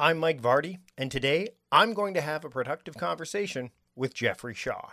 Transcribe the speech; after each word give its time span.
I'm 0.00 0.18
Mike 0.18 0.40
Vardy, 0.40 0.78
and 0.96 1.10
today 1.10 1.48
I'm 1.72 1.92
going 1.92 2.14
to 2.14 2.20
have 2.20 2.44
a 2.44 2.48
productive 2.48 2.96
conversation 2.96 3.70
with 3.96 4.14
Jeffrey 4.14 4.54
Shaw. 4.54 4.90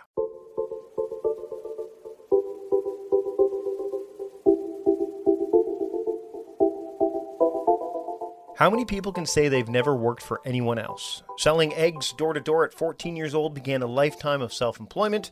How 8.56 8.68
many 8.68 8.84
people 8.84 9.12
can 9.12 9.26
say 9.26 9.46
they've 9.46 9.68
never 9.68 9.94
worked 9.94 10.24
for 10.24 10.40
anyone 10.44 10.80
else? 10.80 11.22
Selling 11.38 11.72
eggs 11.74 12.12
door 12.14 12.32
to 12.32 12.40
door 12.40 12.64
at 12.64 12.74
14 12.74 13.14
years 13.14 13.32
old 13.32 13.54
began 13.54 13.82
a 13.82 13.86
lifetime 13.86 14.42
of 14.42 14.52
self 14.52 14.80
employment 14.80 15.30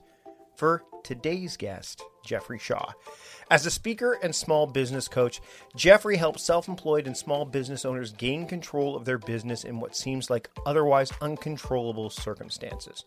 for 0.55 0.85
today's 1.03 1.57
guest, 1.57 2.01
Jeffrey 2.25 2.59
Shaw. 2.59 2.93
As 3.51 3.67
a 3.67 3.71
speaker 3.71 4.19
and 4.23 4.35
small 4.35 4.67
business 4.67 5.07
coach, 5.07 5.41
Jeffrey 5.77 6.17
helps 6.17 6.43
self 6.43 6.67
employed 6.67 7.07
and 7.07 7.17
small 7.17 7.45
business 7.45 7.85
owners 7.85 8.13
gain 8.13 8.47
control 8.47 8.97
of 8.97 9.05
their 9.05 9.19
business 9.19 9.65
in 9.65 9.81
what 9.81 9.95
seems 9.95 10.31
like 10.31 10.49
otherwise 10.65 11.13
uncontrollable 11.21 12.09
circumstances. 12.09 13.05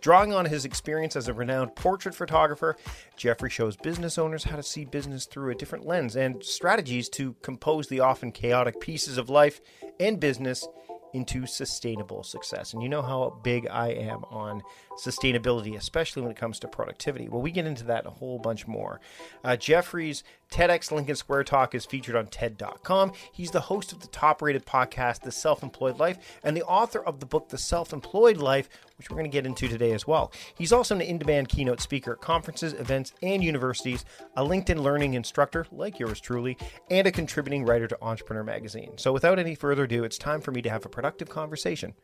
Drawing 0.00 0.32
on 0.32 0.46
his 0.46 0.64
experience 0.64 1.16
as 1.16 1.28
a 1.28 1.34
renowned 1.34 1.76
portrait 1.76 2.14
photographer, 2.14 2.76
Jeffrey 3.16 3.50
shows 3.50 3.76
business 3.76 4.16
owners 4.16 4.44
how 4.44 4.56
to 4.56 4.62
see 4.62 4.84
business 4.84 5.26
through 5.26 5.52
a 5.52 5.54
different 5.54 5.86
lens 5.86 6.16
and 6.16 6.42
strategies 6.42 7.08
to 7.10 7.34
compose 7.42 7.88
the 7.88 8.00
often 8.00 8.32
chaotic 8.32 8.80
pieces 8.80 9.18
of 9.18 9.28
life 9.28 9.60
and 10.00 10.18
business 10.18 10.66
into 11.14 11.46
sustainable 11.46 12.24
success. 12.24 12.74
And 12.74 12.82
you 12.82 12.88
know 12.88 13.00
how 13.00 13.38
big 13.42 13.68
I 13.70 13.88
am 13.88 14.24
on 14.24 14.62
sustainability, 14.98 15.76
especially 15.76 16.22
when 16.22 16.30
it 16.30 16.36
comes 16.36 16.58
to 16.58 16.68
productivity. 16.68 17.28
Well, 17.28 17.40
we 17.40 17.52
get 17.52 17.66
into 17.66 17.84
that 17.84 18.04
a 18.04 18.10
whole 18.10 18.38
bunch 18.38 18.66
more. 18.66 19.00
Uh, 19.42 19.56
Jeffrey's 19.56 20.24
TEDx 20.50 20.90
Lincoln 20.90 21.16
Square 21.16 21.44
Talk 21.44 21.74
is 21.74 21.86
featured 21.86 22.16
on 22.16 22.26
TED.com. 22.26 23.12
He's 23.32 23.52
the 23.52 23.60
host 23.60 23.92
of 23.92 24.00
the 24.00 24.08
top 24.08 24.42
rated 24.42 24.66
podcast, 24.66 25.22
The 25.22 25.32
Self 25.32 25.62
Employed 25.62 25.98
Life, 25.98 26.18
and 26.42 26.56
the 26.56 26.64
author 26.64 27.02
of 27.02 27.20
the 27.20 27.26
book, 27.26 27.48
The 27.48 27.58
Self 27.58 27.92
Employed 27.92 28.36
Life, 28.36 28.68
which 28.96 29.10
we're 29.10 29.16
going 29.16 29.30
to 29.30 29.34
get 29.34 29.46
into 29.46 29.68
today 29.68 29.92
as 29.92 30.06
well. 30.06 30.32
He's 30.56 30.72
also 30.72 30.94
an 30.94 31.00
in 31.00 31.18
demand 31.18 31.48
keynote 31.48 31.80
speaker 31.80 32.12
at 32.12 32.20
conferences, 32.20 32.72
events, 32.74 33.12
and 33.22 33.42
universities, 33.42 34.04
a 34.36 34.42
LinkedIn 34.42 34.80
learning 34.82 35.14
instructor 35.14 35.66
like 35.72 35.98
yours 35.98 36.20
truly, 36.20 36.56
and 36.90 37.06
a 37.06 37.12
contributing 37.12 37.64
writer 37.64 37.86
to 37.88 37.98
Entrepreneur 38.02 38.44
Magazine. 38.44 38.92
So 38.96 39.12
without 39.12 39.38
any 39.38 39.54
further 39.54 39.84
ado, 39.84 40.04
it's 40.04 40.18
time 40.18 40.40
for 40.40 40.52
me 40.52 40.62
to 40.62 40.70
have 40.70 40.86
a 40.86 40.88
productive 40.88 41.28
conversation 41.28 41.94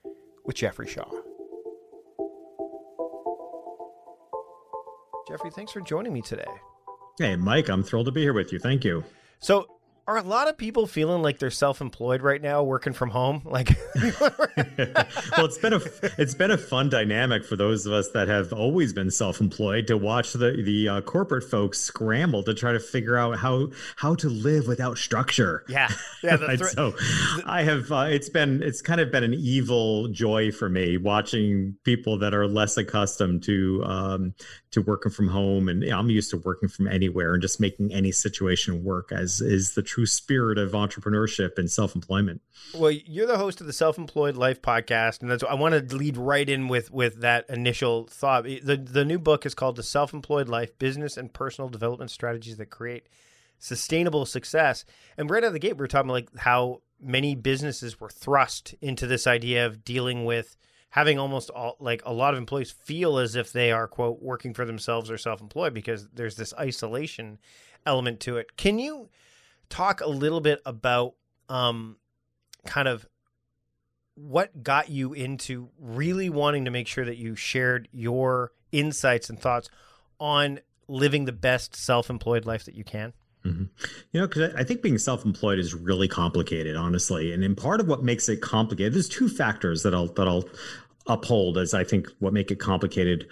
with 0.45 0.56
Jeffrey 0.56 0.89
Shaw. 0.89 1.09
Jeffrey, 5.28 5.50
thanks 5.50 5.70
for 5.70 5.81
joining 5.81 6.12
me 6.12 6.22
today. 6.22 6.45
Hey, 7.19 7.37
Mike, 7.37 7.69
I'm 7.69 7.84
thrilled 7.84 8.06
to 8.06 8.12
be 8.12 8.22
here 8.22 8.33
with 8.33 8.53
you. 8.53 8.59
Thank 8.59 8.84
you. 8.84 9.05
So, 9.39 9.80
are 10.06 10.17
a 10.17 10.23
lot 10.23 10.48
of 10.48 10.56
people 10.56 10.87
feeling 10.87 11.23
like 11.23 11.39
they're 11.39 11.51
self-employed 11.51 12.23
right 12.23 12.41
now 12.41 12.62
working 12.62 12.93
from 12.93 13.11
home? 13.11 13.43
Like 13.51 13.77
well 13.97 15.45
it's 15.45 15.59
been 15.59 15.73
a 15.73 15.81
it's 16.17 16.34
been 16.34 16.53
a 16.53 16.56
fun 16.59 16.89
dynamic 16.89 17.45
for 17.45 17.56
those 17.56 17.84
of 17.84 17.93
us 17.93 18.09
that 18.12 18.28
have 18.28 18.53
always 18.53 18.93
been 18.93 19.11
self-employed 19.11 19.89
to 19.89 19.97
watch 19.97 20.34
the 20.34 20.62
the 20.65 20.89
uh, 20.89 21.01
corporate 21.01 21.43
folks 21.45 21.81
scramble 21.81 22.45
to 22.45 22.55
try 22.55 22.73
to 22.73 22.78
figure 22.78 23.17
out 23.17 23.39
how 23.39 23.69
how 23.97 24.15
to 24.15 24.28
live 24.28 24.69
without 24.69 24.98
structure. 24.98 25.65
Yeah. 25.69 25.91
Yeah 26.23 26.37
so 26.56 26.95
i 27.45 27.62
have 27.62 27.91
uh, 27.91 28.06
it's 28.09 28.28
been 28.28 28.62
it's 28.62 28.83
kind 28.83 29.01
of 29.01 29.11
been 29.11 29.25
an 29.25 29.34
evil 29.34 30.09
joy 30.09 30.53
for 30.53 30.69
me 30.69 30.97
watching 30.97 31.77
people 31.84 32.19
that 32.19 32.34
are 32.34 32.47
less 32.47 32.77
accustomed 32.77 33.43
to 33.45 33.83
um 33.84 34.34
to 34.71 34.83
working 34.83 35.11
from 35.11 35.29
home 35.29 35.69
and 35.69 35.83
you 35.83 35.91
know, 35.91 35.99
i'm 35.99 36.11
used 36.11 36.31
to 36.31 36.37
working 36.39 36.69
from 36.69 36.87
anywhere 36.87 37.33
and 37.35 37.43
just 37.43 37.61
making 37.61 37.93
any 37.93 38.13
situation 38.13 38.85
work 38.85 39.11
as 39.12 39.41
is 39.41 39.75
the 39.75 39.83
true 39.83 40.07
spirit 40.07 40.59
of 40.59 40.73
entrepreneurship 40.73 41.59
and 41.59 41.71
self-employment. 41.71 42.41
Well, 42.75 42.91
you're 42.91 43.27
the 43.27 43.39
host 43.39 43.61
of 43.61 43.67
the 43.67 43.73
Self-Employed 43.73 44.37
Life 44.37 44.62
podcast, 44.62 45.23
and 45.23 45.31
that's 45.31 45.43
I 45.43 45.55
want 45.55 45.89
to 45.89 45.97
lead 45.97 46.17
right 46.17 46.49
in 46.49 46.69
with 46.69 46.91
with 46.91 47.21
that 47.21 47.47
initial 47.49 48.07
thought. 48.07 48.45
the 48.45 48.77
The 48.77 49.05
new 49.05 49.19
book 49.19 49.47
is 49.47 49.55
called 49.55 49.77
"The 49.77 49.83
Self-Employed 49.83 50.49
Life: 50.49 50.79
Business 50.79 51.17
and 51.17 51.33
Personal 51.33 51.69
Development 51.69 52.11
Strategies 52.11 52.56
That 52.59 52.71
Create 52.71 53.09
Sustainable 53.59 54.27
Success." 54.27 54.84
And 55.17 55.31
right 55.31 55.43
out 55.43 55.49
of 55.49 55.53
the 55.53 55.59
gate, 55.59 55.77
we 55.77 55.84
are 55.84 55.89
talking 55.89 56.11
like 56.11 56.28
how 56.39 56.83
many 57.00 57.34
businesses 57.34 57.99
were 57.99 58.11
thrust 58.11 58.75
into 58.81 59.06
this 59.06 59.27
idea 59.27 59.67
of 59.67 59.84
dealing 59.84 60.25
with 60.25 60.56
having 60.91 61.19
almost 61.19 61.51
all 61.51 61.77
like 61.81 62.03
a 62.05 62.12
lot 62.12 62.34
of 62.34 62.39
employees 62.39 62.71
feel 62.71 63.19
as 63.19 63.37
if 63.37 63.53
they 63.53 63.73
are 63.73 63.87
quote 63.87 64.21
working 64.21 64.53
for 64.53 64.65
themselves 64.65 65.11
or 65.11 65.17
self-employed 65.17 65.73
because 65.73 66.09
there's 66.12 66.37
this 66.37 66.53
isolation 66.59 67.39
element 67.87 68.21
to 68.21 68.37
it. 68.37 68.56
Can 68.56 68.78
you 68.78 69.09
talk 69.69 70.00
a 70.00 70.09
little 70.09 70.41
bit 70.41 70.61
about 70.67 71.15
um, 71.49 71.97
kind 72.67 72.89
of 72.89 73.06
what 74.17 74.62
got 74.62 74.91
you 74.91 75.15
into 75.15 75.71
really 75.79 76.29
wanting 76.29 76.67
to 76.67 76.71
make 76.71 76.87
sure 76.87 77.05
that 77.05 77.17
you 77.17 77.37
shared 77.37 77.89
your 77.93 78.53
insights 78.73 79.31
and 79.31 79.41
thoughts 79.41 79.71
on 80.19 80.61
living 80.89 81.25
the 81.25 81.33
best 81.33 81.75
self-employed 81.75 82.45
life 82.45 82.65
that 82.65 82.75
you 82.75 82.84
can? 82.84 83.12
Mm-hmm. 83.45 83.65
You 84.12 84.21
know, 84.21 84.27
because 84.27 84.55
I 84.55 84.65
think 84.65 84.83
being 84.83 84.99
self-employed 84.99 85.59
is 85.59 85.75
really 85.75 86.09
complicated, 86.09 86.77
honestly, 86.77 87.33
and 87.33 87.43
in 87.43 87.56
part 87.56 87.81
of 87.81 87.89
what 87.89 88.03
makes 88.03 88.28
it 88.28 88.43
complicated, 88.43 88.93
there's 88.95 89.09
two 89.09 89.28
factors 89.28 89.83
that 89.83 89.95
I'll 89.95 90.09
that 90.09 90.28
I'll 90.28 90.45
uphold 91.06 91.56
as 91.56 91.73
I 91.73 91.84
think 91.84 92.09
what 92.19 92.33
make 92.33 92.50
it 92.50 92.59
complicated. 92.59 93.27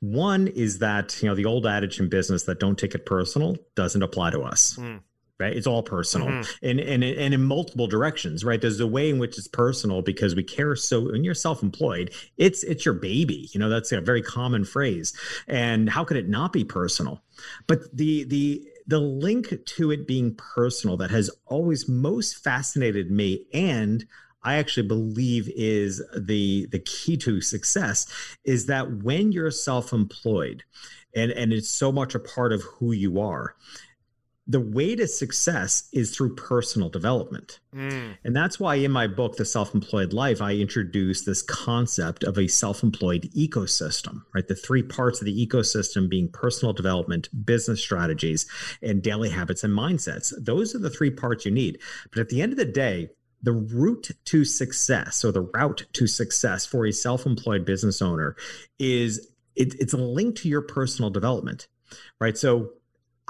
One 0.00 0.48
is 0.48 0.80
that 0.80 1.22
you 1.22 1.28
know 1.28 1.36
the 1.36 1.44
old 1.44 1.66
adage 1.66 2.00
in 2.00 2.08
business 2.08 2.42
that 2.44 2.58
don't 2.58 2.76
take 2.76 2.94
it 2.94 3.06
personal 3.06 3.56
doesn't 3.76 4.02
apply 4.02 4.30
to 4.30 4.40
us. 4.40 4.76
Mm 4.76 5.00
right? 5.42 5.56
It's 5.56 5.66
all 5.66 5.82
personal 5.82 6.28
mm-hmm. 6.28 6.66
and, 6.66 6.78
and, 6.78 7.02
and 7.02 7.34
in 7.34 7.42
multiple 7.42 7.88
directions, 7.88 8.44
right? 8.44 8.60
There's 8.60 8.78
a 8.78 8.86
way 8.86 9.10
in 9.10 9.18
which 9.18 9.36
it's 9.36 9.48
personal 9.48 10.00
because 10.00 10.36
we 10.36 10.44
care 10.44 10.76
so 10.76 11.10
when 11.10 11.24
you're 11.24 11.34
self-employed, 11.34 12.12
it's, 12.36 12.62
it's 12.62 12.84
your 12.84 12.94
baby, 12.94 13.48
you 13.52 13.58
know, 13.58 13.68
that's 13.68 13.90
a 13.90 14.00
very 14.00 14.22
common 14.22 14.64
phrase. 14.64 15.12
And 15.48 15.90
how 15.90 16.04
could 16.04 16.16
it 16.16 16.28
not 16.28 16.52
be 16.52 16.64
personal? 16.64 17.20
But 17.66 17.94
the, 17.94 18.24
the, 18.24 18.68
the 18.86 19.00
link 19.00 19.54
to 19.64 19.90
it 19.90 20.06
being 20.06 20.34
personal 20.34 20.96
that 20.96 21.10
has 21.10 21.30
always 21.46 21.88
most 21.88 22.42
fascinated 22.42 23.10
me 23.10 23.46
and 23.52 24.04
I 24.44 24.56
actually 24.56 24.88
believe 24.88 25.48
is 25.54 26.02
the 26.18 26.66
the 26.70 26.80
key 26.80 27.16
to 27.18 27.40
success 27.40 28.06
is 28.44 28.66
that 28.66 29.02
when 29.02 29.32
you're 29.32 29.50
self-employed 29.50 30.64
and 31.14 31.30
and 31.32 31.52
it's 31.52 31.68
so 31.70 31.92
much 31.92 32.14
a 32.14 32.20
part 32.20 32.52
of 32.52 32.62
who 32.62 32.92
you 32.92 33.20
are 33.20 33.54
the 34.46 34.60
way 34.60 34.96
to 34.96 35.06
success 35.06 35.88
is 35.92 36.14
through 36.14 36.34
personal 36.34 36.88
development. 36.88 37.60
Mm. 37.74 38.16
And 38.24 38.34
that's 38.34 38.58
why 38.58 38.74
in 38.74 38.90
my 38.90 39.06
book, 39.06 39.36
The 39.36 39.44
Self 39.44 39.72
Employed 39.74 40.12
Life, 40.12 40.42
I 40.42 40.54
introduce 40.54 41.24
this 41.24 41.42
concept 41.42 42.24
of 42.24 42.36
a 42.36 42.48
self 42.48 42.82
employed 42.82 43.30
ecosystem, 43.36 44.22
right? 44.34 44.46
The 44.46 44.56
three 44.56 44.82
parts 44.82 45.20
of 45.20 45.26
the 45.26 45.46
ecosystem 45.46 46.08
being 46.08 46.28
personal 46.28 46.72
development, 46.72 47.28
business 47.46 47.80
strategies, 47.80 48.46
and 48.82 49.02
daily 49.02 49.30
habits 49.30 49.62
and 49.62 49.72
mindsets. 49.72 50.32
Those 50.36 50.74
are 50.74 50.80
the 50.80 50.90
three 50.90 51.10
parts 51.10 51.44
you 51.44 51.52
need. 51.52 51.78
But 52.10 52.20
at 52.20 52.28
the 52.28 52.42
end 52.42 52.52
of 52.52 52.58
the 52.58 52.64
day, 52.64 53.10
the 53.42 53.52
route 53.52 54.10
to 54.24 54.44
success 54.44 55.24
or 55.24 55.30
the 55.30 55.42
route 55.42 55.84
to 55.92 56.06
success 56.08 56.66
for 56.66 56.84
a 56.84 56.92
self 56.92 57.26
employed 57.26 57.64
business 57.64 58.02
owner 58.02 58.34
is 58.80 59.28
it, 59.54 59.74
it's 59.78 59.92
a 59.92 59.98
link 59.98 60.34
to 60.36 60.48
your 60.48 60.62
personal 60.62 61.10
development, 61.10 61.68
right? 62.20 62.36
So 62.36 62.72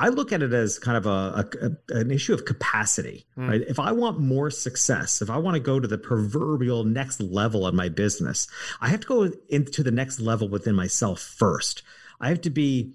I 0.03 0.09
look 0.09 0.33
at 0.33 0.43
it 0.43 0.53
as 0.53 0.81
kind 0.81 0.97
of 0.97 1.07
a, 1.07 1.49
a 1.63 1.97
an 1.97 2.11
issue 2.11 2.35
of 2.35 2.45
capacity. 2.45 3.25
Mm. 3.39 3.49
Right? 3.49 3.61
If 3.69 3.79
I 3.79 3.93
want 3.93 4.19
more 4.19 4.51
success, 4.51 5.23
if 5.23 5.31
I 5.31 5.37
want 5.37 5.55
to 5.55 5.61
go 5.61 5.79
to 5.79 5.87
the 5.87 5.97
proverbial 5.97 6.83
next 6.83 7.21
level 7.21 7.65
of 7.65 7.73
my 7.73 7.89
business, 7.89 8.49
I 8.81 8.89
have 8.89 9.01
to 9.01 9.07
go 9.07 9.31
into 9.49 9.85
the 9.85 9.93
next 9.93 10.19
level 10.19 10.49
within 10.49 10.75
myself 10.75 11.21
first. 11.21 11.85
I 12.21 12.31
have 12.31 12.41
to 12.41 12.51
be 12.51 12.95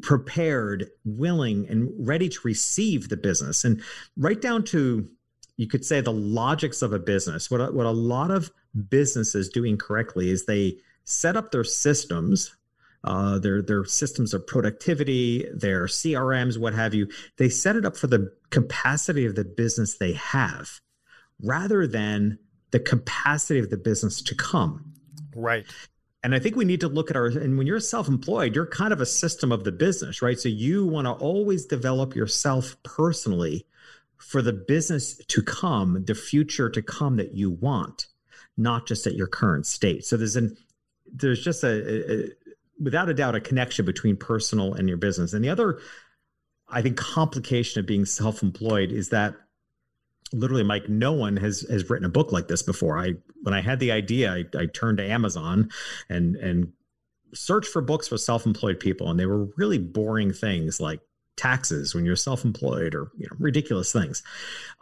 prepared, 0.00 0.90
willing, 1.04 1.66
and 1.68 1.90
ready 1.98 2.28
to 2.28 2.38
receive 2.44 3.08
the 3.08 3.16
business, 3.16 3.64
and 3.64 3.82
right 4.16 4.40
down 4.40 4.62
to 4.66 5.08
you 5.56 5.66
could 5.66 5.84
say 5.84 6.00
the 6.00 6.12
logics 6.12 6.82
of 6.82 6.92
a 6.92 7.00
business. 7.00 7.50
What 7.50 7.74
what 7.74 7.86
a 7.86 7.90
lot 7.90 8.30
of 8.30 8.52
businesses 8.88 9.48
do 9.48 9.64
incorrectly 9.64 10.30
is 10.30 10.46
they 10.46 10.78
set 11.02 11.36
up 11.36 11.50
their 11.50 11.64
systems 11.64 12.54
uh, 13.04 13.38
their 13.38 13.62
their 13.62 13.84
systems 13.84 14.34
of 14.34 14.46
productivity, 14.46 15.46
their 15.54 15.86
CRMs, 15.86 16.58
what 16.58 16.74
have 16.74 16.94
you. 16.94 17.08
They 17.36 17.48
set 17.48 17.76
it 17.76 17.84
up 17.84 17.96
for 17.96 18.06
the 18.06 18.32
capacity 18.50 19.26
of 19.26 19.34
the 19.34 19.44
business 19.44 19.98
they 19.98 20.14
have, 20.14 20.80
rather 21.40 21.86
than 21.86 22.38
the 22.70 22.80
capacity 22.80 23.60
of 23.60 23.70
the 23.70 23.76
business 23.76 24.20
to 24.22 24.34
come. 24.34 24.94
Right. 25.36 25.64
And 26.24 26.34
I 26.34 26.38
think 26.38 26.56
we 26.56 26.64
need 26.64 26.80
to 26.80 26.88
look 26.88 27.10
at 27.10 27.16
our, 27.16 27.26
and 27.26 27.58
when 27.58 27.66
you're 27.66 27.78
self 27.80 28.08
employed, 28.08 28.54
you're 28.54 28.66
kind 28.66 28.92
of 28.94 29.00
a 29.00 29.06
system 29.06 29.52
of 29.52 29.62
the 29.64 29.72
business, 29.72 30.22
right? 30.22 30.40
So 30.40 30.48
you 30.48 30.86
want 30.86 31.06
to 31.06 31.12
always 31.12 31.66
develop 31.66 32.16
yourself 32.16 32.76
personally 32.82 33.66
for 34.16 34.40
the 34.40 34.54
business 34.54 35.18
to 35.18 35.42
come, 35.42 36.04
the 36.06 36.14
future 36.14 36.70
to 36.70 36.80
come 36.80 37.16
that 37.16 37.34
you 37.34 37.50
want, 37.50 38.06
not 38.56 38.86
just 38.86 39.06
at 39.06 39.14
your 39.14 39.26
current 39.26 39.66
state. 39.66 40.06
So 40.06 40.16
there's 40.16 40.36
an, 40.36 40.56
there's 41.12 41.44
just 41.44 41.62
a, 41.62 42.12
a 42.12 42.30
without 42.80 43.08
a 43.08 43.14
doubt 43.14 43.34
a 43.34 43.40
connection 43.40 43.84
between 43.84 44.16
personal 44.16 44.74
and 44.74 44.88
your 44.88 44.98
business. 44.98 45.32
And 45.32 45.44
the 45.44 45.48
other, 45.48 45.80
I 46.68 46.82
think, 46.82 46.96
complication 46.96 47.80
of 47.80 47.86
being 47.86 48.04
self-employed 48.04 48.92
is 48.92 49.10
that 49.10 49.34
literally 50.32 50.64
mike 50.64 50.88
no 50.88 51.12
one 51.12 51.36
has 51.36 51.60
has 51.70 51.88
written 51.88 52.06
a 52.06 52.10
book 52.10 52.32
like 52.32 52.48
this 52.48 52.62
before 52.62 52.98
i 52.98 53.12
when 53.42 53.54
i 53.54 53.60
had 53.60 53.78
the 53.78 53.92
idea 53.92 54.32
i, 54.32 54.44
I 54.58 54.66
turned 54.66 54.98
to 54.98 55.08
amazon 55.08 55.70
and 56.08 56.34
and 56.36 56.72
searched 57.34 57.68
for 57.68 57.82
books 57.82 58.08
for 58.08 58.16
self-employed 58.16 58.80
people 58.80 59.10
and 59.10 59.18
they 59.18 59.26
were 59.26 59.46
really 59.56 59.78
boring 59.78 60.32
things 60.32 60.80
like 60.80 61.00
taxes 61.36 61.94
when 61.94 62.04
you're 62.04 62.16
self-employed 62.16 62.94
or 62.94 63.10
you 63.18 63.26
know 63.26 63.36
ridiculous 63.38 63.92
things 63.92 64.22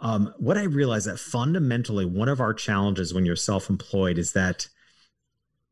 um, 0.00 0.32
what 0.38 0.58
i 0.58 0.64
realized 0.64 1.06
that 1.06 1.18
fundamentally 1.18 2.04
one 2.04 2.28
of 2.28 2.40
our 2.40 2.52
challenges 2.52 3.14
when 3.14 3.24
you're 3.24 3.36
self-employed 3.36 4.18
is 4.18 4.32
that 4.32 4.68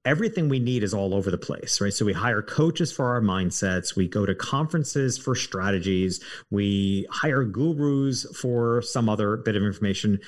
everything 0.05 0.49
we 0.49 0.59
need 0.59 0.83
is 0.83 0.95
all 0.95 1.15
over 1.15 1.31
the 1.31 1.39
place, 1.39 1.81
right? 1.81 1.93
So 1.93 2.05
we 2.05 2.13
hire 2.13 2.43
coaches 2.43 2.91
for 2.91 3.13
our 3.13 3.21
mindsets, 3.21 3.97
we 3.97 4.09
go 4.09 4.25
to 4.25 4.35
conferences 4.35 5.19
for 5.19 5.35
strategies, 5.35 6.23
we 6.51 7.07
hire 7.11 7.45
gurus 7.45 8.25
for 8.37 8.83
some 8.83 9.09
other 9.09 9.37
bit 9.37 9.57
of 9.57 9.63
information. 9.63 10.19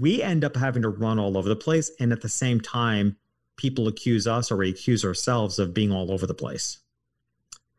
We 0.00 0.22
end 0.22 0.44
up 0.44 0.56
having 0.56 0.82
to 0.82 0.88
run 0.88 1.18
all 1.18 1.38
over 1.38 1.48
the 1.48 1.56
place. 1.56 1.90
And 2.00 2.12
at 2.12 2.20
the 2.20 2.28
same 2.28 2.60
time, 2.60 3.16
people 3.56 3.88
accuse 3.88 4.26
us 4.26 4.50
or 4.50 4.56
we 4.56 4.70
accuse 4.70 5.04
ourselves 5.04 5.58
of 5.58 5.72
being 5.72 5.92
all 5.92 6.12
over 6.12 6.26
the 6.26 6.34
place. 6.34 6.78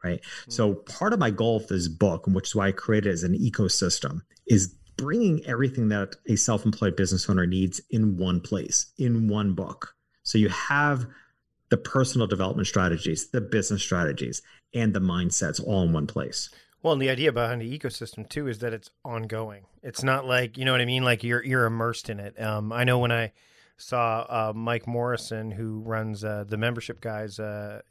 Right. 0.03 0.21
Mm-hmm. 0.21 0.51
So 0.51 0.75
part 0.75 1.11
of 1.11 1.19
my 1.19 1.29
goal 1.29 1.57
of 1.57 1.67
this 1.67 1.89
book, 1.89 2.25
which 2.27 2.47
is 2.47 2.55
why 2.55 2.67
I 2.67 2.71
created 2.71 3.11
as 3.11 3.23
an 3.23 3.37
ecosystem, 3.37 4.21
is 4.47 4.73
bringing 4.95 5.45
everything 5.45 5.89
that 5.89 6.15
a 6.27 6.37
self-employed 6.37 6.95
business 6.95 7.29
owner 7.29 7.45
needs 7.45 7.81
in 7.89 8.17
one 8.17 8.39
place, 8.39 8.93
in 8.97 9.27
one 9.27 9.53
book 9.53 9.93
so 10.29 10.37
you 10.37 10.49
have 10.49 11.07
the 11.69 11.77
personal 11.77 12.27
development 12.27 12.67
strategies, 12.67 13.29
the 13.29 13.41
business 13.41 13.81
strategies, 13.81 14.43
and 14.75 14.93
the 14.93 14.99
mindsets 14.99 15.59
all 15.65 15.81
in 15.81 15.91
one 15.91 16.05
place. 16.05 16.51
Well, 16.83 16.93
and 16.93 17.01
the 17.01 17.09
idea 17.09 17.31
behind 17.31 17.61
the 17.61 17.79
ecosystem 17.79 18.29
too 18.29 18.47
is 18.47 18.59
that 18.59 18.71
it's 18.71 18.91
ongoing. 19.03 19.65
It's 19.81 20.03
not 20.03 20.27
like 20.27 20.55
you 20.55 20.65
know 20.65 20.71
what 20.71 20.81
I 20.81 20.85
mean. 20.85 21.03
Like 21.03 21.23
you're 21.23 21.43
you're 21.43 21.65
immersed 21.65 22.11
in 22.11 22.19
it. 22.19 22.39
Um, 22.39 22.71
I 22.71 22.83
know 22.83 22.99
when 22.99 23.11
I 23.11 23.31
saw 23.77 24.27
uh, 24.29 24.53
Mike 24.55 24.85
Morrison, 24.85 25.49
who 25.49 25.79
runs 25.79 26.23
uh, 26.23 26.43
the 26.47 26.57
membership 26.57 27.01
guys 27.01 27.39
uh, 27.39 27.81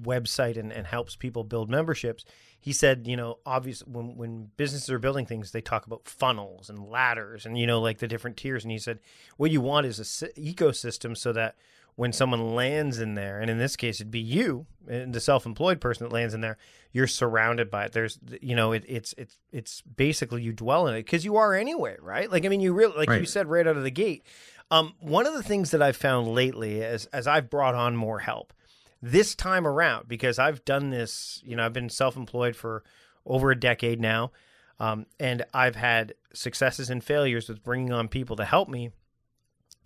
website 0.00 0.56
and, 0.56 0.72
and 0.72 0.86
helps 0.86 1.16
people 1.16 1.44
build 1.44 1.68
memberships. 1.68 2.24
He 2.60 2.72
said, 2.72 3.06
you 3.06 3.16
know, 3.16 3.38
obviously 3.46 3.90
when 3.90 4.16
when 4.16 4.50
businesses 4.56 4.90
are 4.90 4.98
building 4.98 5.26
things, 5.26 5.52
they 5.52 5.60
talk 5.60 5.86
about 5.86 6.08
funnels 6.08 6.68
and 6.68 6.88
ladders 6.88 7.46
and 7.46 7.56
you 7.58 7.66
know 7.66 7.80
like 7.80 7.98
the 7.98 8.08
different 8.08 8.36
tiers. 8.36 8.64
And 8.64 8.72
he 8.72 8.78
said, 8.78 8.98
what 9.36 9.50
you 9.50 9.60
want 9.60 9.86
is 9.86 9.98
a 10.00 10.28
ecosystem 10.38 11.16
so 11.16 11.32
that 11.32 11.56
when 11.98 12.12
someone 12.12 12.54
lands 12.54 13.00
in 13.00 13.14
there, 13.14 13.40
and 13.40 13.50
in 13.50 13.58
this 13.58 13.74
case 13.74 13.96
it'd 13.96 14.10
be 14.10 14.20
you, 14.20 14.66
and 14.86 15.12
the 15.12 15.20
self-employed 15.20 15.80
person 15.80 16.04
that 16.04 16.14
lands 16.14 16.32
in 16.32 16.40
there, 16.40 16.56
you're 16.92 17.08
surrounded 17.08 17.72
by 17.72 17.86
it. 17.86 17.92
There's, 17.92 18.20
you 18.40 18.54
know, 18.54 18.70
it, 18.70 18.84
it's 18.86 19.14
it's 19.18 19.36
it's 19.50 19.80
basically 19.80 20.42
you 20.42 20.52
dwell 20.52 20.86
in 20.86 20.94
it 20.94 21.04
because 21.04 21.24
you 21.24 21.36
are 21.36 21.54
anyway, 21.54 21.96
right? 22.00 22.30
Like 22.30 22.44
I 22.44 22.48
mean, 22.48 22.60
you 22.60 22.72
really 22.72 22.96
like 22.96 23.10
right. 23.10 23.20
you 23.20 23.26
said 23.26 23.48
right 23.48 23.66
out 23.66 23.76
of 23.76 23.82
the 23.82 23.90
gate. 23.90 24.24
Um, 24.70 24.94
one 25.00 25.26
of 25.26 25.34
the 25.34 25.42
things 25.42 25.70
that 25.72 25.82
I've 25.82 25.96
found 25.96 26.28
lately, 26.28 26.84
as 26.84 27.06
as 27.06 27.26
I've 27.26 27.50
brought 27.50 27.74
on 27.74 27.96
more 27.96 28.20
help 28.20 28.52
this 29.00 29.34
time 29.34 29.66
around, 29.66 30.08
because 30.08 30.38
I've 30.38 30.64
done 30.64 30.90
this, 30.90 31.42
you 31.44 31.56
know, 31.56 31.64
I've 31.64 31.72
been 31.72 31.88
self 31.88 32.16
employed 32.16 32.56
for 32.56 32.82
over 33.24 33.50
a 33.50 33.58
decade 33.58 34.00
now, 34.00 34.32
um, 34.80 35.06
and 35.20 35.44
I've 35.52 35.76
had 35.76 36.14
successes 36.32 36.90
and 36.90 37.02
failures 37.02 37.48
with 37.48 37.62
bringing 37.62 37.92
on 37.92 38.08
people 38.08 38.36
to 38.36 38.44
help 38.44 38.68
me. 38.68 38.90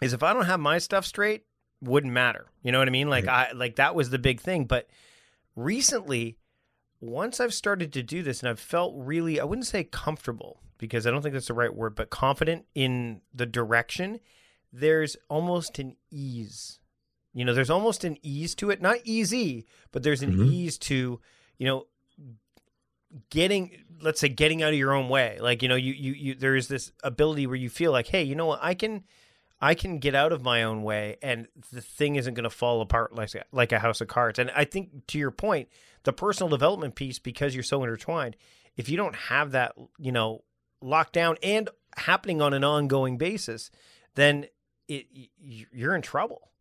Is 0.00 0.12
if 0.12 0.22
I 0.22 0.32
don't 0.32 0.46
have 0.46 0.60
my 0.60 0.78
stuff 0.78 1.06
straight, 1.06 1.44
wouldn't 1.80 2.12
matter. 2.12 2.46
You 2.62 2.72
know 2.72 2.78
what 2.78 2.88
I 2.88 2.92
mean? 2.92 3.08
Like 3.08 3.26
right. 3.26 3.50
I 3.50 3.52
like 3.52 3.76
that 3.76 3.94
was 3.94 4.10
the 4.10 4.18
big 4.18 4.40
thing. 4.40 4.64
But 4.64 4.88
recently, 5.54 6.38
once 7.00 7.40
I've 7.40 7.54
started 7.54 7.92
to 7.94 8.02
do 8.02 8.22
this, 8.22 8.40
and 8.40 8.48
I've 8.48 8.60
felt 8.60 8.94
really, 8.96 9.40
I 9.40 9.44
wouldn't 9.44 9.66
say 9.66 9.84
comfortable 9.84 10.60
because 10.78 11.06
I 11.06 11.10
don't 11.10 11.22
think 11.22 11.34
that's 11.34 11.48
the 11.48 11.54
right 11.54 11.74
word, 11.74 11.94
but 11.94 12.10
confident 12.10 12.64
in 12.74 13.20
the 13.32 13.46
direction 13.46 14.20
there's 14.72 15.16
almost 15.28 15.78
an 15.78 15.96
ease. 16.10 16.80
You 17.34 17.44
know, 17.44 17.54
there's 17.54 17.70
almost 17.70 18.04
an 18.04 18.18
ease 18.22 18.54
to 18.56 18.70
it. 18.70 18.82
Not 18.82 18.98
easy, 19.04 19.66
but 19.90 20.02
there's 20.02 20.22
an 20.22 20.32
mm-hmm. 20.32 20.52
ease 20.52 20.78
to, 20.78 21.20
you 21.58 21.66
know, 21.66 21.86
getting 23.30 23.84
let's 24.00 24.20
say 24.20 24.28
getting 24.28 24.62
out 24.62 24.72
of 24.72 24.78
your 24.78 24.92
own 24.92 25.08
way. 25.08 25.38
Like, 25.40 25.62
you 25.62 25.68
know, 25.68 25.76
you 25.76 25.92
you 25.92 26.12
you 26.12 26.34
there 26.34 26.56
is 26.56 26.68
this 26.68 26.92
ability 27.02 27.46
where 27.46 27.56
you 27.56 27.70
feel 27.70 27.92
like, 27.92 28.08
hey, 28.08 28.22
you 28.22 28.34
know 28.34 28.46
what, 28.46 28.60
I 28.62 28.74
can 28.74 29.04
I 29.60 29.74
can 29.74 29.98
get 29.98 30.14
out 30.14 30.32
of 30.32 30.42
my 30.42 30.62
own 30.62 30.82
way 30.82 31.16
and 31.22 31.46
the 31.72 31.80
thing 31.80 32.16
isn't 32.16 32.34
going 32.34 32.44
to 32.44 32.50
fall 32.50 32.80
apart 32.80 33.14
like 33.14 33.30
like 33.52 33.72
a 33.72 33.78
house 33.78 34.00
of 34.00 34.08
cards. 34.08 34.38
And 34.38 34.50
I 34.54 34.64
think 34.64 35.06
to 35.08 35.18
your 35.18 35.30
point, 35.30 35.68
the 36.02 36.12
personal 36.12 36.50
development 36.50 36.94
piece 36.94 37.18
because 37.18 37.54
you're 37.54 37.62
so 37.62 37.82
intertwined, 37.82 38.36
if 38.76 38.88
you 38.88 38.96
don't 38.96 39.14
have 39.14 39.52
that, 39.52 39.74
you 39.98 40.12
know, 40.12 40.42
locked 40.80 41.12
down 41.12 41.36
and 41.42 41.70
happening 41.96 42.42
on 42.42 42.54
an 42.54 42.64
ongoing 42.64 43.18
basis, 43.18 43.70
then 44.14 44.46
it, 44.88 45.06
you're 45.38 45.94
in 45.94 46.02
trouble. 46.02 46.51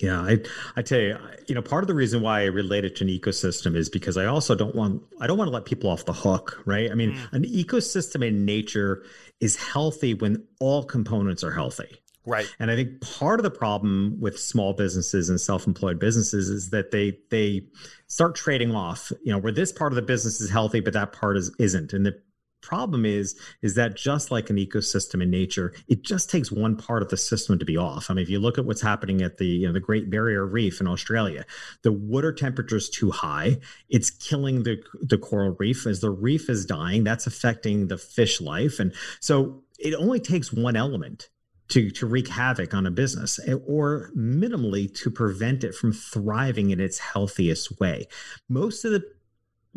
Yeah, 0.00 0.20
I 0.20 0.38
I 0.76 0.82
tell 0.82 1.00
you, 1.00 1.16
you 1.46 1.54
know, 1.54 1.62
part 1.62 1.82
of 1.84 1.88
the 1.88 1.94
reason 1.94 2.22
why 2.22 2.42
I 2.42 2.44
relate 2.46 2.84
it 2.84 2.96
to 2.96 3.04
an 3.04 3.10
ecosystem 3.10 3.76
is 3.76 3.88
because 3.88 4.16
I 4.16 4.26
also 4.26 4.54
don't 4.54 4.74
want 4.74 5.02
I 5.20 5.26
don't 5.26 5.38
want 5.38 5.48
to 5.48 5.52
let 5.52 5.64
people 5.64 5.90
off 5.90 6.04
the 6.04 6.12
hook, 6.12 6.62
right? 6.64 6.90
I 6.90 6.94
mean, 6.94 7.12
mm. 7.12 7.32
an 7.32 7.44
ecosystem 7.44 8.26
in 8.26 8.44
nature 8.44 9.04
is 9.40 9.56
healthy 9.56 10.14
when 10.14 10.44
all 10.60 10.84
components 10.84 11.42
are 11.42 11.52
healthy. 11.52 11.96
Right. 12.28 12.46
And 12.58 12.70
I 12.70 12.76
think 12.76 13.00
part 13.00 13.40
of 13.40 13.44
the 13.44 13.50
problem 13.50 14.18
with 14.20 14.38
small 14.38 14.74
businesses 14.74 15.30
and 15.30 15.40
self-employed 15.40 15.98
businesses 15.98 16.50
is 16.50 16.70
that 16.70 16.90
they 16.90 17.18
they 17.30 17.62
start 18.06 18.34
trading 18.34 18.74
off, 18.74 19.10
you 19.24 19.32
know, 19.32 19.38
where 19.38 19.52
this 19.52 19.72
part 19.72 19.92
of 19.92 19.96
the 19.96 20.02
business 20.02 20.40
is 20.40 20.50
healthy, 20.50 20.80
but 20.80 20.92
that 20.92 21.12
part 21.12 21.38
is 21.38 21.54
isn't. 21.58 21.94
And 21.94 22.04
the 22.04 22.20
problem 22.68 23.06
is 23.06 23.34
is 23.62 23.74
that 23.74 23.96
just 23.96 24.30
like 24.30 24.50
an 24.50 24.56
ecosystem 24.56 25.22
in 25.22 25.30
nature 25.30 25.72
it 25.88 26.02
just 26.02 26.28
takes 26.28 26.52
one 26.52 26.76
part 26.76 27.02
of 27.02 27.08
the 27.08 27.16
system 27.16 27.58
to 27.58 27.64
be 27.64 27.76
off. 27.76 28.10
I 28.10 28.14
mean 28.14 28.22
if 28.22 28.28
you 28.28 28.38
look 28.38 28.58
at 28.58 28.66
what's 28.66 28.82
happening 28.82 29.22
at 29.22 29.38
the 29.38 29.46
you 29.46 29.66
know 29.66 29.72
the 29.72 29.80
great 29.80 30.10
barrier 30.10 30.44
reef 30.44 30.80
in 30.80 30.86
australia 30.86 31.44
the 31.82 31.92
water 31.92 32.32
temperature 32.32 32.76
is 32.76 32.90
too 32.90 33.10
high. 33.10 33.58
It's 33.88 34.10
killing 34.10 34.64
the 34.64 34.76
the 35.00 35.18
coral 35.18 35.56
reef. 35.58 35.86
As 35.86 36.00
the 36.00 36.10
reef 36.10 36.50
is 36.50 36.66
dying 36.66 37.04
that's 37.04 37.26
affecting 37.26 37.88
the 37.88 37.98
fish 37.98 38.40
life. 38.40 38.78
And 38.78 38.92
so 39.20 39.62
it 39.78 39.94
only 39.94 40.20
takes 40.20 40.52
one 40.52 40.76
element 40.76 41.30
to, 41.68 41.90
to 41.90 42.06
wreak 42.06 42.28
havoc 42.28 42.74
on 42.74 42.86
a 42.86 42.90
business 42.90 43.38
eh, 43.46 43.54
or 43.66 44.10
minimally 44.16 44.92
to 45.02 45.10
prevent 45.10 45.64
it 45.64 45.74
from 45.74 45.92
thriving 45.92 46.70
in 46.70 46.80
its 46.80 46.98
healthiest 46.98 47.78
way. 47.78 48.06
Most 48.48 48.84
of 48.84 48.92
the 48.92 49.04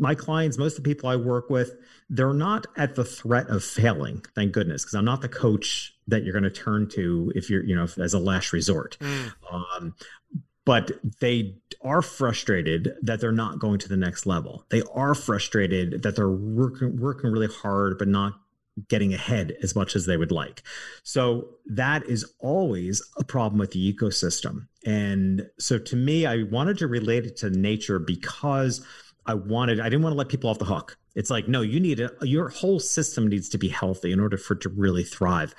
my 0.01 0.15
clients, 0.15 0.57
most 0.57 0.77
of 0.77 0.83
the 0.83 0.89
people 0.89 1.07
I 1.07 1.15
work 1.15 1.49
with, 1.49 1.75
they're 2.09 2.33
not 2.33 2.65
at 2.75 2.95
the 2.95 3.05
threat 3.05 3.47
of 3.49 3.63
failing, 3.63 4.25
thank 4.35 4.51
goodness, 4.51 4.83
because 4.83 4.95
I'm 4.95 5.05
not 5.05 5.21
the 5.21 5.29
coach 5.29 5.93
that 6.07 6.23
you're 6.23 6.33
going 6.33 6.43
to 6.43 6.49
turn 6.49 6.89
to 6.89 7.31
if 7.35 7.49
you're, 7.49 7.63
you 7.63 7.75
know, 7.75 7.83
as 7.83 8.13
a 8.13 8.19
last 8.19 8.51
resort. 8.51 8.97
Mm. 8.99 9.31
Um, 9.51 9.95
but 10.65 10.91
they 11.19 11.55
are 11.83 12.01
frustrated 12.01 12.95
that 13.01 13.21
they're 13.21 13.31
not 13.31 13.59
going 13.59 13.79
to 13.79 13.89
the 13.89 13.97
next 13.97 14.25
level. 14.25 14.65
They 14.69 14.81
are 14.93 15.13
frustrated 15.13 16.01
that 16.01 16.15
they're 16.15 16.29
working 16.29 16.99
working 16.99 17.31
really 17.31 17.47
hard 17.47 17.97
but 17.97 18.07
not 18.07 18.33
getting 18.87 19.13
ahead 19.13 19.55
as 19.61 19.75
much 19.75 19.95
as 19.95 20.05
they 20.05 20.17
would 20.17 20.31
like. 20.31 20.63
So 21.03 21.49
that 21.65 22.05
is 22.05 22.25
always 22.39 23.01
a 23.17 23.23
problem 23.23 23.59
with 23.59 23.71
the 23.71 23.93
ecosystem. 23.93 24.67
And 24.85 25.47
so 25.59 25.77
to 25.77 25.95
me, 25.95 26.25
I 26.25 26.43
wanted 26.43 26.77
to 26.79 26.87
relate 26.87 27.25
it 27.25 27.37
to 27.37 27.49
nature 27.49 27.99
because 27.99 28.85
I 29.25 29.33
wanted, 29.35 29.79
I 29.79 29.85
didn't 29.85 30.01
want 30.01 30.13
to 30.13 30.17
let 30.17 30.29
people 30.29 30.49
off 30.49 30.59
the 30.59 30.65
hook. 30.65 30.97
It's 31.15 31.29
like, 31.29 31.47
no, 31.47 31.61
you 31.61 31.79
need 31.79 31.99
a, 31.99 32.11
your 32.21 32.49
whole 32.49 32.79
system 32.79 33.27
needs 33.27 33.49
to 33.49 33.57
be 33.57 33.67
healthy 33.67 34.11
in 34.11 34.19
order 34.19 34.37
for 34.37 34.53
it 34.53 34.61
to 34.61 34.69
really 34.69 35.03
thrive. 35.03 35.53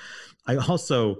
I 0.47 0.57
also, 0.57 1.17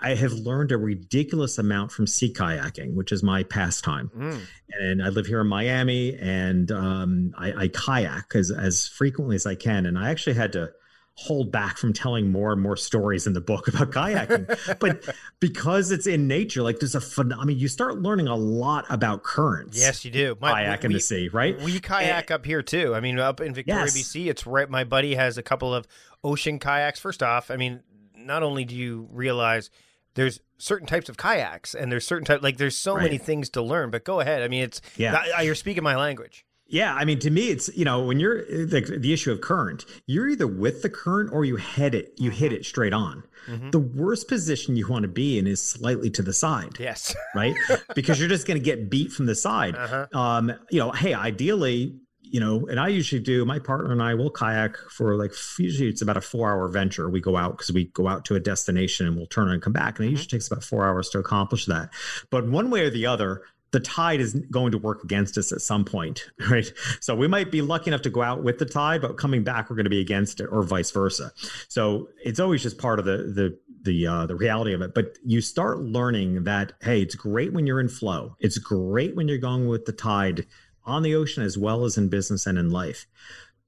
I 0.00 0.14
have 0.14 0.32
learned 0.32 0.72
a 0.72 0.78
ridiculous 0.78 1.58
amount 1.58 1.90
from 1.92 2.06
sea 2.06 2.32
kayaking, 2.32 2.94
which 2.94 3.10
is 3.12 3.22
my 3.22 3.42
pastime. 3.42 4.10
Mm. 4.16 4.40
And 4.80 5.02
I 5.02 5.08
live 5.08 5.26
here 5.26 5.40
in 5.40 5.48
Miami 5.48 6.16
and 6.18 6.70
um, 6.70 7.32
I, 7.36 7.64
I 7.64 7.68
kayak 7.68 8.34
as, 8.34 8.50
as 8.50 8.86
frequently 8.86 9.36
as 9.36 9.44
I 9.44 9.56
can. 9.56 9.86
And 9.86 9.98
I 9.98 10.10
actually 10.10 10.34
had 10.34 10.52
to, 10.52 10.70
hold 11.14 11.52
back 11.52 11.76
from 11.76 11.92
telling 11.92 12.30
more 12.32 12.52
and 12.52 12.60
more 12.60 12.76
stories 12.76 13.26
in 13.26 13.32
the 13.32 13.40
book 13.40 13.68
about 13.74 13.90
kayaking. 13.90 14.78
but 14.78 15.14
because 15.40 15.90
it's 15.90 16.06
in 16.06 16.26
nature, 16.26 16.62
like 16.62 16.78
there's 16.78 16.94
a 16.94 17.00
fun. 17.00 17.32
I 17.32 17.44
mean, 17.44 17.58
you 17.58 17.68
start 17.68 18.00
learning 18.00 18.28
a 18.28 18.36
lot 18.36 18.86
about 18.88 19.22
currents. 19.22 19.78
Yes, 19.78 20.04
you 20.04 20.10
do. 20.10 20.36
My, 20.40 20.52
kayak 20.52 20.82
we, 20.82 20.86
in 20.86 20.92
the 20.92 21.00
sea, 21.00 21.28
right? 21.28 21.60
We 21.60 21.80
kayak 21.80 22.30
and, 22.30 22.34
up 22.34 22.44
here 22.46 22.62
too. 22.62 22.94
I 22.94 23.00
mean, 23.00 23.18
up 23.18 23.40
in 23.40 23.54
Victoria, 23.54 23.84
yes. 23.84 23.96
BC, 23.96 24.26
it's 24.26 24.46
right. 24.46 24.68
My 24.68 24.84
buddy 24.84 25.14
has 25.14 25.38
a 25.38 25.42
couple 25.42 25.74
of 25.74 25.86
ocean 26.24 26.58
kayaks. 26.58 26.98
First 26.98 27.22
off, 27.22 27.50
I 27.50 27.56
mean, 27.56 27.82
not 28.16 28.42
only 28.42 28.64
do 28.64 28.74
you 28.74 29.08
realize 29.12 29.70
there's 30.14 30.40
certain 30.58 30.86
types 30.86 31.08
of 31.08 31.16
kayaks 31.16 31.74
and 31.74 31.90
there's 31.90 32.06
certain 32.06 32.24
type 32.24 32.42
like 32.42 32.56
there's 32.56 32.76
so 32.76 32.94
right. 32.94 33.04
many 33.04 33.18
things 33.18 33.50
to 33.50 33.60
learn 33.60 33.90
but 33.90 34.04
go 34.04 34.20
ahead 34.20 34.42
i 34.42 34.48
mean 34.48 34.62
it's 34.62 34.80
yeah 34.96 35.40
you're 35.40 35.56
speaking 35.56 35.82
my 35.82 35.96
language 35.96 36.44
yeah, 36.72 36.94
I 36.94 37.04
mean, 37.04 37.18
to 37.18 37.30
me, 37.30 37.50
it's 37.50 37.68
you 37.76 37.84
know 37.84 38.02
when 38.02 38.18
you're 38.18 38.46
the, 38.46 38.96
the 38.98 39.12
issue 39.12 39.30
of 39.30 39.42
current, 39.42 39.84
you're 40.06 40.30
either 40.30 40.46
with 40.46 40.80
the 40.80 40.88
current 40.88 41.30
or 41.30 41.44
you 41.44 41.56
head 41.56 41.94
it, 41.94 42.14
you 42.16 42.30
hit 42.30 42.50
it 42.50 42.64
straight 42.64 42.94
on. 42.94 43.24
Mm-hmm. 43.46 43.70
The 43.70 43.78
worst 43.78 44.26
position 44.26 44.74
you 44.74 44.88
want 44.88 45.02
to 45.02 45.08
be 45.08 45.38
in 45.38 45.46
is 45.46 45.60
slightly 45.60 46.08
to 46.10 46.22
the 46.22 46.32
side. 46.32 46.78
Yes, 46.80 47.14
right, 47.34 47.54
because 47.94 48.18
you're 48.18 48.28
just 48.30 48.46
going 48.46 48.58
to 48.58 48.64
get 48.64 48.88
beat 48.88 49.12
from 49.12 49.26
the 49.26 49.34
side. 49.34 49.76
Uh-huh. 49.76 50.06
Um, 50.18 50.50
you 50.70 50.78
know, 50.78 50.92
hey, 50.92 51.12
ideally, 51.12 52.00
you 52.22 52.40
know, 52.40 52.66
and 52.66 52.80
I 52.80 52.88
usually 52.88 53.20
do, 53.20 53.44
my 53.44 53.58
partner 53.58 53.92
and 53.92 54.02
I 54.02 54.14
will 54.14 54.30
kayak 54.30 54.78
for 54.88 55.16
like, 55.16 55.32
usually 55.58 55.90
it's 55.90 56.00
about 56.00 56.16
a 56.16 56.22
four 56.22 56.50
hour 56.50 56.66
venture. 56.68 57.10
We 57.10 57.20
go 57.20 57.36
out 57.36 57.58
because 57.58 57.70
we 57.70 57.84
go 57.88 58.08
out 58.08 58.24
to 58.26 58.34
a 58.34 58.40
destination 58.40 59.06
and 59.06 59.14
we'll 59.14 59.26
turn 59.26 59.50
and 59.50 59.60
come 59.60 59.74
back. 59.74 59.98
And 59.98 60.06
it 60.06 60.08
mm-hmm. 60.08 60.12
usually 60.12 60.38
takes 60.38 60.50
about 60.50 60.64
four 60.64 60.86
hours 60.86 61.10
to 61.10 61.18
accomplish 61.18 61.66
that. 61.66 61.90
But 62.30 62.46
one 62.46 62.70
way 62.70 62.86
or 62.86 62.90
the 62.90 63.04
other, 63.04 63.42
the 63.72 63.80
tide 63.80 64.20
is 64.20 64.34
going 64.50 64.70
to 64.70 64.78
work 64.78 65.02
against 65.02 65.36
us 65.38 65.50
at 65.50 65.60
some 65.60 65.84
point, 65.84 66.30
right? 66.50 66.70
So 67.00 67.14
we 67.14 67.26
might 67.26 67.50
be 67.50 67.62
lucky 67.62 67.90
enough 67.90 68.02
to 68.02 68.10
go 68.10 68.22
out 68.22 68.44
with 68.44 68.58
the 68.58 68.66
tide, 68.66 69.00
but 69.00 69.16
coming 69.18 69.42
back, 69.42 69.68
we're 69.68 69.76
going 69.76 69.84
to 69.84 69.90
be 69.90 70.00
against 70.00 70.40
it, 70.40 70.46
or 70.46 70.62
vice 70.62 70.90
versa. 70.90 71.32
So 71.68 72.08
it's 72.22 72.38
always 72.38 72.62
just 72.62 72.78
part 72.78 72.98
of 72.98 73.04
the 73.04 73.16
the 73.16 73.58
the 73.82 74.06
uh, 74.06 74.26
the 74.26 74.36
reality 74.36 74.74
of 74.74 74.82
it. 74.82 74.94
But 74.94 75.18
you 75.24 75.40
start 75.40 75.80
learning 75.80 76.44
that 76.44 76.74
hey, 76.82 77.02
it's 77.02 77.14
great 77.14 77.52
when 77.52 77.66
you're 77.66 77.80
in 77.80 77.88
flow. 77.88 78.36
It's 78.38 78.58
great 78.58 79.16
when 79.16 79.26
you're 79.26 79.38
going 79.38 79.66
with 79.66 79.86
the 79.86 79.92
tide 79.92 80.46
on 80.84 81.02
the 81.02 81.14
ocean 81.14 81.42
as 81.42 81.56
well 81.56 81.84
as 81.84 81.96
in 81.96 82.08
business 82.08 82.46
and 82.46 82.58
in 82.58 82.70
life. 82.70 83.06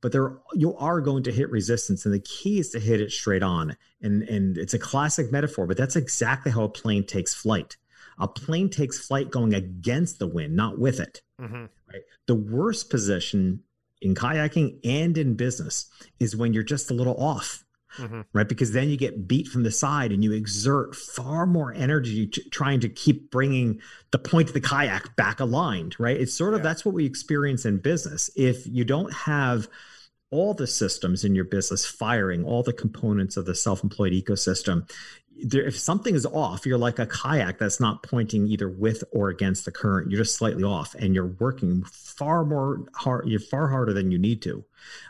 But 0.03 0.13
there 0.13 0.37
you 0.53 0.77
are 0.77 1.01
going 1.01 1.23
to 1.23 1.33
hit 1.33 1.51
resistance, 1.51 2.05
and 2.05 2.13
the 2.13 2.21
key 2.21 2.59
is 2.59 2.69
to 2.71 2.79
hit 2.79 3.01
it 3.01 3.11
straight 3.11 3.43
on. 3.43 3.75
And 4.03 4.23
and 4.25 4.59
it's 4.59 4.75
a 4.75 4.79
classic 4.79 5.33
metaphor, 5.33 5.67
but 5.67 5.79
that's 5.79 5.97
exactly 5.97 6.53
how 6.53 6.65
a 6.65 6.69
plane 6.69 7.07
takes 7.07 7.33
flight 7.33 7.79
a 8.19 8.29
plane 8.29 8.71
takes 8.71 9.07
flight 9.07 9.31
going 9.31 9.55
against 9.55 10.19
the 10.19 10.27
wind, 10.27 10.55
not 10.55 10.79
with 10.79 11.01
it. 11.01 11.23
Mm-hmm. 11.41 11.65
Right. 11.93 12.03
The 12.27 12.35
worst 12.35 12.91
position 12.91 13.63
in 14.01 14.15
kayaking 14.15 14.79
and 14.85 15.17
in 15.17 15.35
business 15.35 15.87
is 16.21 16.37
when 16.37 16.53
you're 16.53 16.63
just 16.63 16.91
a 16.91 16.95
little 16.95 17.17
off. 17.17 17.65
Mm-hmm. 17.99 18.23
Right. 18.33 18.49
Because 18.49 18.73
then 18.73 18.89
you 18.89 18.97
get 18.97 19.29
beat 19.29 19.47
from 19.47 19.63
the 19.63 19.71
side 19.71 20.11
and 20.11 20.25
you 20.25 20.33
exert 20.33 20.97
far 20.97 21.47
more 21.47 21.73
energy 21.73 22.27
to, 22.27 22.51
trying 22.51 22.81
to 22.81 22.89
keep 22.89 23.31
bringing 23.31 23.81
the 24.11 24.19
point 24.19 24.49
of 24.49 24.55
the 24.55 24.61
kayak 24.61 25.15
back 25.15 25.39
aligned. 25.39 25.95
Right. 25.99 26.21
It's 26.21 26.35
sort 26.35 26.55
of 26.55 26.61
yeah. 26.61 26.65
that's 26.65 26.85
what 26.85 26.95
we 26.95 27.07
experience 27.07 27.65
in 27.65 27.79
business. 27.79 28.31
If 28.35 28.67
you 28.67 28.85
don't 28.85 29.13
have 29.13 29.69
all 30.35 30.53
the 30.53 30.67
systems 30.67 31.25
in 31.25 31.37
your 31.37 31.45
business 31.45 31.87
firing, 31.87 32.45
all 32.45 32.65
the 32.65 32.73
components 32.73 33.37
of 33.37 33.47
the 33.47 33.55
self 33.55 33.85
employed 33.85 34.13
ecosystem, 34.13 34.91
there, 35.43 35.65
if 35.65 35.79
something 35.79 36.15
is 36.15 36.27
off, 36.27 36.67
you're 36.67 36.79
like 36.79 36.99
a 36.99 37.07
kayak 37.07 37.59
that's 37.59 37.81
not 37.81 38.03
pointing 38.03 38.47
either 38.47 38.69
with 38.69 39.05
or 39.13 39.29
against 39.29 39.65
the 39.65 39.73
current. 39.73 40.11
You're 40.11 40.23
just 40.23 40.37
slightly 40.37 40.63
off, 40.63 40.95
and 40.95 41.15
you're 41.15 41.27
working 41.27 41.85
far 41.85 42.45
more 42.45 42.87
hard. 42.95 43.27
You're 43.29 43.41
far 43.41 43.69
harder 43.69 43.93
than 43.93 44.11
you 44.11 44.19
need 44.19 44.43
to, 44.43 44.65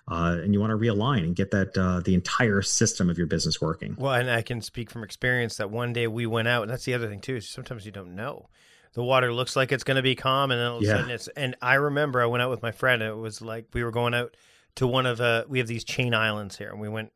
uh, 0.09 0.39
and 0.43 0.55
you 0.55 0.61
want 0.61 0.71
to 0.71 0.77
realign 0.77 1.25
and 1.25 1.37
get 1.37 1.51
that 1.51 1.77
uh, 1.77 2.01
the 2.01 2.15
entire 2.15 2.63
system 2.63 3.11
of 3.11 3.19
your 3.19 3.27
business 3.27 3.61
working. 3.61 3.97
Well, 3.99 4.15
and 4.15 4.31
I 4.31 4.43
can 4.43 4.63
speak 4.63 4.91
from 4.91 5.05
experience 5.05 5.57
that 5.59 5.71
one 5.71 5.93
day 5.93 6.07
we 6.07 6.27
went 6.27 6.49
out, 6.49 6.63
and 6.63 6.71
that's 6.71 6.85
the 6.85 6.95
other 6.95 7.09
thing 7.09 7.21
too. 7.21 7.37
Is 7.37 7.49
Sometimes 7.49 7.85
you 7.85 7.93
don't 7.93 8.15
know. 8.15 8.49
The 8.95 9.03
water 9.03 9.33
looks 9.33 9.57
like 9.57 9.73
it's 9.73 9.85
going 9.85 9.97
to 9.97 10.03
be 10.03 10.15
calm, 10.15 10.51
and 10.51 10.61
then 10.61 10.69
all 10.69 10.77
of 10.77 10.83
a 10.83 10.87
yeah. 10.87 10.97
sudden 10.97 11.11
it's. 11.11 11.29
And 11.29 11.57
I 11.61 11.75
remember 11.75 12.23
I 12.23 12.27
went 12.27 12.43
out 12.43 12.51
with 12.51 12.63
my 12.63 12.71
friend. 12.71 13.03
And 13.03 13.11
it 13.11 13.17
was 13.17 13.43
like 13.43 13.67
we 13.73 13.83
were 13.83 13.91
going 13.91 14.15
out 14.15 14.37
to 14.77 14.87
one 14.87 15.05
of 15.05 15.19
the. 15.19 15.45
We 15.49 15.59
have 15.59 15.67
these 15.67 15.85
chain 15.85 16.15
islands 16.15 16.57
here, 16.57 16.71
and 16.71 16.81
we 16.81 16.89
went 16.89 17.13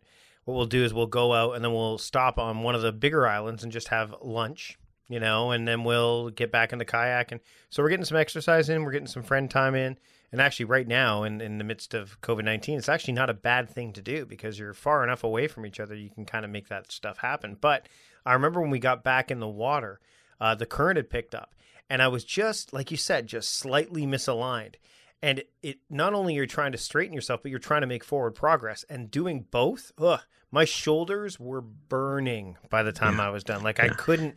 what 0.49 0.57
we'll 0.57 0.65
do 0.65 0.83
is 0.83 0.95
we'll 0.95 1.05
go 1.05 1.35
out 1.35 1.57
and 1.57 1.63
then 1.63 1.75
we'll 1.75 1.99
stop 1.99 2.39
on 2.39 2.63
one 2.63 2.75
of 2.75 2.81
the 2.81 2.91
bigger 2.91 3.27
islands 3.27 3.63
and 3.63 3.71
just 3.71 3.89
have 3.89 4.15
lunch, 4.23 4.79
you 5.07 5.21
know, 5.21 5.51
and 5.51 5.69
then 5.69 5.85
we'll 5.85 6.31
get 6.31 6.51
back 6.51 6.73
in 6.73 6.79
the 6.79 6.87
kayak. 6.87 7.31
And 7.31 7.43
so 7.69 7.83
we're 7.83 7.91
getting 7.91 8.07
some 8.07 8.17
exercise 8.17 8.71
in, 8.71 8.83
we're 8.83 8.93
getting 8.93 9.09
some 9.09 9.23
friend 9.23 9.51
time 9.51 9.75
in. 9.75 9.99
And 10.33 10.41
actually, 10.41 10.65
right 10.65 10.89
now, 10.89 11.23
in, 11.23 11.43
in 11.43 11.59
the 11.59 11.65
midst 11.65 11.93
of 11.93 12.19
COVID 12.23 12.45
19, 12.45 12.79
it's 12.79 12.89
actually 12.89 13.13
not 13.13 13.29
a 13.29 13.35
bad 13.35 13.69
thing 13.69 13.93
to 13.93 14.01
do 14.01 14.25
because 14.25 14.59
you're 14.59 14.73
far 14.73 15.05
enough 15.05 15.23
away 15.23 15.49
from 15.49 15.67
each 15.67 15.81
other, 15.81 15.95
you 15.95 16.09
can 16.09 16.25
kind 16.25 16.47
of 16.47 16.51
make 16.51 16.69
that 16.69 16.91
stuff 16.91 17.19
happen. 17.19 17.59
But 17.61 17.87
I 18.25 18.33
remember 18.33 18.63
when 18.63 18.71
we 18.71 18.79
got 18.79 19.05
back 19.05 19.31
in 19.31 19.41
the 19.41 19.49
water, 19.49 20.01
uh, 20.41 20.55
the 20.55 20.65
current 20.65 20.97
had 20.97 21.11
picked 21.11 21.35
up. 21.35 21.55
And 21.91 22.01
I 22.01 22.09
was 22.09 22.25
just, 22.25 22.73
like 22.73 22.91
you 22.91 22.97
said, 22.97 23.27
just 23.27 23.55
slightly 23.55 24.07
misaligned 24.07 24.77
and 25.23 25.43
it 25.63 25.79
not 25.91 26.15
only 26.15 26.35
you're 26.35 26.47
trying 26.47 26.73
to 26.73 26.79
straighten 26.79 27.13
yourself 27.13 27.43
but 27.43 27.51
you're 27.51 27.59
trying 27.59 27.81
to 27.81 27.87
make 27.87 28.05
forward 28.05 28.35
progress 28.35 28.85
and 28.89 29.11
doing 29.11 29.47
both 29.51 29.93
ugh, 29.99 30.21
my 30.51 30.65
shoulders 30.65 31.39
were 31.39 31.61
burning 31.61 32.57
by 32.71 32.83
the 32.83 32.93
time 32.93 33.19
yeah. 33.19 33.27
I 33.27 33.31
was 33.31 33.45
done. 33.45 33.63
Like 33.63 33.79
yeah. 33.79 33.87
I 33.87 33.89
couldn't, 33.89 34.37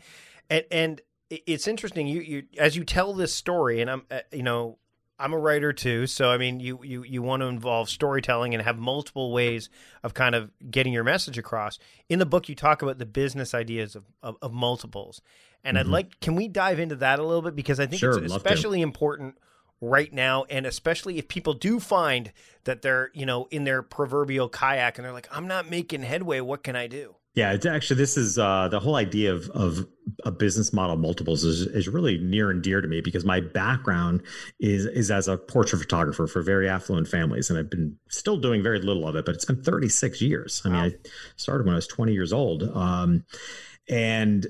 and, 0.50 0.66
and 0.72 1.02
it's 1.30 1.68
interesting. 1.68 2.08
You, 2.08 2.22
you, 2.22 2.44
as 2.58 2.76
you 2.76 2.84
tell 2.84 3.14
this 3.14 3.34
story, 3.34 3.82
and 3.82 3.90
I'm, 3.90 4.04
uh, 4.12 4.20
you 4.32 4.44
know, 4.44 4.78
I'm 5.18 5.34
a 5.34 5.38
writer 5.38 5.72
too, 5.72 6.08
so 6.08 6.30
I 6.30 6.38
mean, 6.38 6.60
you 6.60 6.80
you 6.84 7.04
you 7.04 7.22
want 7.22 7.42
to 7.42 7.48
involve 7.48 7.90
storytelling 7.90 8.54
and 8.54 8.64
have 8.64 8.78
multiple 8.78 9.32
ways 9.32 9.70
of 10.04 10.14
kind 10.14 10.34
of 10.34 10.52
getting 10.70 10.94
your 10.94 11.04
message 11.04 11.38
across. 11.38 11.78
In 12.10 12.20
the 12.20 12.26
book, 12.26 12.50
you 12.50 12.56
talk 12.56 12.82
about 12.82 12.98
the 12.98 13.06
business 13.06 13.54
ideas 13.54 13.96
of 13.96 14.06
of, 14.24 14.36
of 14.42 14.52
multiples, 14.52 15.22
and 15.64 15.78
mm-hmm. 15.78 15.88
I'd 15.88 15.92
like, 15.92 16.20
can 16.22 16.36
we 16.36 16.48
dive 16.48 16.80
into 16.80 16.96
that 16.98 17.20
a 17.20 17.24
little 17.24 17.44
bit 17.44 17.56
because 17.56 17.80
I 17.80 17.86
think 17.86 18.00
sure, 18.00 18.18
it's 18.24 18.34
especially 18.34 18.82
important 18.82 19.38
right 19.82 20.14
now 20.14 20.46
and 20.50 20.66
especially 20.68 21.18
if 21.18 21.28
people 21.28 21.54
do 21.54 21.80
find 21.80 22.32
that 22.66 22.84
they're 22.84 23.10
you 23.14 23.26
know 23.26 23.48
in 23.50 23.64
their 23.64 23.82
proverbial 23.82 24.48
kayak 24.48 24.98
and 24.98 25.06
they're 25.06 25.12
like 25.12 25.28
i'm 25.32 25.48
not 25.48 25.70
making 25.70 26.04
headway 26.04 26.40
what 26.40 26.64
can 26.64 26.76
i 26.76 26.86
do 26.86 27.16
yeah 27.34 27.52
it's 27.52 27.66
actually 27.66 27.98
this 27.98 28.16
is 28.16 28.38
uh, 28.38 28.68
the 28.68 28.80
whole 28.80 28.96
idea 28.96 29.34
of, 29.34 29.50
of 29.50 29.88
a 30.24 30.32
business 30.32 30.72
model 30.72 30.98
multiples 30.98 31.44
is, 31.44 31.62
is 31.62 31.88
really 31.88 32.20
near 32.20 32.52
and 32.52 32.62
dear 32.62 32.80
to 32.80 32.88
me 32.88 33.02
because 33.02 33.26
my 33.26 33.40
background 33.40 34.22
is 34.60 34.86
is 34.86 35.10
as 35.10 35.28
a 35.28 35.36
portrait 35.36 35.80
photographer 35.80 36.28
for 36.28 36.44
very 36.44 36.70
affluent 36.70 37.08
families 37.08 37.50
and 37.50 37.58
i've 37.58 37.70
been 37.70 37.98
still 38.08 38.38
doing 38.38 38.62
very 38.62 38.80
little 38.80 39.08
of 39.08 39.16
it 39.16 39.26
but 39.26 39.34
it's 39.34 39.46
been 39.46 39.64
36 39.64 40.22
years 40.22 40.62
i 40.64 40.70
wow. 40.70 40.84
mean 40.84 40.92
i 40.94 41.10
started 41.38 41.66
when 41.66 41.74
i 41.74 41.78
was 41.78 41.88
20 41.88 42.14
years 42.14 42.32
old 42.32 42.64
um, 42.76 43.24
and 43.90 44.46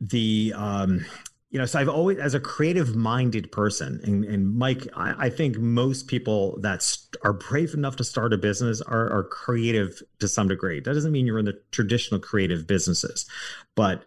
the 0.00 0.52
um, 0.56 1.04
you 1.52 1.58
know, 1.58 1.66
so 1.66 1.78
I've 1.78 1.88
always, 1.88 2.16
as 2.16 2.32
a 2.32 2.40
creative 2.40 2.96
minded 2.96 3.52
person, 3.52 4.00
and, 4.04 4.24
and 4.24 4.56
Mike, 4.56 4.88
I, 4.96 5.26
I, 5.26 5.28
think 5.28 5.58
most 5.58 6.06
people 6.06 6.58
that 6.62 6.82
st- 6.82 7.14
are 7.24 7.34
brave 7.34 7.74
enough 7.74 7.96
to 7.96 8.04
start 8.04 8.32
a 8.32 8.38
business 8.38 8.80
are, 8.80 9.12
are 9.12 9.24
creative 9.24 10.02
to 10.20 10.28
some 10.28 10.48
degree. 10.48 10.80
That 10.80 10.94
doesn't 10.94 11.12
mean 11.12 11.26
you're 11.26 11.38
in 11.38 11.44
the 11.44 11.60
traditional 11.70 12.20
creative 12.20 12.66
businesses, 12.66 13.26
but 13.74 14.06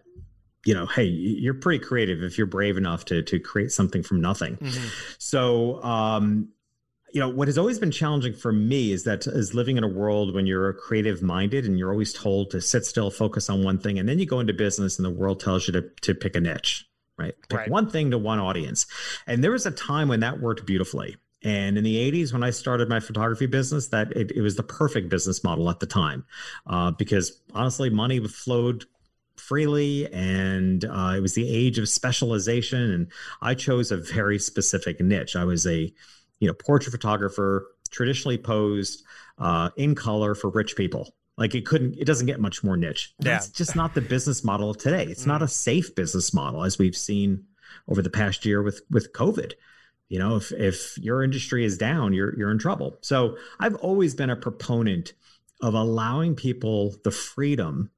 you 0.66 0.74
know, 0.74 0.88
hey, 0.88 1.04
you're 1.04 1.54
pretty 1.54 1.86
creative 1.86 2.24
if 2.24 2.40
you're 2.40 2.48
brave 2.48 2.78
enough 2.78 3.06
to 3.06 3.22
to 3.22 3.40
create 3.40 3.72
something 3.72 4.02
from 4.02 4.20
nothing. 4.20 4.58
Mm-hmm. 4.58 4.88
So, 5.20 5.84
um, 5.84 6.50
you 7.14 7.20
know, 7.20 7.30
what 7.30 7.48
has 7.48 7.60
always 7.60 7.78
been 7.78 7.92
challenging 7.92 8.34
for 8.34 8.52
me 8.52 8.92
is 8.92 9.04
that 9.04 9.28
is 9.28 9.54
living 9.54 9.78
in 9.78 9.84
a 9.84 9.88
world 9.88 10.34
when 10.34 10.48
you're 10.48 10.70
a 10.70 10.74
creative 10.74 11.22
minded 11.22 11.66
and 11.66 11.78
you're 11.78 11.92
always 11.92 12.12
told 12.12 12.50
to 12.50 12.60
sit 12.60 12.88
still, 12.88 13.12
focus 13.12 13.52
on 13.52 13.64
one 13.64 13.78
thing, 13.78 14.00
and 14.00 14.10
then 14.10 14.18
you 14.18 14.26
go 14.26 14.40
into 14.40 14.54
business 14.54 14.98
and 14.98 15.06
the 15.06 15.12
world 15.12 15.40
tells 15.40 15.68
you 15.68 15.74
to 15.74 15.84
to 16.02 16.16
pick 16.16 16.36
a 16.36 16.40
niche 16.40 16.88
right? 17.18 17.34
Pick 17.50 17.60
right. 17.60 17.70
one 17.70 17.90
thing 17.90 18.12
to 18.12 18.18
one 18.18 18.40
audience. 18.40 18.86
And 19.28 19.44
there 19.44 19.52
was 19.52 19.66
a 19.66 19.72
time 19.72 20.08
when 20.08 20.20
that 20.22 20.40
worked 20.40 20.66
beautifully. 20.66 21.18
And 21.44 21.78
in 21.78 21.84
the 21.84 22.12
80s, 22.12 22.34
when 22.34 22.44
I 22.44 22.50
started 22.50 22.90
my 22.90 23.00
photography 23.00 23.46
business, 23.46 23.90
that 23.90 24.12
it, 24.14 24.32
it 24.32 24.42
was 24.42 24.56
the 24.56 24.64
perfect 24.64 25.10
business 25.10 25.44
model 25.44 25.70
at 25.70 25.80
the 25.80 25.86
time, 25.86 26.26
uh, 26.66 26.92
because 26.92 27.40
honestly, 27.54 27.90
money 27.90 28.20
flowed 28.28 28.86
freely, 29.38 30.12
and 30.12 30.86
uh, 30.86 31.14
it 31.16 31.22
was 31.22 31.36
the 31.36 31.48
age 31.48 31.78
of 31.78 31.88
specialization. 31.88 32.82
And 32.82 33.12
I 33.42 33.54
chose 33.54 33.92
a 33.92 33.98
very 33.98 34.40
specific 34.40 35.00
niche. 35.00 35.36
I 35.36 35.44
was 35.44 35.68
a, 35.68 35.94
you 36.40 36.48
know, 36.48 36.54
portrait 36.54 36.92
photographer, 36.92 37.68
traditionally 37.92 38.40
posed 38.40 39.04
uh, 39.38 39.70
in 39.78 39.94
color 39.94 40.34
for 40.34 40.50
rich 40.50 40.76
people. 40.76 41.15
Like 41.38 41.54
it 41.54 41.66
couldn't, 41.66 41.98
it 41.98 42.06
doesn't 42.06 42.28
get 42.28 42.40
much 42.40 42.64
more 42.64 42.78
niche. 42.78 43.14
That's 43.20 43.48
yeah. 43.48 43.54
just 43.56 43.76
not 43.76 43.94
the 43.94 44.02
business 44.02 44.44
model 44.44 44.70
of 44.70 44.78
today. 44.78 45.04
It's 45.04 45.24
mm. 45.24 45.28
not 45.28 45.42
a 45.42 45.48
safe 45.48 45.94
business 45.94 46.34
model 46.34 46.64
as 46.64 46.78
we've 46.78 46.96
seen 46.96 47.44
over 47.88 48.02
the 48.02 48.10
past 48.10 48.46
year 48.46 48.62
with 48.62 48.82
with 48.90 49.14
COVID. 49.14 49.54
You 50.08 50.20
know, 50.20 50.36
if 50.38 50.52
if 50.52 50.98
your 50.98 51.24
industry 51.24 51.66
is 51.66 51.78
down, 51.78 52.14
you're 52.14 52.38
you're 52.38 52.52
in 52.52 52.60
trouble. 52.60 52.98
So 53.02 53.38
I've 53.60 53.76
always 53.76 54.14
been 54.14 54.30
a 54.30 54.36
proponent 54.36 55.14
of 55.62 55.74
allowing 55.74 56.36
people 56.36 56.96
the 57.04 57.12
freedom 57.12 57.90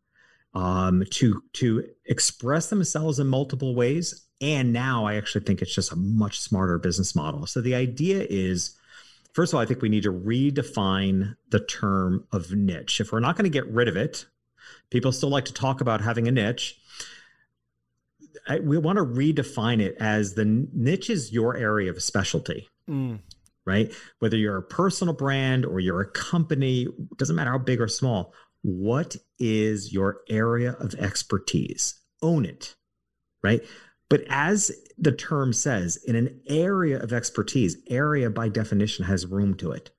um, 0.54 1.04
to 1.12 1.44
to 1.54 1.84
express 2.06 2.70
themselves 2.70 3.20
in 3.20 3.28
multiple 3.28 3.76
ways. 3.76 4.26
And 4.40 4.72
now 4.72 5.06
I 5.06 5.16
actually 5.16 5.46
think 5.46 5.62
it's 5.62 5.74
just 5.74 5.92
a 5.92 5.96
much 5.96 6.40
smarter 6.40 6.78
business 6.78 7.16
model. 7.16 7.46
So 7.48 7.60
the 7.60 7.76
idea 7.76 8.26
is 8.30 8.77
First 9.38 9.54
of 9.54 9.58
all, 9.58 9.62
I 9.62 9.68
think 9.68 9.84
we 9.84 9.90
need 9.90 10.02
to 10.02 10.12
redefine 10.12 11.36
the 11.52 11.60
term 11.60 12.26
of 12.32 12.54
niche. 12.54 13.00
If 13.00 13.12
we're 13.12 13.20
not 13.20 13.38
going 13.38 13.44
to 13.44 13.52
get 13.52 13.72
rid 13.72 13.88
of 13.88 13.96
it, 13.96 14.26
people 14.90 15.12
still 15.12 15.30
like 15.30 15.46
to 15.46 15.54
talk 15.54 15.80
about 15.80 16.02
having 16.02 16.28
a 16.28 16.32
niche. 16.32 16.76
I, 18.48 18.58
we 18.62 18.80
want 18.80 18.98
to 18.98 19.06
redefine 19.06 19.80
it 19.80 19.96
as 20.00 20.34
the 20.34 20.46
niche 20.74 21.12
is 21.12 21.32
your 21.32 21.56
area 21.56 21.92
of 21.92 22.02
specialty. 22.02 22.68
Mm. 22.90 23.20
Right? 23.64 23.94
Whether 24.18 24.38
you're 24.38 24.58
a 24.58 24.64
personal 24.64 25.14
brand 25.14 25.68
or 25.68 25.80
you're 25.80 26.02
a 26.02 26.10
company, 26.10 26.88
doesn't 27.18 27.36
matter 27.36 27.52
how 27.52 27.60
big 27.60 27.80
or 27.80 27.88
small. 27.88 28.34
What 28.64 29.18
is 29.38 29.94
your 29.94 30.22
area 30.28 30.72
of 30.80 30.96
expertise? 30.96 32.02
Own 32.24 32.44
it. 32.44 32.74
Right? 33.44 33.62
But 34.10 34.24
as 34.30 34.72
the 34.98 35.12
term 35.12 35.54
says, 35.54 35.98
in 35.98 36.16
an 36.16 36.40
area 36.48 37.00
of 37.02 37.14
expertise, 37.14 37.78
area 37.88 38.30
by 38.30 38.50
definition 38.50 39.06
has 39.06 39.26
room 39.26 39.54
to 39.56 39.72
it. 39.72 39.92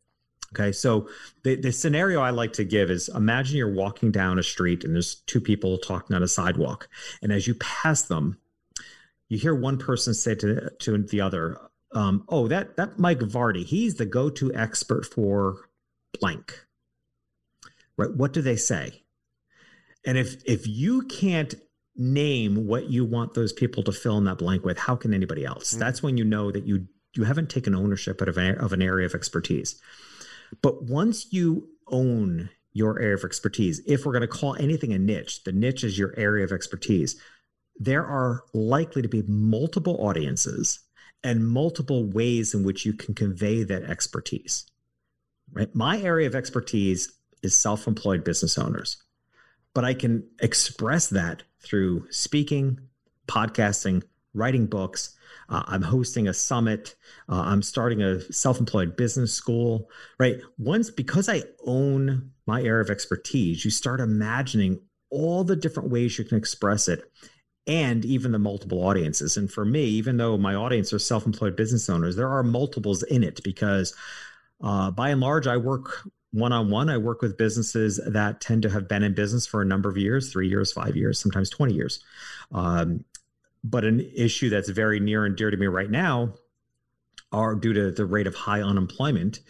Okay, 0.54 0.72
so 0.72 1.08
the, 1.42 1.56
the 1.56 1.72
scenario 1.72 2.20
I 2.20 2.30
like 2.30 2.54
to 2.54 2.64
give 2.64 2.90
is 2.90 3.10
imagine 3.10 3.58
you're 3.58 3.74
walking 3.74 4.10
down 4.10 4.38
a 4.38 4.42
street 4.42 4.82
and 4.82 4.94
there's 4.94 5.16
two 5.26 5.42
people 5.42 5.76
talking 5.76 6.16
on 6.16 6.22
a 6.22 6.28
sidewalk. 6.28 6.88
And 7.22 7.32
as 7.32 7.46
you 7.46 7.54
pass 7.56 8.02
them, 8.02 8.38
you 9.28 9.36
hear 9.36 9.54
one 9.54 9.76
person 9.76 10.14
say 10.14 10.34
to, 10.36 10.70
to 10.70 10.98
the 11.02 11.20
other, 11.20 11.58
um, 11.92 12.24
oh, 12.28 12.48
that 12.48 12.76
that 12.76 12.98
Mike 12.98 13.20
Vardy, 13.20 13.64
he's 13.64 13.96
the 13.96 14.06
go-to 14.06 14.54
expert 14.54 15.04
for 15.04 15.68
blank. 16.18 16.64
Right? 17.98 18.10
What 18.10 18.32
do 18.32 18.40
they 18.40 18.56
say? 18.56 19.02
And 20.06 20.16
if 20.16 20.42
if 20.46 20.66
you 20.66 21.02
can't 21.02 21.54
name 21.98 22.66
what 22.66 22.88
you 22.88 23.04
want 23.04 23.34
those 23.34 23.52
people 23.52 23.82
to 23.82 23.92
fill 23.92 24.16
in 24.16 24.24
that 24.24 24.38
blank 24.38 24.64
with, 24.64 24.78
how 24.78 24.96
can 24.96 25.12
anybody 25.12 25.44
else? 25.44 25.72
Mm-hmm. 25.72 25.80
That's 25.80 26.02
when 26.02 26.16
you 26.16 26.24
know 26.24 26.50
that 26.50 26.64
you 26.64 26.86
you 27.14 27.24
haven't 27.24 27.50
taken 27.50 27.74
ownership 27.74 28.20
of, 28.20 28.36
a, 28.36 28.56
of 28.58 28.72
an 28.72 28.82
area 28.82 29.06
of 29.06 29.14
expertise. 29.14 29.80
But 30.62 30.84
once 30.84 31.32
you 31.32 31.68
own 31.88 32.50
your 32.72 33.00
area 33.00 33.14
of 33.14 33.24
expertise, 33.24 33.80
if 33.86 34.04
we're 34.04 34.12
going 34.12 34.22
to 34.22 34.28
call 34.28 34.54
anything 34.54 34.92
a 34.92 34.98
niche, 34.98 35.42
the 35.44 35.52
niche 35.52 35.84
is 35.84 35.98
your 35.98 36.14
area 36.16 36.44
of 36.44 36.52
expertise. 36.52 37.20
There 37.76 38.04
are 38.04 38.44
likely 38.52 39.02
to 39.02 39.08
be 39.08 39.22
multiple 39.26 39.96
audiences 40.00 40.80
and 41.24 41.48
multiple 41.48 42.04
ways 42.04 42.54
in 42.54 42.62
which 42.62 42.84
you 42.86 42.92
can 42.92 43.14
convey 43.14 43.64
that 43.64 43.84
expertise. 43.84 44.66
Right? 45.52 45.74
My 45.74 46.00
area 46.00 46.26
of 46.26 46.34
expertise 46.34 47.12
is 47.42 47.56
self-employed 47.56 48.22
business 48.22 48.58
owners. 48.58 49.02
But 49.74 49.84
I 49.84 49.94
can 49.94 50.28
express 50.40 51.08
that 51.08 51.42
through 51.60 52.06
speaking, 52.10 52.80
podcasting, 53.26 54.02
writing 54.34 54.66
books. 54.66 55.14
Uh, 55.48 55.62
I'm 55.66 55.82
hosting 55.82 56.28
a 56.28 56.34
summit. 56.34 56.94
Uh, 57.28 57.42
I'm 57.46 57.62
starting 57.62 58.02
a 58.02 58.20
self 58.32 58.58
employed 58.60 58.96
business 58.96 59.32
school, 59.32 59.90
right? 60.18 60.40
Once, 60.58 60.90
because 60.90 61.28
I 61.28 61.42
own 61.66 62.30
my 62.46 62.62
area 62.62 62.82
of 62.82 62.90
expertise, 62.90 63.64
you 63.64 63.70
start 63.70 64.00
imagining 64.00 64.80
all 65.10 65.44
the 65.44 65.56
different 65.56 65.90
ways 65.90 66.18
you 66.18 66.24
can 66.24 66.38
express 66.38 66.88
it 66.88 67.10
and 67.66 68.04
even 68.04 68.32
the 68.32 68.38
multiple 68.38 68.82
audiences. 68.82 69.36
And 69.36 69.50
for 69.50 69.64
me, 69.64 69.84
even 69.84 70.16
though 70.16 70.38
my 70.38 70.54
audience 70.54 70.92
are 70.92 70.98
self 70.98 71.26
employed 71.26 71.56
business 71.56 71.88
owners, 71.88 72.16
there 72.16 72.28
are 72.28 72.42
multiples 72.42 73.02
in 73.04 73.22
it 73.22 73.40
because 73.44 73.94
uh, 74.62 74.90
by 74.90 75.10
and 75.10 75.20
large, 75.20 75.46
I 75.46 75.56
work 75.56 76.08
one 76.32 76.52
on 76.52 76.70
one. 76.70 76.90
I 76.90 76.98
work 76.98 77.22
with 77.22 77.36
businesses 77.36 78.00
that 78.06 78.40
tend 78.40 78.62
to 78.62 78.70
have 78.70 78.88
been 78.88 79.02
in 79.02 79.14
business 79.14 79.46
for 79.46 79.62
a 79.62 79.64
number 79.64 79.88
of 79.88 79.96
years 79.96 80.32
three 80.32 80.48
years, 80.48 80.72
five 80.72 80.96
years, 80.96 81.18
sometimes 81.18 81.50
20 81.50 81.74
years. 81.74 82.04
Um, 82.52 83.04
but 83.64 83.84
an 83.84 84.00
issue 84.14 84.50
that's 84.50 84.68
very 84.68 85.00
near 85.00 85.24
and 85.24 85.36
dear 85.36 85.50
to 85.50 85.56
me 85.56 85.66
right 85.66 85.90
now 85.90 86.34
are 87.32 87.54
due 87.54 87.72
to 87.72 87.90
the 87.90 88.06
rate 88.06 88.26
of 88.26 88.34
high 88.34 88.62
unemployment 88.62 89.40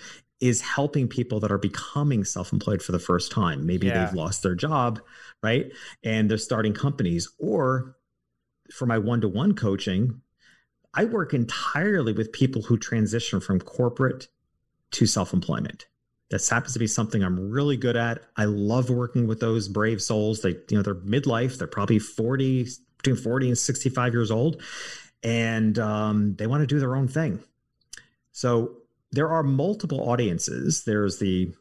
is 0.41 0.61
helping 0.61 1.09
people 1.09 1.41
that 1.41 1.51
are 1.51 1.59
becoming 1.59 2.25
self-employed 2.25 2.81
for 2.81 2.93
the 2.93 2.99
first 2.99 3.31
time 3.31 3.67
maybe 3.67 3.87
yeah. 3.87 4.05
they've 4.05 4.15
lost 4.15 4.43
their 4.43 4.55
job 4.55 5.01
right 5.43 5.71
and 6.03 6.31
they're 6.31 6.39
starting 6.39 6.73
companies 6.73 7.29
or 7.39 7.97
for 8.73 8.87
my 8.87 8.99
one-to-one 8.99 9.55
coaching 9.55 10.21
i 10.95 11.05
work 11.05 11.35
entirely 11.35 12.13
with 12.13 12.33
people 12.33 12.63
who 12.63 12.77
transition 12.77 13.41
from 13.41 13.61
corporate 13.61 14.29
to 14.91 15.07
self-employment 15.07 15.87
this 16.31 16.49
happens 16.49 16.75
to 16.75 16.79
be 16.79 16.87
something 16.87 17.23
I'm 17.23 17.51
really 17.51 17.77
good 17.77 17.97
at. 17.97 18.23
I 18.37 18.45
love 18.45 18.91
working 18.91 19.27
with 19.27 19.41
those 19.41 19.67
brave 19.69 20.03
souls. 20.03 20.43
They, 20.43 20.51
you 20.69 20.77
know, 20.77 20.83
they're 20.83 20.95
midlife. 20.95 21.59
They're 21.59 21.67
probably 21.67 21.99
40, 21.99 22.69
between 22.99 23.17
40 23.17 23.49
and 23.49 23.59
65 23.59 24.13
years 24.13 24.31
old, 24.31 24.63
and 25.23 25.79
um, 25.79 26.35
they 26.37 26.47
want 26.47 26.63
to 26.63 26.67
do 26.67 26.79
their 26.79 26.97
own 26.97 27.09
thing. 27.09 27.43
So 28.33 28.77
there 29.11 29.29
are 29.31 29.43
multiple 29.43 30.09
audiences. 30.11 30.85
There's 30.85 31.19
the 31.19 31.55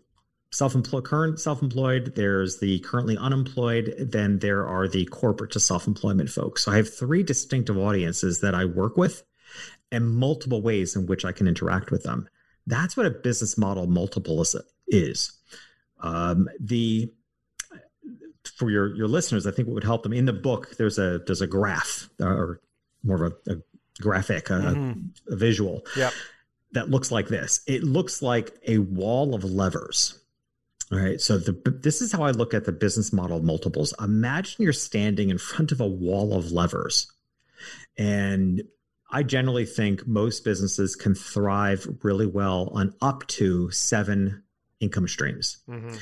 self-employed, 0.51 1.05
current 1.05 1.39
self-employed. 1.39 2.15
There's 2.15 2.59
the 2.59 2.79
currently 2.79 3.17
unemployed. 3.17 3.95
Then 3.97 4.39
there 4.39 4.67
are 4.67 4.87
the 4.87 5.05
corporate 5.05 5.51
to 5.51 5.59
self-employment 5.59 6.29
folks. 6.29 6.63
So 6.63 6.71
I 6.71 6.77
have 6.77 6.93
three 6.93 7.23
distinctive 7.23 7.77
audiences 7.77 8.41
that 8.41 8.53
I 8.53 8.65
work 8.65 8.97
with, 8.97 9.23
and 9.91 10.09
multiple 10.09 10.61
ways 10.61 10.95
in 10.95 11.05
which 11.05 11.23
I 11.23 11.31
can 11.31 11.47
interact 11.47 11.89
with 11.89 12.03
them. 12.03 12.27
That's 12.67 12.95
what 12.95 13.05
a 13.05 13.11
business 13.11 13.57
model 13.57 13.87
multiple 13.87 14.45
is. 14.87 15.31
Um, 16.01 16.47
the 16.59 17.11
for 18.57 18.69
your 18.69 18.95
your 18.95 19.07
listeners, 19.07 19.47
I 19.47 19.51
think 19.51 19.67
what 19.67 19.73
would 19.75 19.83
help 19.83 20.03
them 20.03 20.13
in 20.13 20.25
the 20.25 20.33
book. 20.33 20.75
There's 20.77 20.99
a 20.99 21.19
there's 21.25 21.41
a 21.41 21.47
graph 21.47 22.09
or 22.19 22.61
more 23.03 23.25
of 23.25 23.33
a, 23.47 23.53
a 23.53 23.55
graphic, 24.01 24.49
a, 24.49 24.53
mm-hmm. 24.53 25.33
a 25.33 25.35
visual 25.35 25.85
yep. 25.95 26.13
that 26.73 26.89
looks 26.89 27.11
like 27.11 27.27
this. 27.27 27.61
It 27.67 27.83
looks 27.83 28.21
like 28.21 28.53
a 28.67 28.79
wall 28.79 29.33
of 29.33 29.43
levers. 29.43 30.19
All 30.91 30.99
right. 30.99 31.19
So 31.19 31.37
the, 31.37 31.53
this 31.81 32.01
is 32.01 32.11
how 32.11 32.23
I 32.23 32.31
look 32.31 32.53
at 32.53 32.65
the 32.65 32.71
business 32.71 33.11
model 33.11 33.41
multiples. 33.41 33.93
Imagine 33.99 34.63
you're 34.63 34.73
standing 34.73 35.29
in 35.29 35.37
front 35.37 35.71
of 35.71 35.81
a 35.81 35.87
wall 35.87 36.33
of 36.33 36.51
levers, 36.51 37.11
and 37.97 38.61
I 39.09 39.23
generally 39.23 39.65
think 39.65 40.05
most 40.05 40.43
businesses 40.43 40.95
can 40.95 41.15
thrive 41.15 41.87
really 42.03 42.25
well 42.25 42.69
on 42.73 42.93
up 43.01 43.25
to 43.27 43.71
seven 43.71 44.43
income 44.79 45.07
streams. 45.07 45.57
Mm-hmm. 45.69 45.95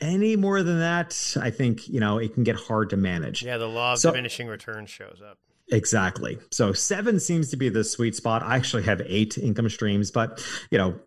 Any 0.00 0.36
more 0.36 0.62
than 0.62 0.78
that, 0.80 1.36
I 1.40 1.50
think, 1.50 1.88
you 1.88 2.00
know, 2.00 2.18
it 2.18 2.34
can 2.34 2.44
get 2.44 2.56
hard 2.56 2.90
to 2.90 2.96
manage. 2.96 3.42
Yeah, 3.42 3.58
the 3.58 3.66
law 3.66 3.94
of 3.94 3.98
so, 3.98 4.10
diminishing 4.10 4.46
returns 4.46 4.90
shows 4.90 5.20
up. 5.24 5.38
Exactly. 5.72 6.38
So 6.50 6.72
seven 6.72 7.20
seems 7.20 7.50
to 7.50 7.56
be 7.56 7.68
the 7.68 7.84
sweet 7.84 8.16
spot. 8.16 8.42
I 8.42 8.56
actually 8.56 8.82
have 8.84 9.00
eight 9.04 9.38
income 9.38 9.68
streams, 9.68 10.10
but 10.10 10.44
you 10.70 10.78
know, 10.78 10.98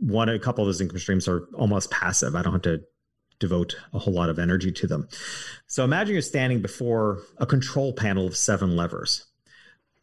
one 0.00 0.28
a 0.28 0.38
couple 0.38 0.62
of 0.64 0.68
those 0.68 0.80
income 0.80 0.98
streams 0.98 1.26
are 1.26 1.48
almost 1.54 1.90
passive. 1.90 2.34
I 2.36 2.42
don't 2.42 2.52
have 2.52 2.62
to 2.62 2.82
devote 3.38 3.76
a 3.92 3.98
whole 3.98 4.14
lot 4.14 4.28
of 4.28 4.38
energy 4.38 4.70
to 4.72 4.86
them. 4.86 5.08
So 5.66 5.84
imagine 5.84 6.12
you're 6.14 6.22
standing 6.22 6.60
before 6.60 7.22
a 7.38 7.46
control 7.46 7.92
panel 7.92 8.26
of 8.26 8.36
seven 8.36 8.76
levers 8.76 9.26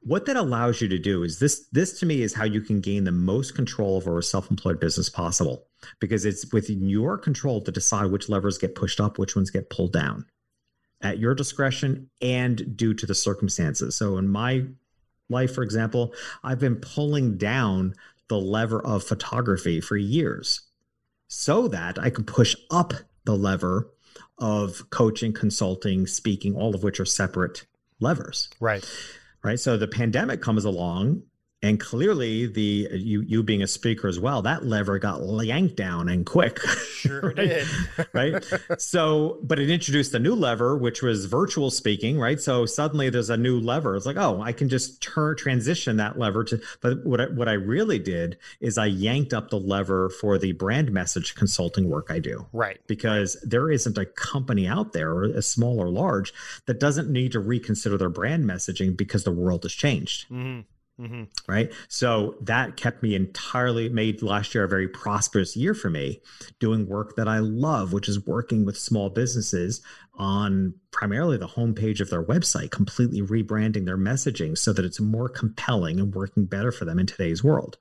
what 0.03 0.25
that 0.25 0.35
allows 0.35 0.81
you 0.81 0.87
to 0.87 0.97
do 0.97 1.23
is 1.23 1.39
this 1.39 1.67
this 1.71 1.99
to 1.99 2.05
me 2.05 2.21
is 2.21 2.33
how 2.33 2.43
you 2.43 2.61
can 2.61 2.81
gain 2.81 3.03
the 3.03 3.11
most 3.11 3.55
control 3.55 3.95
over 3.95 4.17
a 4.17 4.23
self-employed 4.23 4.79
business 4.79 5.09
possible 5.09 5.67
because 5.99 6.25
it's 6.25 6.51
within 6.51 6.87
your 6.87 7.17
control 7.17 7.61
to 7.61 7.71
decide 7.71 8.11
which 8.11 8.27
levers 8.27 8.57
get 8.57 8.75
pushed 8.75 8.99
up 8.99 9.17
which 9.17 9.35
ones 9.35 9.51
get 9.51 9.69
pulled 9.69 9.93
down 9.93 10.25
at 11.01 11.19
your 11.19 11.35
discretion 11.35 12.09
and 12.21 12.77
due 12.77 12.93
to 12.93 13.07
the 13.07 13.15
circumstances. 13.15 13.95
So 13.95 14.17
in 14.17 14.27
my 14.27 14.65
life 15.29 15.53
for 15.53 15.63
example 15.63 16.13
i've 16.43 16.59
been 16.59 16.75
pulling 16.75 17.37
down 17.37 17.93
the 18.27 18.39
lever 18.39 18.85
of 18.85 19.03
photography 19.03 19.79
for 19.79 19.95
years 19.95 20.61
so 21.27 21.69
that 21.69 21.97
i 21.97 22.09
can 22.09 22.25
push 22.25 22.53
up 22.69 22.93
the 23.23 23.35
lever 23.35 23.89
of 24.37 24.89
coaching 24.89 25.31
consulting 25.31 26.05
speaking 26.05 26.55
all 26.55 26.75
of 26.75 26.83
which 26.83 26.99
are 26.99 27.05
separate 27.05 27.65
levers. 28.01 28.49
Right 28.59 28.83
right? 29.43 29.59
So 29.59 29.77
the 29.77 29.87
pandemic 29.87 30.41
comes 30.41 30.65
along 30.65 31.23
and 31.61 31.79
clearly 31.79 32.47
the 32.47 32.87
you 32.91 33.21
you 33.21 33.43
being 33.43 33.61
a 33.61 33.67
speaker 33.67 34.07
as 34.07 34.19
well 34.19 34.41
that 34.41 34.65
lever 34.65 34.99
got 34.99 35.21
yanked 35.43 35.75
down 35.75 36.09
and 36.09 36.25
quick. 36.25 36.59
Sure 36.59 37.21
right? 37.35 37.35
did. 37.35 37.67
Right? 38.13 38.43
So 38.77 39.39
but 39.43 39.59
it 39.59 39.69
introduced 39.69 40.13
a 40.13 40.19
new 40.19 40.35
lever 40.35 40.77
which 40.77 41.01
was 41.01 41.25
virtual 41.25 41.71
speaking 41.71 42.19
right? 42.19 42.39
So 42.39 42.65
suddenly 42.65 43.09
there's 43.09 43.29
a 43.29 43.37
new 43.37 43.59
lever. 43.59 43.95
It's 43.95 44.05
like 44.05 44.17
oh 44.17 44.41
i 44.41 44.51
can 44.51 44.69
just 44.69 45.01
turn 45.01 45.35
transition 45.35 45.97
that 45.97 46.17
lever 46.17 46.43
to 46.45 46.61
but 46.81 47.05
what 47.05 47.21
I, 47.21 47.25
what 47.27 47.47
I 47.47 47.53
really 47.53 47.99
did 47.99 48.37
is 48.59 48.77
i 48.77 48.85
yanked 48.85 49.33
up 49.33 49.49
the 49.49 49.59
lever 49.59 50.09
for 50.09 50.37
the 50.37 50.51
brand 50.53 50.91
message 50.91 51.35
consulting 51.35 51.89
work 51.89 52.07
i 52.09 52.19
do. 52.19 52.45
Right 52.53 52.79
because 52.87 53.37
there 53.43 53.71
isn't 53.71 53.97
a 53.97 54.05
company 54.05 54.67
out 54.67 54.93
there 54.93 55.23
as 55.23 55.47
small 55.47 55.79
or 55.79 55.89
large 55.89 56.33
that 56.65 56.79
doesn't 56.79 57.09
need 57.09 57.31
to 57.31 57.39
reconsider 57.39 57.97
their 57.97 58.09
brand 58.09 58.45
messaging 58.45 58.95
because 58.95 59.23
the 59.23 59.31
world 59.31 59.63
has 59.63 59.73
changed. 59.73 60.25
Mm-hmm. 60.29 60.61
Mm-hmm. 61.01 61.23
Right. 61.51 61.71
So 61.87 62.35
that 62.41 62.77
kept 62.77 63.01
me 63.01 63.15
entirely 63.15 63.89
made 63.89 64.21
last 64.21 64.53
year 64.53 64.65
a 64.65 64.67
very 64.67 64.87
prosperous 64.87 65.57
year 65.57 65.73
for 65.73 65.89
me, 65.89 66.21
doing 66.59 66.87
work 66.87 67.15
that 67.15 67.27
I 67.27 67.39
love, 67.39 67.91
which 67.91 68.07
is 68.07 68.25
working 68.27 68.65
with 68.65 68.77
small 68.77 69.09
businesses 69.09 69.81
on 70.13 70.75
primarily 70.91 71.37
the 71.37 71.47
homepage 71.47 72.01
of 72.01 72.11
their 72.11 72.23
website, 72.23 72.69
completely 72.69 73.21
rebranding 73.21 73.85
their 73.85 73.97
messaging 73.97 74.55
so 74.55 74.73
that 74.73 74.85
it's 74.85 74.99
more 74.99 75.27
compelling 75.27 75.99
and 75.99 76.13
working 76.13 76.45
better 76.45 76.71
for 76.71 76.85
them 76.85 76.99
in 76.99 77.07
today's 77.07 77.43
world. 77.43 77.79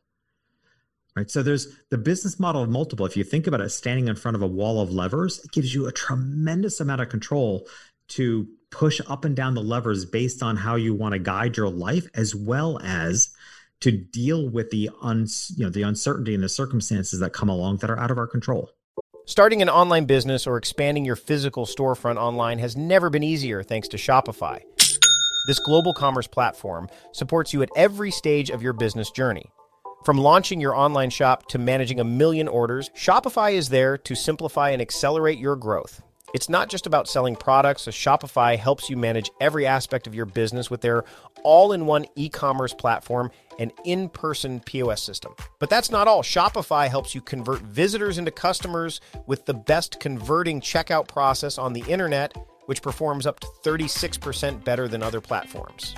Right. 1.14 1.30
So 1.30 1.42
there's 1.42 1.66
the 1.90 1.98
business 1.98 2.40
model 2.40 2.62
of 2.62 2.70
multiple. 2.70 3.04
If 3.04 3.16
you 3.16 3.24
think 3.24 3.46
about 3.46 3.61
it, 3.61 3.68
standing 3.70 4.09
in 4.09 4.16
front 4.16 4.37
of 4.37 4.42
a 4.42 4.46
wall 4.46 4.80
of 4.80 4.92
levers, 4.92 5.44
it 5.44 5.50
gives 5.50 5.74
you 5.74 5.87
a 5.87 5.92
tremendous 5.92 6.80
amount 6.80 7.02
of 7.02 7.11
control 7.11 7.66
to 8.09 8.48
push 8.70 9.00
up 9.06 9.24
and 9.24 9.37
down 9.37 9.54
the 9.54 9.62
levers 9.62 10.04
based 10.04 10.42
on 10.42 10.56
how 10.56 10.76
you 10.76 10.94
want 10.94 11.12
to 11.12 11.18
guide 11.18 11.56
your 11.56 11.68
life 11.68 12.06
as 12.14 12.35
well 12.35 12.78
as 12.83 13.30
to 13.80 13.90
deal 13.90 14.48
with 14.48 14.70
the 14.70 14.90
un, 15.00 15.26
you 15.56 15.64
know 15.64 15.70
the 15.70 15.83
uncertainty 15.83 16.35
and 16.35 16.42
the 16.42 16.48
circumstances 16.48 17.20
that 17.20 17.33
come 17.33 17.48
along 17.48 17.78
that 17.78 17.90
are 17.90 17.98
out 17.98 18.11
of 18.11 18.18
our 18.18 18.26
control. 18.26 18.70
Starting 19.26 19.62
an 19.62 19.68
online 19.68 20.06
business 20.06 20.46
or 20.46 20.56
expanding 20.56 21.04
your 21.04 21.16
physical 21.16 21.64
storefront 21.64 22.16
online 22.16 22.59
has 22.59 22.76
never 22.76 23.11
been 23.11 23.22
easier 23.22 23.62
thanks 23.62 23.88
to 23.88 23.96
Shopify. 23.96 24.61
This 25.46 25.59
global 25.61 25.94
commerce 25.94 26.26
platform 26.26 26.88
supports 27.12 27.52
you 27.52 27.62
at 27.62 27.70
every 27.76 28.11
stage 28.11 28.50
of 28.50 28.62
your 28.62 28.72
business 28.72 29.11
journey. 29.11 29.50
From 30.04 30.18
launching 30.18 30.61
your 30.61 30.74
online 30.74 31.11
shop 31.11 31.46
to 31.48 31.59
managing 31.59 32.00
a 32.00 32.04
million 32.04 32.48
orders, 32.48 32.90
Shopify 32.96 33.52
is 33.52 33.68
there 33.68 33.98
to 33.98 34.14
simplify 34.14 34.70
and 34.70 34.83
accelerate 34.83 35.38
your 35.38 35.56
growth. 35.56 36.02
It's 36.33 36.49
not 36.49 36.69
just 36.69 36.87
about 36.87 37.09
selling 37.09 37.35
products, 37.35 37.83
so 37.83 37.90
Shopify 37.90 38.57
helps 38.57 38.88
you 38.88 38.97
manage 38.97 39.31
every 39.40 39.66
aspect 39.66 40.07
of 40.07 40.14
your 40.14 40.27
business 40.27 40.71
with 40.71 40.81
their 40.81 41.05
all 41.43 41.73
in 41.73 41.87
one 41.87 42.07
e 42.14 42.29
commerce 42.29 42.73
platform 42.73 43.31
and 43.59 43.73
in 43.85 44.09
person 44.09 44.61
POS 44.61 45.03
system. 45.03 45.35
But 45.59 45.71
that's 45.71 45.90
not 45.90 46.07
all. 46.07 46.23
Shopify 46.23 46.88
helps 46.88 47.14
you 47.14 47.21
convert 47.21 47.61
visitors 47.62 48.19
into 48.19 48.31
customers 48.31 49.01
with 49.27 49.45
the 49.47 49.55
best 49.55 50.01
converting 50.01 50.61
checkout 50.61 51.09
process 51.09 51.59
on 51.59 51.73
the 51.73 51.85
internet, 51.88 52.37
which 52.66 52.83
performs 52.83 53.27
up 53.27 53.40
to 53.40 53.47
36% 53.64 54.64
better 54.64 54.87
than 54.87 55.03
other 55.03 55.21
platforms. 55.21 55.97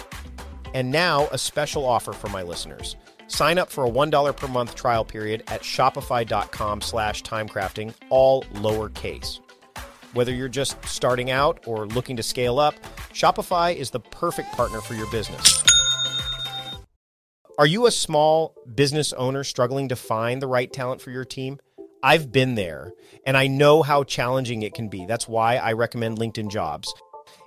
And 0.75 0.91
now, 0.91 1.29
a 1.31 1.39
special 1.39 1.85
offer 1.85 2.13
for 2.13 2.29
my 2.29 2.43
listeners. 2.43 2.97
Sign 3.27 3.59
up 3.59 3.71
for 3.71 3.87
a 3.87 3.91
$1 3.91 4.37
per 4.37 4.49
month 4.49 4.75
trial 4.75 5.05
period 5.05 5.43
at 5.49 5.63
shopify.com 5.63 6.81
slash 6.81 7.23
timecrafting, 7.23 7.95
all 8.09 8.43
lowercase. 8.55 9.41
Whether 10.15 10.35
you're 10.35 10.49
just 10.49 10.77
starting 10.85 11.31
out 11.31 11.67
or 11.67 11.87
looking 11.87 12.17
to 12.17 12.23
scale 12.23 12.59
up, 12.59 12.75
Shopify 13.15 13.75
is 13.75 13.91
the 13.91 14.01
perfect 14.01 14.53
partner 14.53 14.83
for 14.83 14.93
your 14.93 15.11
business. 15.11 15.63
Are 17.59 17.67
you 17.67 17.87
a 17.87 17.91
small 17.91 18.55
business 18.75 19.15
owner 19.15 19.43
struggling 19.43 19.89
to 19.89 19.97
find 19.97 20.43
the 20.43 20.47
right 20.47 20.71
talent 20.71 21.01
for 21.01 21.11
your 21.11 21.25
team? 21.25 21.59
I've 22.03 22.31
been 22.31 22.57
there 22.57 22.93
and 23.25 23.37
I 23.37 23.47
know 23.47 23.83
how 23.83 24.05
challenging 24.05 24.63
it 24.63 24.75
can 24.75 24.89
be. 24.89 25.07
That's 25.07 25.29
why 25.29 25.57
I 25.57 25.73
recommend 25.73 26.19
LinkedIn 26.19 26.51
Jobs. 26.51 26.93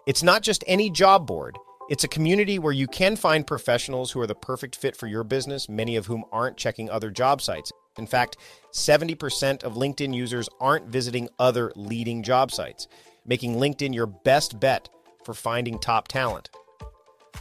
It's 0.08 0.24
not 0.24 0.42
just 0.42 0.64
any 0.66 0.90
job 0.90 1.28
board. 1.28 1.58
It's 1.90 2.04
a 2.04 2.08
community 2.08 2.58
where 2.58 2.74
you 2.74 2.88
can 2.88 3.16
find 3.16 3.46
professionals 3.46 4.12
who 4.12 4.22
are 4.22 4.28
the 4.28 4.34
perfect 4.34 4.76
fit 4.76 4.96
for 4.96 5.06
your 5.06 5.24
business, 5.24 5.70
many 5.70 5.98
of 5.98 6.08
whom 6.08 6.24
aren't 6.32 6.58
checking 6.58 6.90
other 6.90 7.12
job 7.12 7.44
sites. 7.44 7.72
In 7.98 8.08
fact, 8.08 8.38
70% 8.72 9.64
of 9.64 9.74
LinkedIn 9.74 10.14
users 10.14 10.50
aren't 10.60 10.88
visiting 10.88 11.30
other 11.40 11.72
leading 11.76 12.24
job 12.24 12.52
sites, 12.52 12.88
making 13.26 13.56
LinkedIn 13.56 13.94
your 13.94 14.08
best 14.08 14.60
bet 14.60 14.90
for 15.24 15.34
finding 15.34 15.80
top 15.80 16.08
talent. 16.08 16.50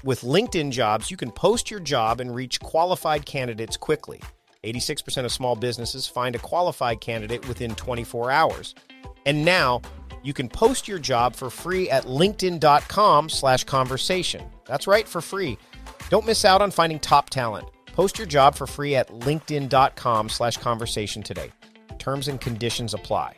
With 0.05 0.21
LinkedIn 0.21 0.71
jobs, 0.71 1.11
you 1.11 1.17
can 1.17 1.31
post 1.31 1.71
your 1.71 1.81
job 1.81 2.21
and 2.21 2.35
reach 2.35 2.61
qualified 2.61 3.25
candidates 3.25 3.77
quickly. 3.77 4.21
86% 4.65 5.25
of 5.25 5.33
small 5.33 5.57
businesses 5.57 6.07
find 6.07 6.35
a 6.35 6.39
qualified 6.39 7.01
candidate 7.01 7.47
within 7.49 7.75
24 7.75 8.31
hours. 8.31 8.75
And 9.27 9.45
now, 9.45 9.83
you 10.23 10.33
can 10.33 10.49
post 10.49 10.89
your 10.89 10.99
job 10.99 11.37
for 11.37 11.51
free 11.51 11.91
at 11.91 12.05
linkedin.com 12.05 13.29
slash 13.29 13.65
conversation. 13.65 14.45
That's 14.67 14.87
right, 14.87 15.07
for 15.07 15.21
free. 15.21 15.59
Don't 16.09 16.27
miss 16.27 16.45
out 16.45 16.63
on 16.63 16.71
finding 16.71 16.99
top 16.99 17.31
talent. 17.31 17.69
Post 17.95 18.19
your 18.19 18.27
job 18.27 18.57
for 18.57 18.67
free 18.67 18.97
at 18.97 19.09
linkedin.com 19.09 20.29
slash 20.29 20.57
conversation 20.57 21.23
today. 21.23 21.53
Terms 21.99 22.27
and 22.27 22.41
conditions 22.41 22.93
apply. 22.93 23.37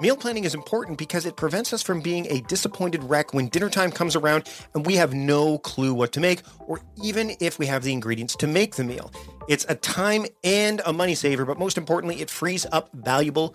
Meal 0.00 0.16
planning 0.16 0.44
is 0.44 0.54
important 0.54 0.98
because 0.98 1.24
it 1.26 1.36
prevents 1.36 1.72
us 1.72 1.82
from 1.82 2.00
being 2.00 2.26
a 2.30 2.40
disappointed 2.42 3.04
wreck 3.04 3.32
when 3.34 3.48
dinner 3.48 3.68
time 3.68 3.92
comes 3.92 4.16
around 4.16 4.48
and 4.74 4.84
we 4.86 4.96
have 4.96 5.12
no 5.12 5.58
clue 5.58 5.92
what 5.94 6.10
to 6.12 6.20
make, 6.20 6.42
or 6.66 6.80
even 7.02 7.36
if 7.38 7.58
we 7.58 7.66
have 7.66 7.84
the 7.84 7.92
ingredients 7.92 8.34
to 8.36 8.46
make 8.46 8.74
the 8.74 8.82
meal. 8.82 9.12
It's 9.46 9.66
a 9.68 9.74
time 9.74 10.26
and 10.42 10.80
a 10.86 10.92
money 10.92 11.14
saver, 11.14 11.44
but 11.44 11.58
most 11.58 11.76
importantly, 11.76 12.20
it 12.20 12.30
frees 12.30 12.66
up 12.72 12.88
valuable 12.94 13.54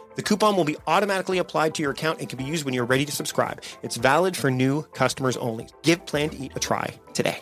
The 0.15 0.21
coupon 0.21 0.55
will 0.55 0.65
be 0.65 0.77
automatically 0.87 1.37
applied 1.37 1.73
to 1.75 1.81
your 1.81 1.91
account 1.91 2.19
and 2.19 2.27
can 2.27 2.37
be 2.37 2.43
used 2.43 2.65
when 2.65 2.73
you're 2.73 2.85
ready 2.85 3.05
to 3.05 3.11
subscribe. 3.11 3.63
It's 3.81 3.95
valid 3.95 4.35
for 4.35 4.51
new 4.51 4.83
customers 4.93 5.37
only. 5.37 5.67
Give 5.83 6.05
Plan 6.05 6.29
to 6.31 6.37
Eat 6.37 6.51
a 6.55 6.59
try 6.59 6.93
today. 7.13 7.39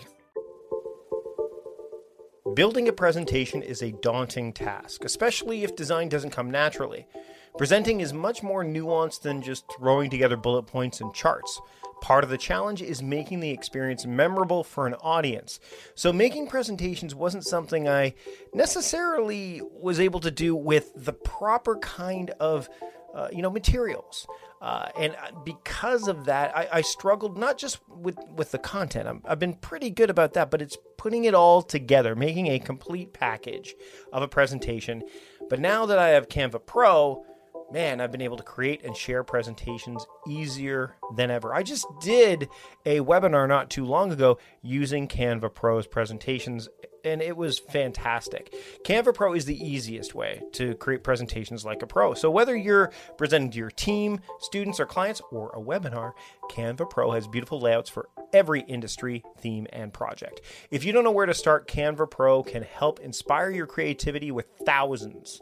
Building 2.56 2.88
a 2.88 2.94
presentation 2.94 3.62
is 3.62 3.82
a 3.82 3.92
daunting 4.02 4.54
task, 4.54 5.06
especially 5.06 5.64
if 5.64 5.76
design 5.76 6.10
doesn't 6.10 6.32
come 6.32 6.52
naturally. 6.52 7.08
Presenting 7.58 8.00
is 8.00 8.14
much 8.14 8.42
more 8.44 8.64
nuanced 8.64 9.22
than 9.22 9.42
just 9.42 9.66
throwing 9.78 10.10
together 10.10 10.38
bullet 10.38 10.64
points 10.64 11.02
and 11.02 11.14
charts. 11.14 11.60
Part 12.02 12.24
of 12.24 12.30
the 12.30 12.38
challenge 12.38 12.82
is 12.82 13.04
making 13.04 13.42
the 13.42 13.50
experience 13.50 14.06
memorable 14.06 14.64
for 14.64 14.88
an 14.88 14.94
audience. 14.96 15.60
So, 15.96 16.14
making 16.14 16.48
presentations 16.48 17.14
wasn't 17.14 17.46
something 17.46 17.90
I 17.90 18.14
necessarily 18.54 19.62
was 19.70 20.00
able 20.00 20.22
to 20.22 20.32
do 20.32 20.56
with 20.56 20.94
the 20.96 21.12
proper 21.12 21.78
kind 21.78 22.30
of 22.40 22.70
uh, 23.14 23.28
you 23.32 23.42
know 23.42 23.50
materials 23.50 24.28
uh, 24.62 24.90
and 24.98 25.16
because 25.44 26.08
of 26.08 26.26
that 26.26 26.56
I, 26.56 26.68
I, 26.74 26.82
struggled 26.82 27.38
not 27.38 27.58
just 27.58 27.80
with 27.88 28.18
with 28.36 28.52
the 28.52 28.60
content 28.60 29.22
i 29.26 29.30
have 29.30 29.40
been 29.40 29.56
pretty 29.56 29.90
good 29.90 30.12
about 30.12 30.34
that 30.34 30.52
but 30.52 30.62
it's 30.62 30.78
putting 30.98 31.26
it 31.26 31.34
all 31.34 31.62
together 31.62 32.16
making 32.16 32.48
a 32.48 32.60
complete 32.60 33.14
package 33.14 33.74
of 34.14 34.22
a 34.22 34.28
presentation 34.28 35.02
but 35.50 35.60
now 35.60 35.88
that 35.88 35.98
i 35.98 36.10
have 36.10 36.30
canva 36.30 36.64
pro 36.66 37.26
man, 37.72 38.02
I've 38.02 38.12
been 38.12 38.22
able 38.22 38.38
to 38.38 38.44
create 38.44 38.84
and 38.84 38.96
share 38.96 39.24
presentations 39.24 40.06
easier 40.28 40.96
than 41.16 41.32
ever. 41.32 41.54
I 41.54 41.64
just 41.64 41.86
did 42.02 42.50
a 42.86 43.00
webinar 43.00 43.48
not 43.48 43.70
too 43.70 43.86
long 43.86 44.12
ago 44.12 44.40
using 44.62 45.08
Canva 45.08 45.54
Pro's 45.54 45.88
presentations, 45.88 46.68
and 47.04 47.22
it 47.22 47.38
was 47.38 47.60
fantastic. 47.60 48.54
Canva 48.84 49.14
Pro 49.14 49.34
is 49.34 49.46
the 49.46 49.64
easiest 49.64 50.16
way 50.16 50.42
to 50.54 50.76
create 50.76 51.04
presentations 51.04 51.66
like 51.66 51.82
a 51.82 51.88
pro. 51.88 52.14
So, 52.14 52.32
whether 52.32 52.56
you're 52.56 52.92
presenting 53.18 53.52
to 53.52 53.58
your 53.58 53.72
team, 53.72 54.20
students, 54.40 54.80
or 54.80 54.86
clients, 54.86 55.22
or 55.32 55.50
a 55.52 55.62
webinar, 55.62 56.14
Canva 56.52 56.90
Pro 56.90 57.12
has 57.12 57.28
beautiful 57.28 57.60
layouts 57.60 57.90
for 57.90 58.10
every 58.34 58.62
industry, 58.62 59.24
theme, 59.40 59.68
and 59.72 59.94
project. 59.94 60.42
If 60.72 60.84
you 60.84 60.92
don't 60.92 61.04
know 61.04 61.12
where 61.12 61.26
to 61.26 61.34
start, 61.34 61.68
Canva 61.68 62.10
Pro 62.10 62.44
can 62.44 62.64
help 62.64 63.00
inspire 63.00 63.50
your 63.50 63.68
creativity 63.68 64.32
with 64.32 64.48
thousands 64.66 65.42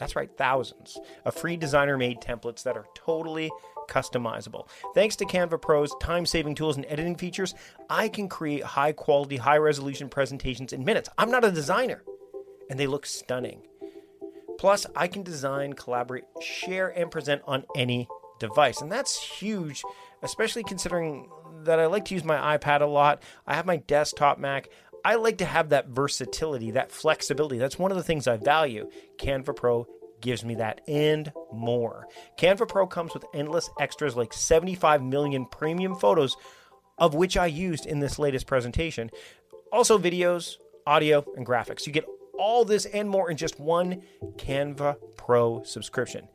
that's 0.00 0.16
right, 0.16 0.30
thousands 0.36 0.98
of 1.24 1.34
free 1.34 1.56
designer 1.56 1.96
made 1.96 2.20
templates 2.20 2.64
that 2.64 2.76
are 2.76 2.86
totally 2.94 3.50
customizable. 3.88 4.66
Thanks 4.94 5.14
to 5.16 5.26
Canva 5.26 5.60
Pro's 5.60 5.94
time 6.00 6.24
saving 6.24 6.54
tools 6.54 6.76
and 6.76 6.86
editing 6.88 7.16
features, 7.16 7.54
I 7.88 8.08
can 8.08 8.28
create 8.28 8.62
high 8.62 8.92
quality, 8.92 9.36
high 9.36 9.58
resolution 9.58 10.08
presentations 10.08 10.72
in 10.72 10.84
minutes. 10.84 11.10
I'm 11.18 11.30
not 11.30 11.44
a 11.44 11.52
designer, 11.52 12.02
and 12.70 12.80
they 12.80 12.86
look 12.86 13.04
stunning. 13.04 13.62
Plus, 14.58 14.86
I 14.96 15.06
can 15.06 15.22
design, 15.22 15.74
collaborate, 15.74 16.24
share, 16.40 16.88
and 16.88 17.10
present 17.10 17.42
on 17.46 17.64
any 17.76 18.08
device. 18.38 18.80
And 18.80 18.90
that's 18.90 19.22
huge, 19.22 19.82
especially 20.22 20.64
considering 20.64 21.28
that 21.64 21.78
I 21.78 21.86
like 21.86 22.06
to 22.06 22.14
use 22.14 22.24
my 22.24 22.56
iPad 22.56 22.80
a 22.80 22.86
lot. 22.86 23.22
I 23.46 23.54
have 23.54 23.66
my 23.66 23.76
desktop 23.76 24.38
Mac. 24.38 24.68
I 25.04 25.14
like 25.16 25.38
to 25.38 25.44
have 25.44 25.70
that 25.70 25.88
versatility, 25.88 26.72
that 26.72 26.92
flexibility. 26.92 27.58
That's 27.58 27.78
one 27.78 27.90
of 27.90 27.96
the 27.96 28.02
things 28.02 28.28
I 28.28 28.36
value. 28.36 28.88
Canva 29.18 29.56
Pro 29.56 29.86
gives 30.20 30.44
me 30.44 30.56
that 30.56 30.82
and 30.86 31.32
more. 31.52 32.06
Canva 32.38 32.68
Pro 32.68 32.86
comes 32.86 33.14
with 33.14 33.24
endless 33.34 33.70
extras 33.80 34.16
like 34.16 34.32
75 34.32 35.02
million 35.02 35.46
premium 35.46 35.94
photos, 35.94 36.36
of 36.98 37.14
which 37.14 37.36
I 37.36 37.46
used 37.46 37.86
in 37.86 38.00
this 38.00 38.18
latest 38.18 38.46
presentation. 38.46 39.10
Also, 39.72 39.98
videos, 39.98 40.56
audio, 40.86 41.24
and 41.36 41.46
graphics. 41.46 41.86
You 41.86 41.92
get 41.92 42.06
all 42.38 42.64
this 42.64 42.84
and 42.86 43.08
more 43.08 43.30
in 43.30 43.36
just 43.36 43.60
one 43.60 44.02
Canva 44.36 44.96
Pro 45.16 45.62
subscription. 45.62 46.28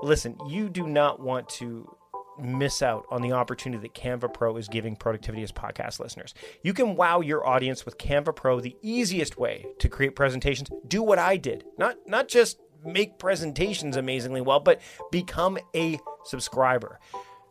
Listen, 0.00 0.36
you 0.48 0.68
do 0.68 0.86
not 0.86 1.20
want 1.20 1.48
to 1.50 1.94
miss 2.38 2.82
out 2.82 3.06
on 3.10 3.22
the 3.22 3.32
opportunity 3.32 3.82
that 3.82 3.94
Canva 3.94 4.32
Pro 4.32 4.56
is 4.56 4.68
giving 4.68 4.96
Productivityist 4.96 5.52
podcast 5.52 6.00
listeners. 6.00 6.34
You 6.62 6.72
can 6.72 6.96
wow 6.96 7.20
your 7.20 7.46
audience 7.46 7.84
with 7.84 7.98
Canva 7.98 8.34
Pro, 8.36 8.60
the 8.60 8.76
easiest 8.82 9.38
way 9.38 9.66
to 9.78 9.88
create 9.88 10.16
presentations. 10.16 10.70
Do 10.86 11.02
what 11.02 11.18
I 11.18 11.36
did. 11.36 11.64
Not 11.78 11.96
not 12.06 12.28
just 12.28 12.58
make 12.84 13.18
presentations 13.18 13.96
amazingly 13.96 14.40
well, 14.40 14.60
but 14.60 14.80
become 15.10 15.58
a 15.74 15.98
subscriber. 16.24 16.98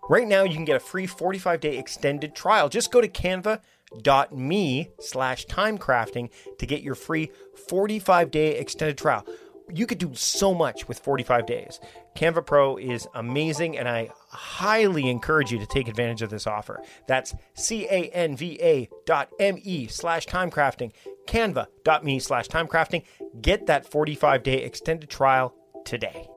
Right 0.10 0.28
now, 0.28 0.44
you 0.44 0.56
can 0.56 0.66
get 0.66 0.76
a 0.76 0.80
free 0.80 1.06
45 1.06 1.60
day 1.60 1.78
extended 1.78 2.36
trial. 2.36 2.68
Just 2.68 2.92
go 2.92 3.00
to 3.00 3.08
canva.me 3.08 4.90
slash 5.00 5.46
timecrafting 5.46 6.30
to 6.58 6.66
get 6.66 6.82
your 6.82 6.96
free 6.96 7.32
45 7.68 8.32
day 8.32 8.58
extended 8.58 8.98
trial. 8.98 9.24
you 9.72 9.86
could 9.86 10.00
do 10.00 10.16
so 10.16 10.54
much 10.54 10.88
with 10.88 10.98
45 10.98 11.46
days. 11.46 11.80
Canva 12.16 12.46
Pro 12.46 12.78
is 12.78 13.08
amazing, 13.14 13.78
and 13.78 13.88
I 13.88 14.10
highly 14.30 15.10
encourage 15.10 15.52
you 15.52 15.60
to 15.60 15.66
take 15.66 15.88
advantage 15.88 16.22
of 16.22 16.30
this 16.30 16.48
offer. 16.48 16.82
That's 17.08 17.34
C-A-N-V-A 17.54 18.90
dot 19.06 19.30
M-E 19.40 19.88
slash 19.88 20.26
timecrafting, 20.26 20.92
canva.me 21.28 22.20
slash 22.20 22.48
timecrafting. 22.48 23.04
Get 23.42 23.68
that 23.68 23.90
45-day 23.90 24.64
extended 24.64 25.10
trial 25.10 25.54
today. 25.86 26.28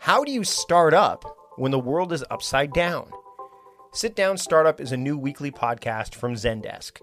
How 0.00 0.24
do 0.24 0.32
you 0.32 0.44
start 0.44 0.94
up 0.94 1.24
when 1.56 1.72
the 1.72 1.78
world 1.78 2.12
is 2.12 2.24
upside 2.30 2.72
down? 2.72 3.10
Sit 3.92 4.14
Down 4.14 4.36
Startup 4.36 4.80
is 4.80 4.92
a 4.92 4.96
new 4.96 5.18
weekly 5.18 5.50
podcast 5.50 6.14
from 6.14 6.34
Zendesk. 6.34 7.00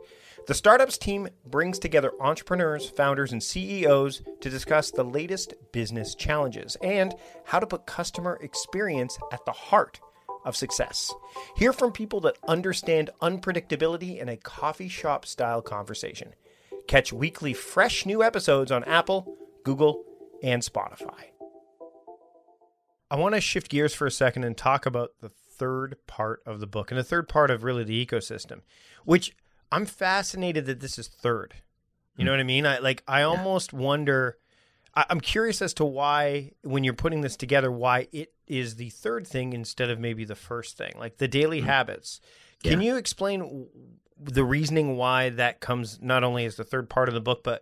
The 0.48 0.54
Startups 0.54 1.00
team 1.00 1.28
brings 1.48 1.80
together 1.80 2.12
entrepreneurs, 2.20 2.88
founders, 2.88 3.32
and 3.32 3.42
CEOs 3.42 4.22
to 4.42 4.50
discuss 4.50 4.92
the 4.92 5.04
latest 5.04 5.56
business 5.72 6.14
challenges 6.14 6.78
and 6.84 7.16
how 7.46 7.60
to 7.60 7.66
put 7.66 7.88
customer 7.88 8.38
experience 8.44 9.18
at 9.32 9.44
the 9.46 9.52
heart 9.52 10.00
of 10.44 10.56
success. 10.56 11.12
Hear 11.56 11.74
from 11.74 11.92
people 11.92 12.20
that 12.22 12.38
understand 12.48 13.10
unpredictability 13.24 14.22
in 14.22 14.30
a 14.30 14.38
coffee 14.38 14.88
shop 14.88 15.26
style 15.26 15.64
conversation. 15.64 16.36
Catch 16.88 17.12
weekly 17.12 17.56
fresh 17.56 18.06
new 18.06 18.22
episodes 18.22 18.72
on 18.72 18.84
Apple, 18.84 19.36
Google, 19.64 20.04
and 20.44 20.62
Spotify. 20.62 21.32
I 23.10 23.16
want 23.16 23.34
to 23.34 23.42
shift 23.42 23.72
gears 23.72 23.96
for 23.96 24.06
a 24.06 24.12
second 24.12 24.44
and 24.44 24.56
talk 24.56 24.86
about 24.86 25.14
the 25.22 25.30
third 25.30 25.96
part 26.06 26.44
of 26.46 26.60
the 26.60 26.68
book 26.68 26.92
and 26.92 27.00
the 27.00 27.04
third 27.04 27.28
part 27.28 27.50
of 27.50 27.64
really 27.64 27.84
the 27.84 28.06
ecosystem, 28.06 28.62
which 29.06 29.36
I'm 29.76 29.86
fascinated 29.86 30.66
that 30.68 30.80
this 30.80 30.98
is 30.98 31.08
third. 31.08 31.54
You 32.16 32.22
hmm. 32.22 32.26
know 32.26 32.32
what 32.32 32.40
I 32.40 32.44
mean? 32.44 32.66
I 32.66 32.80
like 32.80 33.04
I 33.08 33.24
almost 33.24 33.74
wonder 33.74 34.38
I, 34.96 35.06
I'm 35.10 35.20
curious 35.20 35.62
as 35.62 35.74
to 35.76 35.86
why 35.86 36.52
when 36.64 36.84
you're 36.84 36.94
putting 36.94 37.22
this 37.22 37.36
together, 37.36 37.72
why 37.72 38.08
it 38.12 38.34
is 38.48 38.76
the 38.76 38.90
third 38.90 39.28
thing 39.28 39.54
instead 39.54 39.90
of 39.90 40.00
maybe 40.00 40.24
the 40.26 40.36
first 40.36 40.78
thing. 40.78 40.94
Like 40.98 41.18
the 41.18 41.28
daily 41.28 41.62
hmm. 41.62 41.68
habits. 41.68 42.22
Can 42.64 42.82
you 42.82 42.96
explain 42.96 43.68
the 44.20 44.44
reasoning 44.44 44.98
why 44.98 45.30
that 45.30 45.60
comes 45.60 46.02
not 46.02 46.24
only 46.24 46.46
as 46.46 46.56
the 46.56 46.64
third 46.64 46.90
part 46.90 47.10
of 47.10 47.14
the 47.14 47.22
book, 47.22 47.44
but 47.44 47.62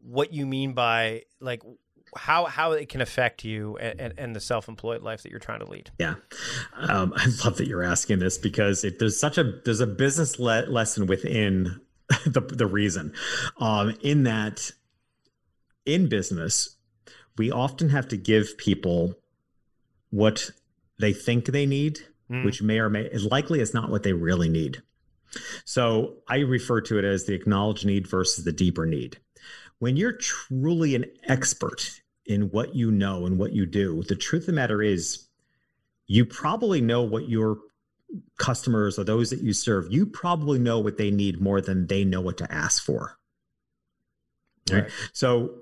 what 0.00 0.32
you 0.32 0.46
mean 0.46 0.72
by 0.72 1.24
like 1.40 1.62
how 2.16 2.44
how 2.46 2.72
it 2.72 2.88
can 2.88 3.00
affect 3.00 3.44
you 3.44 3.76
and, 3.78 4.00
and, 4.00 4.14
and 4.18 4.36
the 4.36 4.40
self-employed 4.40 5.02
life 5.02 5.22
that 5.22 5.30
you're 5.30 5.40
trying 5.40 5.60
to 5.60 5.70
lead. 5.70 5.90
Yeah, 5.98 6.14
um, 6.74 7.12
I 7.16 7.26
love 7.44 7.56
that 7.58 7.66
you're 7.66 7.82
asking 7.82 8.18
this 8.18 8.38
because 8.38 8.84
it, 8.84 8.98
there's 8.98 9.18
such 9.18 9.38
a 9.38 9.44
there's 9.64 9.80
a 9.80 9.86
business 9.86 10.38
le- 10.38 10.66
lesson 10.66 11.06
within 11.06 11.80
the 12.26 12.40
the 12.40 12.66
reason, 12.66 13.12
um, 13.58 13.94
in 14.02 14.24
that 14.24 14.70
in 15.84 16.08
business 16.08 16.76
we 17.38 17.50
often 17.52 17.90
have 17.90 18.08
to 18.08 18.16
give 18.16 18.56
people 18.56 19.14
what 20.10 20.50
they 20.98 21.12
think 21.12 21.46
they 21.46 21.66
need, 21.66 22.00
Mm. 22.30 22.44
which 22.44 22.60
may 22.60 22.80
or 22.80 22.90
may 22.90 23.08
likely 23.18 23.60
is 23.60 23.72
not 23.72 23.88
what 23.88 24.02
they 24.02 24.12
really 24.12 24.48
need. 24.48 24.82
So 25.64 26.14
I 26.28 26.38
refer 26.38 26.80
to 26.80 26.98
it 26.98 27.04
as 27.04 27.24
the 27.24 27.34
acknowledged 27.34 27.86
need 27.86 28.08
versus 28.08 28.44
the 28.44 28.50
deeper 28.50 28.84
need. 28.84 29.18
When 29.78 29.96
you're 29.96 30.12
truly 30.12 30.94
an 30.94 31.06
expert 31.24 32.00
in 32.24 32.50
what 32.50 32.74
you 32.74 32.90
know 32.90 33.26
and 33.26 33.38
what 33.38 33.52
you 33.52 33.66
do, 33.66 34.02
the 34.04 34.16
truth 34.16 34.42
of 34.42 34.46
the 34.46 34.52
matter 34.52 34.82
is 34.82 35.28
you 36.06 36.24
probably 36.24 36.80
know 36.80 37.02
what 37.02 37.28
your 37.28 37.58
customers 38.38 38.98
or 38.98 39.04
those 39.04 39.30
that 39.30 39.40
you 39.40 39.52
serve, 39.52 39.86
you 39.90 40.06
probably 40.06 40.58
know 40.58 40.78
what 40.78 40.96
they 40.96 41.10
need 41.10 41.40
more 41.40 41.60
than 41.60 41.86
they 41.86 42.04
know 42.04 42.20
what 42.20 42.38
to 42.38 42.52
ask 42.52 42.82
for. 42.82 43.18
Right. 44.70 44.82
Right. 44.82 44.90
So 45.12 45.58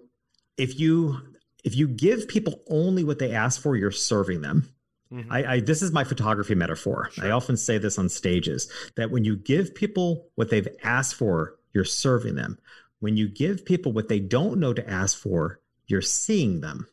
if 0.57 0.79
you 0.79 1.21
if 1.65 1.75
you 1.75 1.89
give 1.89 2.29
people 2.29 2.63
only 2.69 3.05
what 3.05 3.19
they 3.19 3.33
ask 3.33 3.61
for, 3.61 3.75
you're 3.77 3.91
serving 3.91 4.43
them. 4.43 4.69
Mhm. 5.13 5.27
I, 5.31 5.55
I 5.55 5.61
this 5.61 5.83
is 5.83 5.93
my 5.93 6.05
photography 6.05 6.55
metaphor. 6.55 7.11
I 7.21 7.31
often 7.31 7.57
say 7.57 7.79
this 7.79 7.99
on 7.99 8.09
stages 8.09 8.71
that 8.97 9.11
when 9.11 9.25
you 9.25 9.37
give 9.37 9.75
people 9.75 10.29
what 10.35 10.51
they've 10.51 10.69
asked 10.83 11.15
for, 11.15 11.57
you're 11.73 11.85
serving 11.85 12.35
them. 12.35 12.59
When 13.05 13.19
you 13.19 13.29
give 13.29 13.67
people 13.67 13.93
what 13.93 14.09
they 14.09 14.19
don't 14.19 14.59
know 14.59 14.73
to 14.73 14.91
ask 14.91 15.19
for, 15.19 15.61
you're 15.87 16.01
seeing 16.01 16.63
them. 16.63 16.89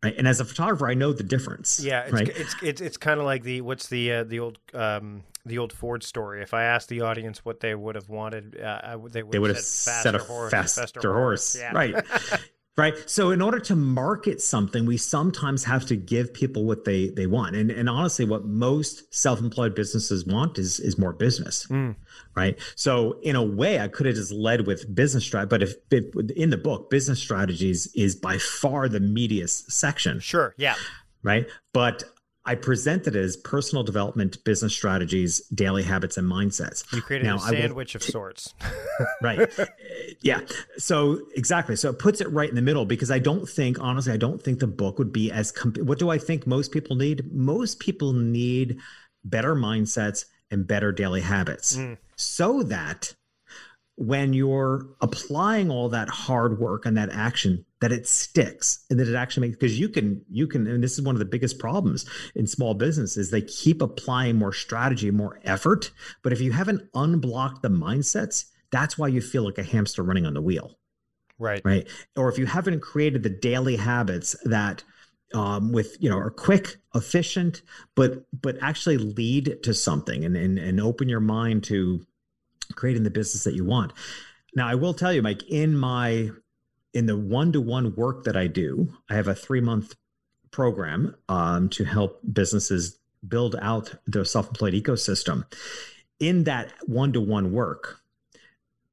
Right. 0.00 0.14
And 0.16 0.28
as 0.28 0.38
a 0.38 0.44
photographer, 0.44 0.86
I 0.86 0.94
know 0.94 1.12
the 1.12 1.24
difference. 1.24 1.80
Yeah, 1.82 2.02
it's 2.02 2.12
right. 2.12 2.28
it's 2.28 2.54
it's, 2.62 2.80
it's 2.80 2.96
kind 2.96 3.18
of 3.18 3.26
like 3.26 3.42
the 3.42 3.62
what's 3.62 3.88
the 3.88 4.12
uh, 4.12 4.22
the 4.22 4.38
old 4.38 4.60
um, 4.72 5.24
the 5.44 5.58
old 5.58 5.72
Ford 5.72 6.04
story. 6.04 6.40
If 6.40 6.54
I 6.54 6.62
asked 6.62 6.88
the 6.88 7.00
audience 7.00 7.44
what 7.44 7.58
they 7.58 7.74
would 7.74 7.96
have 7.96 8.08
wanted, 8.08 8.60
uh, 8.60 8.80
I 8.84 8.96
they 9.08 9.24
would 9.24 9.32
they 9.32 9.40
would 9.40 9.50
have 9.50 9.56
have 9.56 9.64
said 9.64 10.02
said 10.02 10.14
a 10.14 10.18
horse, 10.18 10.52
faster, 10.52 11.12
horse. 11.12 11.56
Yeah. 11.58 11.72
Right. 11.72 11.96
right. 12.76 12.94
So 13.06 13.30
in 13.30 13.40
order 13.40 13.58
to 13.60 13.76
market 13.76 14.40
something, 14.40 14.86
we 14.86 14.96
sometimes 14.96 15.64
have 15.64 15.86
to 15.86 15.96
give 15.96 16.32
people 16.34 16.64
what 16.64 16.84
they 16.84 17.08
they 17.08 17.26
want. 17.26 17.56
And 17.56 17.70
and 17.70 17.88
honestly, 17.88 18.24
what 18.24 18.44
most 18.44 19.14
self-employed 19.14 19.74
businesses 19.74 20.26
want 20.26 20.58
is 20.58 20.80
is 20.80 20.98
more 20.98 21.12
business. 21.12 21.66
Mm. 21.68 21.96
Right. 22.34 22.58
So 22.74 23.18
in 23.22 23.36
a 23.36 23.42
way, 23.42 23.80
I 23.80 23.88
could 23.88 24.06
have 24.06 24.16
just 24.16 24.32
led 24.32 24.66
with 24.66 24.92
business 24.94 25.24
strategy, 25.24 25.48
but 25.48 25.62
if, 25.62 25.74
if 25.90 26.30
in 26.36 26.50
the 26.50 26.56
book, 26.56 26.90
business 26.90 27.20
strategies 27.20 27.86
is 27.94 28.16
by 28.16 28.38
far 28.38 28.88
the 28.88 28.98
meatiest 29.00 29.70
section 29.70 30.18
Sure. 30.20 30.54
Yeah. 30.56 30.74
right? 31.22 31.46
But 31.72 32.04
I 32.46 32.54
present 32.56 33.06
it 33.06 33.16
as 33.16 33.36
personal 33.38 33.82
development, 33.84 34.44
business 34.44 34.74
strategies, 34.74 35.40
daily 35.48 35.82
habits, 35.82 36.18
and 36.18 36.30
mindsets. 36.30 36.84
You 36.92 37.00
created 37.00 37.24
Now, 37.24 37.36
a 37.36 37.40
I 37.40 37.50
will 37.50 37.56
sandwich 37.58 37.94
of 37.94 38.02
sorts. 38.02 38.52
right 39.22 39.50
yeah 40.20 40.40
so 40.76 41.20
exactly 41.34 41.74
so 41.76 41.90
it 41.90 41.98
puts 41.98 42.20
it 42.20 42.30
right 42.30 42.48
in 42.48 42.54
the 42.54 42.62
middle 42.62 42.84
because 42.84 43.10
i 43.10 43.18
don't 43.18 43.48
think 43.48 43.80
honestly 43.80 44.12
i 44.12 44.16
don't 44.16 44.40
think 44.40 44.60
the 44.60 44.66
book 44.66 44.98
would 44.98 45.12
be 45.12 45.30
as 45.32 45.50
comp- 45.50 45.78
what 45.78 45.98
do 45.98 46.10
i 46.10 46.18
think 46.18 46.46
most 46.46 46.70
people 46.72 46.94
need 46.96 47.32
most 47.32 47.80
people 47.80 48.12
need 48.12 48.78
better 49.24 49.54
mindsets 49.56 50.26
and 50.50 50.66
better 50.66 50.92
daily 50.92 51.20
habits 51.20 51.76
Mm. 51.76 51.96
so 52.16 52.62
that 52.64 53.14
when 53.96 54.32
you're 54.32 54.86
applying 55.00 55.70
all 55.70 55.88
that 55.88 56.08
hard 56.08 56.58
work 56.58 56.84
and 56.84 56.96
that 56.96 57.10
action 57.10 57.64
that 57.80 57.92
it 57.92 58.08
sticks 58.08 58.84
and 58.90 58.98
that 58.98 59.08
it 59.08 59.14
actually 59.14 59.46
makes 59.46 59.56
because 59.56 59.78
you 59.78 59.88
can 59.88 60.24
you 60.28 60.48
can 60.48 60.66
and 60.66 60.82
this 60.82 60.94
is 60.94 61.02
one 61.02 61.14
of 61.14 61.20
the 61.20 61.24
biggest 61.24 61.58
problems 61.58 62.04
in 62.34 62.46
small 62.46 62.74
businesses 62.74 63.30
they 63.30 63.42
keep 63.42 63.80
applying 63.80 64.36
more 64.36 64.52
strategy 64.52 65.10
more 65.10 65.38
effort 65.44 65.92
but 66.22 66.32
if 66.32 66.40
you 66.40 66.50
haven't 66.50 66.82
unblocked 66.94 67.62
the 67.62 67.68
mindsets 67.68 68.46
that's 68.72 68.98
why 68.98 69.06
you 69.06 69.20
feel 69.20 69.44
like 69.44 69.58
a 69.58 69.62
hamster 69.62 70.02
running 70.02 70.26
on 70.26 70.34
the 70.34 70.42
wheel 70.42 70.76
right. 71.38 71.62
right 71.64 71.86
or 72.16 72.28
if 72.28 72.36
you 72.36 72.46
haven't 72.46 72.80
created 72.80 73.22
the 73.22 73.30
daily 73.30 73.76
habits 73.76 74.34
that 74.44 74.82
um, 75.34 75.72
with 75.72 75.96
you 76.00 76.10
know 76.10 76.18
are 76.18 76.30
quick 76.30 76.76
efficient 76.94 77.62
but 77.94 78.24
but 78.32 78.56
actually 78.60 78.98
lead 78.98 79.58
to 79.62 79.72
something 79.72 80.24
and, 80.24 80.36
and 80.36 80.58
and 80.58 80.80
open 80.80 81.08
your 81.08 81.20
mind 81.20 81.64
to 81.64 82.04
creating 82.74 83.02
the 83.02 83.10
business 83.10 83.44
that 83.44 83.54
you 83.54 83.64
want. 83.64 83.92
Now 84.54 84.68
i 84.68 84.74
will 84.74 84.94
tell 84.94 85.12
you 85.12 85.22
mike 85.22 85.42
in 85.48 85.76
my 85.76 86.30
in 86.92 87.06
the 87.06 87.16
one-to-one 87.16 87.96
work 87.96 88.24
that 88.24 88.36
i 88.36 88.46
do 88.46 88.92
i 89.10 89.14
have 89.14 89.26
a 89.26 89.34
three 89.34 89.60
month 89.60 89.96
program 90.52 91.16
um, 91.28 91.68
to 91.68 91.84
help 91.84 92.20
businesses 92.32 92.98
build 93.26 93.56
out 93.60 93.94
their 94.06 94.24
self-employed 94.24 94.74
ecosystem. 94.74 95.44
In 96.20 96.44
that 96.44 96.72
one-to-one 96.86 97.52
work 97.52 98.00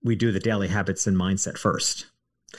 we 0.03 0.15
do 0.15 0.31
the 0.31 0.39
daily 0.39 0.67
habits 0.67 1.05
and 1.05 1.15
mindset 1.15 1.59
first. 1.59 2.07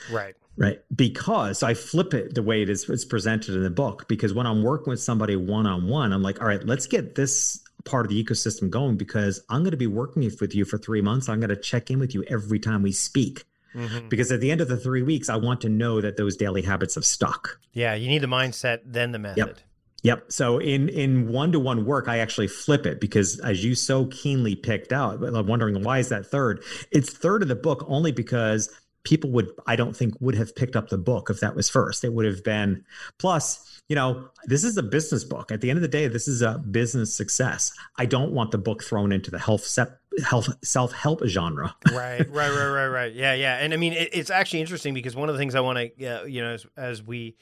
Right. 0.09 0.33
right? 0.55 0.79
Because 0.95 1.61
i 1.61 1.73
flip 1.73 2.13
it 2.13 2.33
the 2.33 2.41
way 2.41 2.61
it 2.61 2.69
is 2.69 2.89
it's 2.89 3.05
presented 3.05 3.55
in 3.55 3.63
the 3.63 3.69
book 3.69 4.07
because 4.07 4.33
when 4.33 4.47
i'm 4.47 4.63
working 4.63 4.89
with 4.89 5.01
somebody 5.01 5.35
one-on-one 5.35 6.11
i'm 6.11 6.23
like 6.23 6.41
all 6.41 6.47
right 6.47 6.65
let's 6.65 6.87
get 6.87 7.15
this 7.15 7.63
part 7.85 8.05
of 8.05 8.09
the 8.09 8.23
ecosystem 8.23 8.69
going 8.69 8.95
because 8.97 9.41
i'm 9.49 9.61
going 9.61 9.71
to 9.71 9.77
be 9.77 9.87
working 9.87 10.23
with 10.39 10.55
you 10.55 10.63
for 10.65 10.77
three 10.77 11.01
months 11.01 11.27
i'm 11.29 11.39
going 11.39 11.49
to 11.49 11.55
check 11.55 11.89
in 11.91 11.99
with 11.99 12.13
you 12.15 12.23
every 12.29 12.59
time 12.59 12.81
we 12.81 12.91
speak 12.91 13.43
Mhm. 13.75 14.07
because 14.07 14.31
at 14.31 14.39
the 14.39 14.51
end 14.51 14.61
of 14.61 14.67
the 14.67 14.77
three 14.77 15.01
weeks 15.01 15.29
i 15.29 15.35
want 15.35 15.61
to 15.61 15.69
know 15.69 15.99
that 15.99 16.15
those 16.15 16.37
daily 16.37 16.61
habits 16.61 16.95
have 16.95 17.05
stuck 17.05 17.59
Yeah. 17.73 17.95
You 17.95 18.07
need 18.07 18.19
the 18.21 18.27
mindset, 18.27 18.81
then 18.85 19.11
the 19.11 19.17
method. 19.19 19.37
Yep. 19.37 19.57
Yep. 20.03 20.31
So 20.31 20.59
in 20.59 20.89
in 20.89 21.29
one 21.29 21.51
to 21.53 21.59
one 21.59 21.85
work, 21.85 22.07
I 22.07 22.19
actually 22.19 22.47
flip 22.49 22.85
it 22.85 22.99
because 22.99 23.39
as 23.39 23.63
you 23.63 23.73
so 23.73 24.05
keenly 24.07 24.53
picked 24.55 24.91
out, 24.93 25.23
I'm 25.23 25.47
wondering 25.47 25.81
why 25.81 25.97
is 25.99 26.09
that 26.09 26.25
third? 26.27 26.61
It's 26.91 27.09
third 27.11 27.41
of 27.41 27.47
the 27.47 27.55
book 27.55 27.83
only 27.87 28.11
because 28.11 28.69
people 29.03 29.29
would 29.31 29.49
I 29.67 29.75
don't 29.75 29.95
think 29.95 30.13
would 30.21 30.35
have 30.35 30.55
picked 30.55 30.75
up 30.75 30.89
the 30.89 30.97
book 30.97 31.29
if 31.29 31.39
that 31.41 31.55
was 31.55 31.69
first. 31.69 32.03
It 32.03 32.13
would 32.13 32.25
have 32.25 32.43
been 32.43 32.83
plus, 33.17 33.81
you 33.89 33.95
know, 33.95 34.29
this 34.45 34.63
is 34.63 34.77
a 34.77 34.83
business 34.83 35.23
book. 35.23 35.51
At 35.51 35.61
the 35.61 35.69
end 35.69 35.77
of 35.77 35.81
the 35.81 35.87
day, 35.89 36.07
this 36.07 36.27
is 36.27 36.41
a 36.41 36.57
business 36.59 37.13
success. 37.13 37.71
I 37.97 38.05
don't 38.05 38.31
want 38.31 38.51
the 38.51 38.57
book 38.57 38.83
thrown 38.83 39.11
into 39.11 39.29
the 39.29 39.39
health 39.39 39.65
sep- 39.65 39.99
health 40.23 40.47
self-help 40.63 41.25
genre. 41.25 41.75
right, 41.91 42.19
right, 42.29 42.49
right, 42.51 42.67
right, 42.69 42.87
right. 42.87 43.13
Yeah, 43.13 43.33
yeah. 43.33 43.57
And 43.57 43.73
I 43.73 43.77
mean, 43.77 43.93
it, 43.93 44.09
it's 44.13 44.29
actually 44.29 44.61
interesting 44.61 44.93
because 44.93 45.15
one 45.15 45.27
of 45.27 45.35
the 45.35 45.39
things 45.39 45.53
I 45.55 45.59
want 45.59 45.79
to, 45.97 46.05
uh, 46.05 46.23
you 46.23 46.41
know, 46.41 46.53
as, 46.53 46.65
as 46.77 47.03
we, 47.03 47.35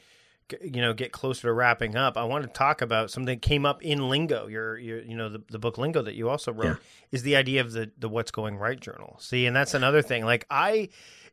you 0.62 0.82
know, 0.82 0.94
get 0.94 1.12
closer 1.12 1.44
to 1.44 1.54
wrapping 1.54 1.96
up, 1.96 2.18
I 2.18 2.24
want 2.24 2.44
to 2.44 2.50
talk 2.50 2.82
about 2.82 3.12
something 3.12 3.36
that 3.36 3.42
came 3.42 3.66
up 3.66 3.84
in 3.84 4.10
Lingo. 4.10 4.48
Your, 4.48 4.78
your, 4.80 5.02
you 5.02 5.16
know, 5.16 5.30
the, 5.30 5.44
the 5.50 5.60
book 5.60 5.78
Lingo 5.78 6.02
that 6.02 6.16
you 6.16 6.30
also 6.30 6.52
wrote 6.52 6.66
Yeah. 6.66 6.76
is 7.12 7.24
the 7.24 7.36
idea 7.36 7.62
of 7.62 7.72
the 7.72 7.92
the 8.00 8.10
What's 8.10 8.32
Going 8.32 8.58
Right 8.58 8.80
journal. 8.80 9.18
See, 9.20 9.46
and 9.46 9.56
that's 9.56 9.74
another 9.76 10.02
thing. 10.02 10.26
Like 10.26 10.46
I. 10.50 10.90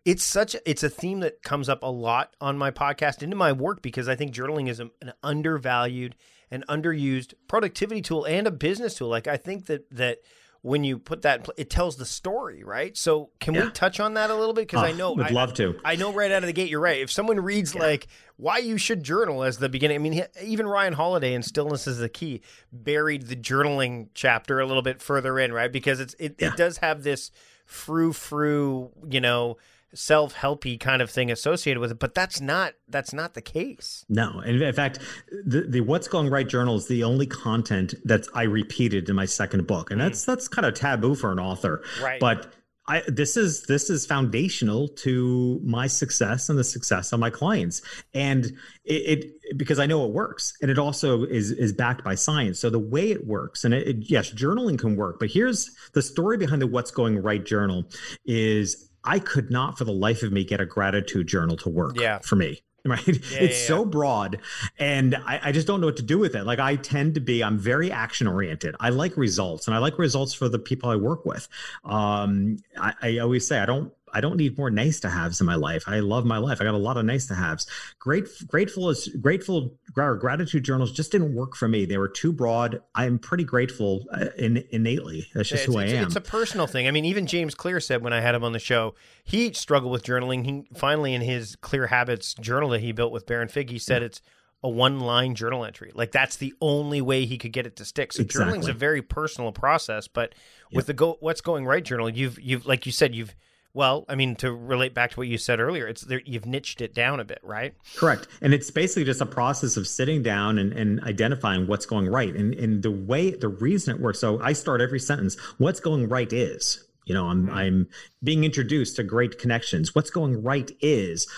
it's 0.08 0.24
such 0.24 0.56
it's 0.64 0.82
a 0.82 0.88
theme 0.88 1.20
that 1.20 1.42
comes 1.42 1.68
up 1.68 1.82
a 1.82 1.86
lot 1.86 2.34
on 2.40 2.56
my 2.56 2.70
podcast 2.70 3.22
into 3.22 3.36
my 3.36 3.52
work 3.52 3.82
because 3.82 4.08
I 4.08 4.16
think 4.16 4.32
journaling 4.32 4.66
is 4.70 4.80
an 4.80 4.90
undervalued 5.22 6.16
and 6.50 6.66
underused 6.66 7.34
productivity 7.46 8.00
tool 8.00 8.24
and 8.24 8.46
a 8.46 8.50
business 8.50 8.94
tool. 8.94 9.08
Like 9.08 9.26
I 9.26 9.36
think 9.36 9.66
that 9.66 9.90
that 9.90 10.20
when 10.62 10.82
you 10.82 10.98
put 10.98 11.22
that, 11.22 11.46
it 11.58 11.68
tells 11.68 11.98
the 11.98 12.06
story, 12.06 12.64
right? 12.64 12.96
So 12.96 13.32
can 13.38 13.52
yeah. 13.52 13.64
we 13.64 13.70
touch 13.70 14.00
on 14.00 14.14
that 14.14 14.30
a 14.30 14.34
little 14.34 14.54
bit? 14.54 14.66
Because 14.66 14.82
I 14.82 14.92
ah, 14.92 14.96
know 14.96 15.12
would 15.12 15.26
I, 15.26 15.28
love 15.28 15.52
to. 15.54 15.78
I 15.84 15.96
know 15.96 16.10
right 16.10 16.32
out 16.32 16.42
of 16.42 16.46
the 16.46 16.54
gate, 16.54 16.70
you're 16.70 16.80
right. 16.80 17.02
If 17.02 17.12
someone 17.12 17.38
reads 17.40 17.74
yeah. 17.74 17.82
like 17.82 18.06
why 18.38 18.58
you 18.58 18.78
should 18.78 19.02
journal 19.02 19.42
as 19.44 19.58
the 19.58 19.68
beginning, 19.68 19.96
I 19.96 19.98
mean, 19.98 20.24
even 20.42 20.66
Ryan 20.66 20.94
Holiday 20.94 21.34
in 21.34 21.42
Stillness 21.42 21.86
is 21.86 21.98
the 21.98 22.08
Key 22.08 22.40
buried 22.72 23.26
the 23.26 23.36
journaling 23.36 24.08
chapter 24.14 24.58
a 24.58 24.64
little 24.64 24.82
bit 24.82 25.02
further 25.02 25.38
in, 25.38 25.52
right? 25.52 25.70
Because 25.70 26.00
it's 26.00 26.14
it, 26.18 26.36
yeah. 26.38 26.48
it 26.48 26.56
does 26.56 26.78
have 26.78 27.02
this 27.02 27.30
frou 27.66 28.14
frou, 28.14 28.90
you 29.06 29.20
know 29.20 29.58
self-helpy 29.94 30.78
kind 30.78 31.00
of 31.00 31.10
thing 31.10 31.30
associated 31.30 31.80
with 31.80 31.90
it 31.90 31.98
but 31.98 32.14
that's 32.14 32.40
not 32.40 32.74
that's 32.88 33.12
not 33.12 33.34
the 33.34 33.42
case. 33.42 34.04
No. 34.08 34.40
And 34.44 34.60
in 34.60 34.72
fact 34.72 34.98
the, 35.44 35.62
the 35.62 35.80
what's 35.80 36.08
going 36.08 36.30
right 36.30 36.48
journal 36.48 36.76
is 36.76 36.88
the 36.88 37.04
only 37.04 37.26
content 37.26 37.94
that 38.04 38.26
i 38.34 38.42
repeated 38.42 39.08
in 39.08 39.16
my 39.16 39.24
second 39.24 39.66
book. 39.66 39.90
And 39.90 40.00
mm. 40.00 40.04
that's 40.04 40.24
that's 40.24 40.48
kind 40.48 40.66
of 40.66 40.74
taboo 40.74 41.14
for 41.14 41.32
an 41.32 41.38
author. 41.38 41.82
Right. 42.02 42.20
But 42.20 42.52
I, 42.88 43.02
this 43.06 43.36
is 43.36 43.64
this 43.64 43.90
is 43.90 44.06
foundational 44.06 44.88
to 44.88 45.60
my 45.62 45.86
success 45.86 46.48
and 46.48 46.58
the 46.58 46.64
success 46.64 47.12
of 47.12 47.20
my 47.20 47.28
clients, 47.28 47.82
and 48.14 48.46
it, 48.84 49.24
it, 49.42 49.58
because 49.58 49.78
I 49.78 49.84
know 49.84 50.06
it 50.06 50.12
works, 50.12 50.54
and 50.62 50.70
it 50.70 50.78
also 50.78 51.24
is 51.24 51.50
is 51.50 51.74
backed 51.74 52.02
by 52.02 52.14
science. 52.14 52.58
So 52.58 52.70
the 52.70 52.78
way 52.78 53.10
it 53.10 53.26
works, 53.26 53.64
and 53.64 53.74
it, 53.74 54.10
yes, 54.10 54.32
journaling 54.32 54.78
can 54.78 54.96
work, 54.96 55.18
but 55.20 55.28
here's 55.28 55.70
the 55.92 56.00
story 56.00 56.38
behind 56.38 56.62
the 56.62 56.66
"What's 56.66 56.90
Going 56.90 57.18
Right" 57.18 57.44
journal: 57.44 57.84
is 58.24 58.87
I 59.08 59.18
could 59.18 59.50
not 59.50 59.78
for 59.78 59.84
the 59.84 59.92
life 59.92 60.22
of 60.22 60.32
me 60.32 60.44
get 60.44 60.60
a 60.60 60.66
gratitude 60.66 61.26
journal 61.26 61.56
to 61.58 61.70
work 61.70 61.98
yeah. 61.98 62.18
for 62.18 62.36
me. 62.36 62.60
Right. 62.84 63.06
Yeah, 63.06 63.40
it's 63.40 63.60
yeah, 63.60 63.66
so 63.66 63.84
broad 63.84 64.38
and 64.78 65.14
I, 65.16 65.40
I, 65.42 65.52
just 65.52 65.66
don't 65.66 65.80
know 65.80 65.88
what 65.88 65.96
to 65.96 66.02
do 66.02 66.16
with 66.16 66.34
it. 66.34 66.44
Like 66.44 66.58
I 66.58 66.76
tend 66.76 67.16
to 67.16 67.20
be, 67.20 67.44
I'm 67.44 67.58
very 67.58 67.90
action 67.90 68.26
oriented. 68.26 68.76
I 68.80 68.90
like 68.90 69.16
results 69.16 69.66
and 69.66 69.74
I 69.74 69.78
like 69.78 69.98
results 69.98 70.32
for 70.32 70.48
the 70.48 70.60
people 70.60 70.88
I 70.88 70.96
work 70.96 71.26
with. 71.26 71.48
Um, 71.84 72.56
I, 72.80 72.94
I 73.02 73.18
always 73.18 73.46
say 73.46 73.58
I 73.58 73.66
don't 73.66 73.92
I 74.12 74.20
don't 74.20 74.36
need 74.36 74.58
more 74.58 74.70
nice 74.70 75.00
to 75.00 75.08
haves 75.08 75.40
in 75.40 75.46
my 75.46 75.54
life. 75.54 75.84
I 75.86 76.00
love 76.00 76.24
my 76.24 76.38
life. 76.38 76.60
I 76.60 76.64
got 76.64 76.74
a 76.74 76.78
lot 76.78 76.96
of 76.96 77.04
nice 77.04 77.26
to 77.26 77.34
haves. 77.34 77.66
Great, 77.98 78.26
grateful 78.46 78.90
is 78.90 79.08
grateful. 79.20 79.76
Gratitude 79.92 80.64
journals 80.64 80.92
just 80.92 81.12
didn't 81.12 81.34
work 81.34 81.56
for 81.56 81.68
me. 81.68 81.84
They 81.84 81.98
were 81.98 82.08
too 82.08 82.32
broad. 82.32 82.82
I'm 82.94 83.18
pretty 83.18 83.44
grateful 83.44 84.06
uh, 84.12 84.26
in, 84.36 84.64
innately. 84.70 85.26
That's 85.34 85.48
just 85.48 85.64
it's, 85.64 85.72
who 85.72 85.78
I 85.78 85.86
am. 85.86 86.06
It's 86.06 86.16
a 86.16 86.20
personal 86.20 86.66
thing. 86.66 86.86
I 86.86 86.90
mean, 86.90 87.04
even 87.04 87.26
James 87.26 87.54
Clear 87.54 87.80
said 87.80 88.02
when 88.02 88.12
I 88.12 88.20
had 88.20 88.34
him 88.34 88.44
on 88.44 88.52
the 88.52 88.58
show, 88.58 88.94
he 89.24 89.52
struggled 89.52 89.92
with 89.92 90.04
journaling. 90.04 90.44
He 90.44 90.78
finally, 90.78 91.14
in 91.14 91.22
his 91.22 91.56
Clear 91.56 91.88
Habits 91.88 92.34
journal 92.34 92.70
that 92.70 92.80
he 92.80 92.92
built 92.92 93.12
with 93.12 93.26
Baron 93.26 93.48
Fig, 93.48 93.70
he 93.70 93.78
said 93.78 94.02
yeah. 94.02 94.06
it's 94.06 94.22
a 94.62 94.68
one 94.68 95.00
line 95.00 95.34
journal 95.34 95.64
entry. 95.64 95.92
Like 95.94 96.12
that's 96.12 96.36
the 96.36 96.54
only 96.60 97.00
way 97.00 97.26
he 97.26 97.38
could 97.38 97.52
get 97.52 97.66
it 97.66 97.76
to 97.76 97.84
stick. 97.84 98.12
So 98.12 98.22
exactly. 98.22 98.44
journaling's 98.44 98.68
a 98.68 98.72
very 98.72 99.02
personal 99.02 99.52
process, 99.52 100.08
but 100.08 100.34
with 100.72 100.86
the 100.86 100.94
go 100.94 101.16
what's 101.20 101.40
going 101.40 101.64
right 101.64 101.84
journal, 101.84 102.08
you've 102.08 102.40
you've 102.40 102.66
like 102.66 102.86
you 102.86 102.92
said, 102.92 103.14
you've 103.14 103.34
well, 103.78 104.04
I 104.08 104.16
mean, 104.16 104.34
to 104.36 104.52
relate 104.52 104.92
back 104.92 105.12
to 105.12 105.16
what 105.18 105.28
you 105.28 105.38
said 105.38 105.60
earlier, 105.60 105.86
it's 105.86 106.00
there, 106.00 106.20
you've 106.24 106.46
niched 106.46 106.80
it 106.80 106.92
down 106.92 107.20
a 107.20 107.24
bit, 107.24 107.38
right? 107.44 107.74
Correct. 107.94 108.26
And 108.42 108.52
it's 108.52 108.72
basically 108.72 109.04
just 109.04 109.20
a 109.20 109.26
process 109.26 109.76
of 109.76 109.86
sitting 109.86 110.20
down 110.20 110.58
and, 110.58 110.72
and 110.72 111.00
identifying 111.04 111.68
what's 111.68 111.86
going 111.86 112.08
right. 112.08 112.34
And, 112.34 112.54
and 112.54 112.82
the 112.82 112.90
way, 112.90 113.30
the 113.30 113.46
reason 113.46 113.94
it 113.94 114.00
works. 114.02 114.18
So 114.18 114.42
I 114.42 114.52
start 114.52 114.80
every 114.80 114.98
sentence, 114.98 115.36
what's 115.58 115.78
going 115.78 116.08
right 116.08 116.32
is, 116.32 116.88
you 117.06 117.14
know, 117.14 117.28
I'm, 117.28 117.46
mm-hmm. 117.46 117.56
I'm 117.56 117.88
being 118.24 118.42
introduced 118.42 118.96
to 118.96 119.04
great 119.04 119.38
connections. 119.38 119.94
What's 119.94 120.10
going 120.10 120.42
right 120.42 120.72
is 120.80 121.28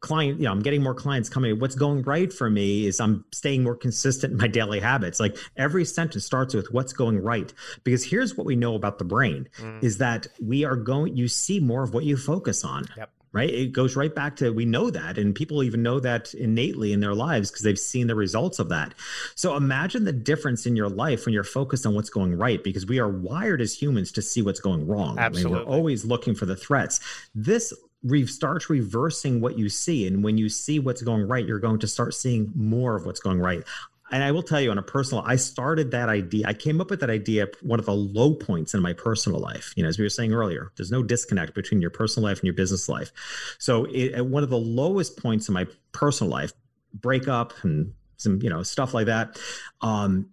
client 0.00 0.38
you 0.38 0.44
know 0.44 0.52
i'm 0.52 0.60
getting 0.60 0.82
more 0.82 0.94
clients 0.94 1.28
coming 1.28 1.58
what's 1.58 1.74
going 1.74 2.02
right 2.02 2.32
for 2.32 2.48
me 2.48 2.86
is 2.86 3.00
i'm 3.00 3.24
staying 3.32 3.62
more 3.62 3.74
consistent 3.74 4.32
in 4.32 4.38
my 4.38 4.46
daily 4.46 4.80
habits. 4.80 5.18
Like 5.20 5.36
every 5.56 5.84
sentence 5.84 6.24
starts 6.24 6.54
with 6.54 6.72
what's 6.72 6.92
going 6.92 7.18
right. 7.22 7.52
Because 7.84 8.04
here's 8.04 8.36
what 8.36 8.46
we 8.46 8.56
know 8.56 8.74
about 8.74 8.98
the 8.98 9.04
brain 9.04 9.48
mm. 9.58 9.82
is 9.82 9.98
that 9.98 10.26
we 10.40 10.64
are 10.64 10.76
going 10.76 11.16
you 11.16 11.28
see 11.28 11.60
more 11.60 11.82
of 11.82 11.94
what 11.94 12.04
you 12.04 12.16
focus 12.16 12.64
on 12.64 12.84
yep. 12.96 13.10
right? 13.32 13.50
It 13.50 13.72
goes 13.72 13.96
right 13.96 14.14
back 14.14 14.36
to 14.36 14.50
we 14.52 14.64
know 14.64 14.90
that 14.90 15.18
and 15.18 15.34
people 15.34 15.62
even 15.62 15.82
know 15.82 16.00
that 16.00 16.34
innately 16.34 16.92
in 16.92 17.00
their 17.00 17.14
lives 17.14 17.50
because 17.50 17.62
they've 17.62 17.78
seen 17.78 18.06
the 18.06 18.14
results 18.14 18.58
of 18.58 18.68
that. 18.68 18.94
So 19.34 19.56
imagine 19.56 20.04
the 20.04 20.12
difference 20.12 20.66
in 20.66 20.76
your 20.76 20.88
life 20.88 21.24
when 21.24 21.32
you're 21.32 21.44
focused 21.44 21.86
on 21.86 21.94
what's 21.94 22.10
going 22.10 22.36
right 22.36 22.62
because 22.62 22.86
we 22.86 22.98
are 22.98 23.08
wired 23.08 23.60
as 23.60 23.74
humans 23.74 24.12
to 24.12 24.22
see 24.22 24.42
what's 24.42 24.60
going 24.60 24.86
wrong. 24.86 25.18
Absolutely. 25.18 25.56
I 25.56 25.58
mean, 25.58 25.68
we're 25.68 25.74
always 25.74 26.04
looking 26.04 26.34
for 26.34 26.46
the 26.46 26.56
threats. 26.56 27.00
This 27.34 27.72
re- 28.02 28.26
starts 28.26 28.68
reversing 28.68 29.40
what 29.40 29.58
you 29.58 29.68
see. 29.68 30.06
And 30.06 30.22
when 30.24 30.38
you 30.38 30.48
see 30.48 30.78
what's 30.78 31.02
going 31.02 31.26
right, 31.26 31.46
you're 31.46 31.58
going 31.58 31.78
to 31.80 31.88
start 31.88 32.14
seeing 32.14 32.52
more 32.54 32.96
of 32.96 33.06
what's 33.06 33.20
going 33.20 33.40
right. 33.40 33.62
And 34.10 34.22
I 34.22 34.30
will 34.30 34.42
tell 34.42 34.60
you 34.60 34.70
on 34.70 34.76
a 34.76 34.82
personal, 34.82 35.24
I 35.26 35.36
started 35.36 35.90
that 35.92 36.10
idea. 36.10 36.46
I 36.46 36.52
came 36.52 36.82
up 36.82 36.90
with 36.90 37.00
that 37.00 37.08
idea 37.08 37.44
at 37.44 37.62
one 37.62 37.78
of 37.78 37.86
the 37.86 37.94
low 37.94 38.34
points 38.34 38.74
in 38.74 38.82
my 38.82 38.92
personal 38.92 39.40
life. 39.40 39.72
You 39.74 39.82
know, 39.82 39.88
as 39.88 39.98
we 39.98 40.04
were 40.04 40.10
saying 40.10 40.34
earlier, 40.34 40.70
there's 40.76 40.90
no 40.90 41.02
disconnect 41.02 41.54
between 41.54 41.80
your 41.80 41.90
personal 41.90 42.28
life 42.28 42.38
and 42.38 42.44
your 42.44 42.54
business 42.54 42.90
life. 42.90 43.10
So 43.58 43.86
it, 43.86 44.12
at 44.12 44.26
one 44.26 44.42
of 44.42 44.50
the 44.50 44.58
lowest 44.58 45.16
points 45.16 45.48
in 45.48 45.54
my 45.54 45.66
personal 45.92 46.30
life, 46.30 46.52
breakup 46.92 47.54
and 47.64 47.94
some, 48.18 48.42
you 48.42 48.50
know, 48.50 48.62
stuff 48.62 48.92
like 48.92 49.06
that. 49.06 49.40
Um, 49.80 50.28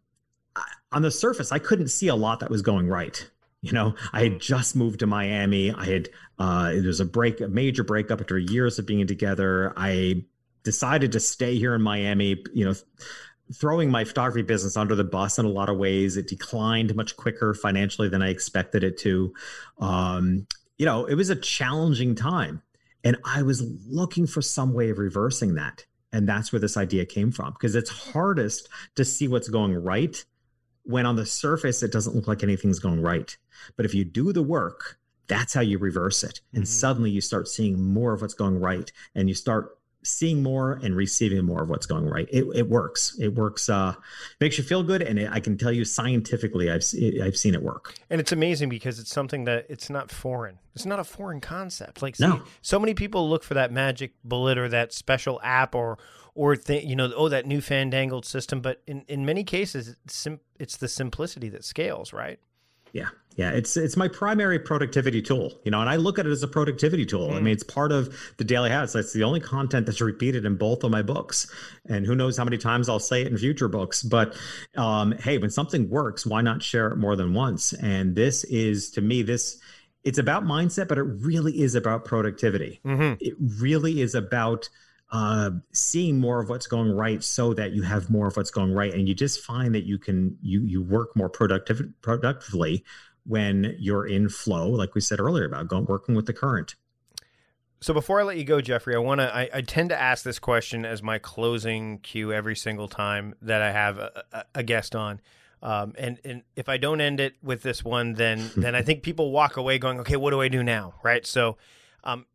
on 0.91 1.01
the 1.01 1.11
surface, 1.11 1.53
I 1.53 1.59
couldn't 1.59 1.87
see 1.87 2.09
a 2.09 2.15
lot 2.15 2.41
that 2.41 2.49
was 2.49 2.61
going 2.61 2.89
right. 2.89 3.29
You 3.61 3.73
know, 3.73 3.95
I 4.13 4.23
had 4.23 4.39
just 4.39 4.75
moved 4.75 4.99
to 4.99 5.07
Miami. 5.07 5.71
I 5.71 5.85
had 5.85 6.09
uh, 6.37 6.71
it 6.73 6.85
was 6.85 6.99
a 6.99 7.05
break, 7.05 7.41
a 7.41 7.47
major 7.47 7.83
breakup 7.83 8.21
after 8.21 8.37
years 8.37 8.79
of 8.79 8.85
being 8.85 9.05
together. 9.05 9.73
I 9.75 10.23
decided 10.63 11.11
to 11.11 11.19
stay 11.19 11.57
here 11.57 11.75
in 11.75 11.81
Miami. 11.81 12.41
You 12.53 12.65
know, 12.65 12.73
throwing 13.53 13.91
my 13.91 14.05
photography 14.05 14.43
business 14.43 14.77
under 14.77 14.95
the 14.95 15.03
bus 15.03 15.39
in 15.39 15.45
a 15.45 15.49
lot 15.49 15.69
of 15.69 15.77
ways. 15.77 16.15
It 16.15 16.27
declined 16.27 16.95
much 16.95 17.17
quicker 17.17 17.53
financially 17.53 18.07
than 18.07 18.21
I 18.21 18.29
expected 18.29 18.83
it 18.83 18.97
to. 18.99 19.33
Um, 19.79 20.47
you 20.77 20.85
know, 20.85 21.05
it 21.05 21.15
was 21.15 21.29
a 21.29 21.35
challenging 21.35 22.15
time, 22.15 22.61
and 23.03 23.17
I 23.25 23.41
was 23.41 23.61
looking 23.85 24.25
for 24.25 24.41
some 24.41 24.73
way 24.73 24.89
of 24.89 24.99
reversing 24.99 25.55
that. 25.55 25.85
And 26.11 26.27
that's 26.27 26.51
where 26.51 26.59
this 26.59 26.77
idea 26.77 27.05
came 27.05 27.31
from 27.31 27.53
because 27.53 27.75
it's 27.75 27.89
hardest 27.89 28.69
to 28.95 29.05
see 29.05 29.27
what's 29.27 29.49
going 29.49 29.75
right 29.75 30.23
when 30.83 31.05
on 31.05 31.15
the 31.15 31.25
surface 31.25 31.83
it 31.83 31.91
doesn't 31.91 32.15
look 32.15 32.27
like 32.27 32.43
anything's 32.43 32.79
going 32.79 33.01
right. 33.01 33.35
But 33.75 33.85
if 33.85 33.93
you 33.93 34.05
do 34.05 34.33
the 34.33 34.43
work, 34.43 34.97
that's 35.27 35.53
how 35.53 35.61
you 35.61 35.77
reverse 35.77 36.23
it. 36.23 36.41
And 36.53 36.63
mm-hmm. 36.63 36.69
suddenly 36.69 37.11
you 37.11 37.21
start 37.21 37.47
seeing 37.47 37.81
more 37.81 38.13
of 38.13 38.21
what's 38.21 38.33
going 38.33 38.59
right 38.59 38.91
and 39.15 39.29
you 39.29 39.35
start 39.35 39.77
seeing 40.03 40.41
more 40.41 40.73
and 40.81 40.95
receiving 40.95 41.45
more 41.45 41.63
of 41.63 41.69
what's 41.69 41.85
going 41.85 42.05
right. 42.05 42.27
It, 42.31 42.45
it 42.55 42.69
works. 42.69 43.17
It 43.19 43.35
works. 43.35 43.69
Uh, 43.69 43.93
makes 44.39 44.57
you 44.57 44.63
feel 44.63 44.83
good, 44.83 45.01
and 45.01 45.19
it, 45.19 45.29
I 45.31 45.39
can 45.39 45.57
tell 45.57 45.71
you 45.71 45.85
scientifically, 45.85 46.69
I've 46.69 46.85
I've 47.21 47.37
seen 47.37 47.53
it 47.53 47.61
work. 47.61 47.95
And 48.09 48.19
it's 48.19 48.31
amazing 48.31 48.69
because 48.69 48.99
it's 48.99 49.11
something 49.11 49.45
that 49.45 49.65
it's 49.69 49.89
not 49.89 50.09
foreign. 50.09 50.59
It's 50.75 50.85
not 50.85 50.99
a 50.99 51.03
foreign 51.03 51.41
concept. 51.41 52.01
Like 52.01 52.15
see, 52.15 52.27
no. 52.27 52.41
so 52.61 52.79
many 52.79 52.93
people 52.93 53.29
look 53.29 53.43
for 53.43 53.55
that 53.55 53.71
magic 53.71 54.13
bullet 54.23 54.57
or 54.57 54.69
that 54.69 54.93
special 54.93 55.39
app 55.43 55.75
or 55.75 55.97
or 56.39 56.55
th- 56.55 56.85
you 56.85 56.95
know 56.95 57.11
oh 57.17 57.27
that 57.27 57.45
new 57.45 57.59
fandangled 57.59 58.25
system. 58.25 58.61
But 58.61 58.81
in 58.87 59.03
in 59.09 59.25
many 59.25 59.43
cases, 59.43 59.89
it's, 59.89 60.15
sim- 60.15 60.39
it's 60.57 60.77
the 60.77 60.87
simplicity 60.87 61.49
that 61.49 61.65
scales, 61.65 62.13
right? 62.13 62.39
Yeah. 62.93 63.09
Yeah, 63.35 63.51
it's 63.51 63.77
it's 63.77 63.95
my 63.95 64.09
primary 64.09 64.59
productivity 64.59 65.21
tool, 65.21 65.61
you 65.63 65.71
know, 65.71 65.79
and 65.79 65.89
I 65.89 65.95
look 65.95 66.19
at 66.19 66.25
it 66.25 66.31
as 66.31 66.43
a 66.43 66.47
productivity 66.47 67.05
tool. 67.05 67.29
Mm. 67.29 67.35
I 67.35 67.39
mean, 67.39 67.53
it's 67.53 67.63
part 67.63 67.93
of 67.93 68.13
the 68.35 68.43
daily 68.43 68.69
habits. 68.69 68.91
That's 68.91 69.13
the 69.13 69.23
only 69.23 69.39
content 69.39 69.85
that's 69.85 70.01
repeated 70.01 70.43
in 70.43 70.57
both 70.57 70.83
of 70.83 70.91
my 70.91 71.01
books, 71.01 71.49
and 71.87 72.05
who 72.05 72.15
knows 72.15 72.35
how 72.35 72.43
many 72.43 72.57
times 72.57 72.89
I'll 72.89 72.99
say 72.99 73.21
it 73.21 73.27
in 73.27 73.37
future 73.37 73.69
books. 73.69 74.03
But 74.03 74.35
um, 74.75 75.13
hey, 75.13 75.37
when 75.37 75.51
something 75.51 75.89
works, 75.89 76.25
why 76.25 76.41
not 76.41 76.61
share 76.61 76.87
it 76.87 76.97
more 76.97 77.15
than 77.15 77.33
once? 77.33 77.71
And 77.71 78.13
this 78.13 78.43
is, 78.45 78.91
to 78.91 79.01
me, 79.01 79.21
this 79.21 79.57
it's 80.03 80.17
about 80.17 80.43
mindset, 80.43 80.89
but 80.89 80.97
it 80.97 81.03
really 81.03 81.61
is 81.61 81.75
about 81.75 82.03
productivity. 82.03 82.81
Mm-hmm. 82.83 83.13
It 83.21 83.35
really 83.39 84.01
is 84.01 84.15
about 84.15 84.67
uh, 85.11 85.51
seeing 85.71 86.19
more 86.19 86.39
of 86.39 86.49
what's 86.49 86.67
going 86.67 86.91
right 86.91 87.23
so 87.23 87.53
that 87.53 87.71
you 87.71 87.81
have 87.81 88.09
more 88.09 88.27
of 88.27 88.37
what's 88.37 88.51
going 88.51 88.71
right 88.73 88.93
and 88.93 89.07
you 89.07 89.15
just 89.15 89.41
find 89.41 89.73
that 89.73 89.85
you 89.85 89.97
can 89.97 90.37
you 90.41 90.61
you 90.61 90.81
work 90.81 91.15
more 91.15 91.29
productive 91.29 91.81
productively 92.01 92.83
when 93.25 93.75
you're 93.79 94.05
in 94.05 94.29
flow 94.29 94.69
like 94.69 94.93
we 94.93 95.01
said 95.01 95.19
earlier 95.19 95.45
about 95.45 95.67
going 95.67 95.85
working 95.85 96.15
with 96.15 96.25
the 96.25 96.33
current 96.33 96.75
so 97.81 97.93
before 97.93 98.19
I 98.19 98.23
let 98.23 98.37
you 98.37 98.43
go, 98.43 98.59
Jeffrey, 98.59 98.95
I 98.95 98.99
want 98.99 99.21
to. 99.21 99.33
I, 99.33 99.49
I, 99.53 99.61
tend 99.61 99.89
to 99.89 99.99
ask 99.99 100.23
this 100.23 100.37
question 100.37 100.85
as 100.85 101.01
my 101.01 101.17
closing 101.17 101.99
cue 101.99 102.33
every 102.33 102.55
single 102.55 102.89
time 102.89 103.35
that 103.41 103.61
I 103.61 103.71
have 103.71 103.97
a, 103.97 104.23
a, 104.33 104.45
a 104.55 104.63
guest 104.63 104.95
on. 104.95 105.21
Um, 105.61 105.93
and 105.97 106.19
and 106.25 106.43
if 106.55 106.67
I 106.69 106.77
don't 106.77 106.99
end 107.01 107.19
it 107.19 107.35
with 107.41 107.63
this 107.63 107.83
one, 107.83 108.13
then 108.13 108.51
then 108.57 108.75
I 108.75 108.81
think 108.81 109.03
people 109.03 109.31
walk 109.31 109.57
away 109.57 109.79
going, 109.79 109.99
okay, 110.01 110.17
what 110.17 110.31
do 110.31 110.41
I 110.41 110.49
do 110.49 110.61
now? 110.61 110.95
Right. 111.03 111.25
So, 111.25 111.57
um, 112.03 112.25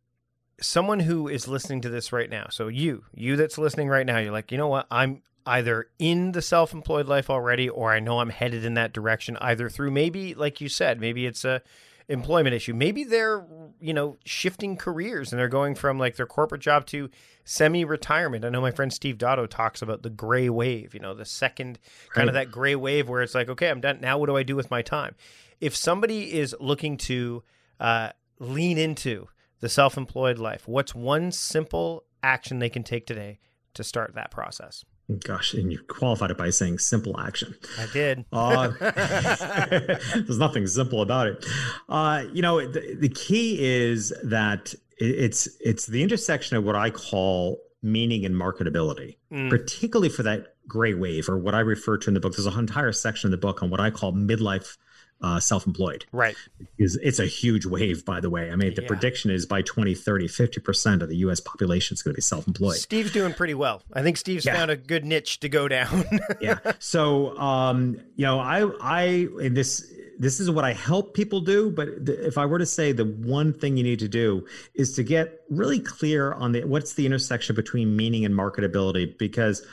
someone 0.61 1.01
who 1.01 1.29
is 1.29 1.49
listening 1.49 1.81
to 1.83 1.89
this 1.89 2.13
right 2.13 2.31
now, 2.31 2.47
so 2.51 2.69
you, 2.69 3.05
you 3.15 3.37
that's 3.37 3.59
listening 3.59 3.89
right 3.89 4.07
now, 4.07 4.19
you're 4.19 4.33
like, 4.33 4.53
you 4.53 4.59
know 4.59 4.69
what? 4.69 4.87
I'm 4.91 5.23
either 5.47 5.89
in 5.99 6.33
the 6.33 6.43
self-employed 6.43 7.07
life 7.07 7.29
already 7.29 7.69
or 7.69 7.93
I 7.93 8.01
know 8.01 8.21
I'm 8.21 8.31
headed 8.31 8.65
in 8.65 8.75
that 8.75 8.93
direction 8.93 9.37
either 9.41 9.69
through 9.69 9.91
maybe 9.91 10.35
like 10.35 10.61
you 10.61 10.69
said, 10.69 11.01
maybe 11.01 11.27
it's 11.27 11.45
a 11.45 11.61
employment 12.09 12.55
issue. 12.55 12.75
Maybe 12.75 13.05
they're, 13.05 13.45
you 13.81 13.95
know, 13.95 14.17
shifting 14.25 14.77
careers 14.77 15.33
and 15.33 15.39
they're 15.39 15.49
going 15.49 15.75
from 15.75 15.99
like 15.99 16.17
their 16.17 16.27
corporate 16.27 16.61
job 16.61 16.87
to 16.87 17.11
semi 17.45 17.85
retirement. 17.85 18.45
I 18.45 18.51
know 18.51 18.61
my 18.61 18.71
friend 18.71 18.93
Steve 18.93 19.19
Dotto 19.19 19.49
talks 19.49 19.83
about 19.83 20.03
the 20.03 20.11
gray 20.11 20.49
wave, 20.49 20.95
you 20.95 21.01
know, 21.01 21.15
the 21.15 21.25
second 21.25 21.79
kind 22.11 22.29
of 22.29 22.35
that 22.35 22.51
gray 22.51 22.75
wave 22.75 23.09
where 23.09 23.23
it's 23.23 23.35
like, 23.35 23.49
okay, 23.49 23.71
I'm 23.71 23.81
done. 23.81 24.01
Now 24.01 24.19
what 24.19 24.27
do 24.27 24.37
I 24.37 24.43
do 24.43 24.57
with 24.57 24.71
my 24.71 24.83
time? 24.83 25.15
If 25.61 25.75
somebody 25.77 26.33
is 26.35 26.55
looking 26.61 26.97
to 26.99 27.43
uh, 27.81 28.11
lean 28.39 28.79
into 28.79 29.29
the 29.65 29.71
self 29.71 29.97
employed 29.97 30.39
life, 30.39 30.69
what's 30.69 30.95
one 30.95 31.33
simple 31.33 32.05
action 32.23 32.59
they 32.59 32.69
can 32.69 32.85
take 32.85 33.07
today 33.07 33.41
to 33.73 33.83
start 33.83 34.15
that 34.15 34.31
process? 34.31 34.85
Gosh, 35.21 35.55
and 35.55 35.73
you 35.73 35.79
qualified 35.89 36.31
it 36.31 36.37
by 36.37 36.51
saying 36.51 36.81
simple 36.81 37.19
action. 37.19 37.55
I 37.79 37.87
did. 37.91 38.27
Uh, 38.31 38.69
there's 38.79 40.39
nothing 40.39 40.67
simple 40.67 41.01
about 41.01 41.29
it. 41.29 41.47
Uh, 41.89 42.25
you 42.31 42.43
know, 42.43 42.61
the, 42.61 42.95
the 43.01 43.09
key 43.09 43.57
is 43.59 44.13
that 44.23 44.75
it's 44.99 45.49
it's 45.61 45.87
the 45.87 46.03
intersection 46.03 46.59
of 46.59 46.65
what 46.65 46.77
I 46.77 46.91
call 46.91 47.59
meaning 47.83 48.27
and 48.27 48.35
marketability, 48.35 49.17
mm. 49.33 49.49
particularly 49.49 50.11
for 50.11 50.25
that 50.25 50.57
gray 50.69 50.93
wave, 50.93 51.27
or 51.31 51.39
what 51.39 51.55
I 51.55 51.61
refer 51.61 51.97
to 51.97 52.09
in 52.09 52.13
the 52.13 52.21
book. 52.21 52.37
There's 52.37 52.45
an 52.45 52.59
entire 52.59 52.93
section 52.93 53.29
in 53.29 53.31
the 53.31 53.39
book 53.39 53.63
on 53.63 53.71
what 53.71 53.81
I 53.81 53.89
call 53.89 54.13
midlife 54.13 54.77
uh, 55.25 55.41
self-employed. 55.41 56.05
Right. 56.13 56.37
It's 56.77 57.19
a 57.19 57.25
huge 57.25 57.65
wave, 57.65 58.05
by 58.05 58.21
the 58.21 58.29
way. 58.29 58.51
I 58.51 58.57
mean, 58.57 58.75
the 58.75 58.83
yeah. 58.83 58.89
prediction 58.89 59.31
is 59.31 59.47
by 59.47 59.63
2030, 59.63 60.29
50% 60.29 61.01
of 61.01 61.09
the 61.09 61.17
U.S. 61.17 61.41
population 61.41 61.95
is 61.95 62.03
going 62.03 62.13
to 62.13 62.17
be 62.17 62.23
self-employed. 62.23 62.77
Steve's 62.77 63.11
doing 63.11 63.33
pretty 63.33 63.55
well. 63.55 63.83
I 63.95 64.03
think 64.03 64.19
Steve's 64.19 64.45
yeah. 64.45 64.55
found 64.55 64.71
a 64.71 64.77
good 64.77 65.07
niche 65.07 65.41
to 65.41 65.49
go 65.49 65.67
down. 65.67 66.05
yeah. 66.43 66.59
So, 66.79 67.39
um, 67.39 67.99
you 68.17 68.27
know, 68.27 68.39
I, 68.39 68.69
I, 68.83 69.05
in 69.41 69.55
this, 69.55 69.91
this 70.19 70.41
is 70.41 70.51
what 70.51 70.67
I 70.67 70.75
help 70.75 71.15
people 71.15 71.41
do. 71.41 71.71
But 71.71 71.89
if 72.07 72.37
I 72.37 72.45
were 72.45 72.59
to 72.59 72.67
say 72.67 72.93
the 72.93 73.07
one 73.07 73.55
thing 73.55 73.79
you 73.79 73.83
need 73.83 74.01
to 74.01 74.09
do 74.09 74.47
is 74.75 74.95
to 74.97 75.03
get 75.03 75.41
really 75.49 75.81
clear 75.81 76.35
on 76.35 76.53
the 76.53 76.65
what's 76.65 76.93
the 76.93 77.07
intersection 77.07 77.57
between 77.57 77.97
meaning 77.97 78.27
and 78.27 78.35
marketability, 78.35 79.17
because 79.17 79.67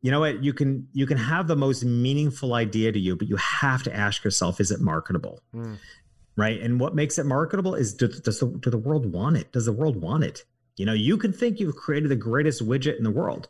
you 0.00 0.10
know 0.10 0.20
what? 0.20 0.44
You 0.44 0.52
can 0.52 0.86
you 0.92 1.06
can 1.06 1.18
have 1.18 1.46
the 1.48 1.56
most 1.56 1.84
meaningful 1.84 2.54
idea 2.54 2.92
to 2.92 2.98
you 2.98 3.16
but 3.16 3.28
you 3.28 3.36
have 3.36 3.82
to 3.84 3.94
ask 3.94 4.24
yourself 4.24 4.60
is 4.60 4.70
it 4.70 4.80
marketable? 4.80 5.40
Mm. 5.54 5.78
right? 6.36 6.60
And 6.60 6.78
what 6.78 6.94
makes 6.94 7.18
it 7.18 7.26
marketable 7.26 7.74
is 7.74 7.94
does, 7.94 8.20
does 8.20 8.40
the, 8.40 8.46
do 8.46 8.70
the 8.70 8.78
world 8.78 9.12
want 9.12 9.36
it? 9.36 9.52
Does 9.52 9.66
the 9.66 9.72
world 9.72 10.00
want 10.00 10.24
it? 10.24 10.44
You 10.76 10.86
know 10.86 10.92
you 10.92 11.16
can 11.16 11.32
think 11.32 11.58
you've 11.58 11.76
created 11.76 12.08
the 12.10 12.16
greatest 12.16 12.66
widget 12.66 12.96
in 12.96 13.04
the 13.04 13.10
world 13.10 13.48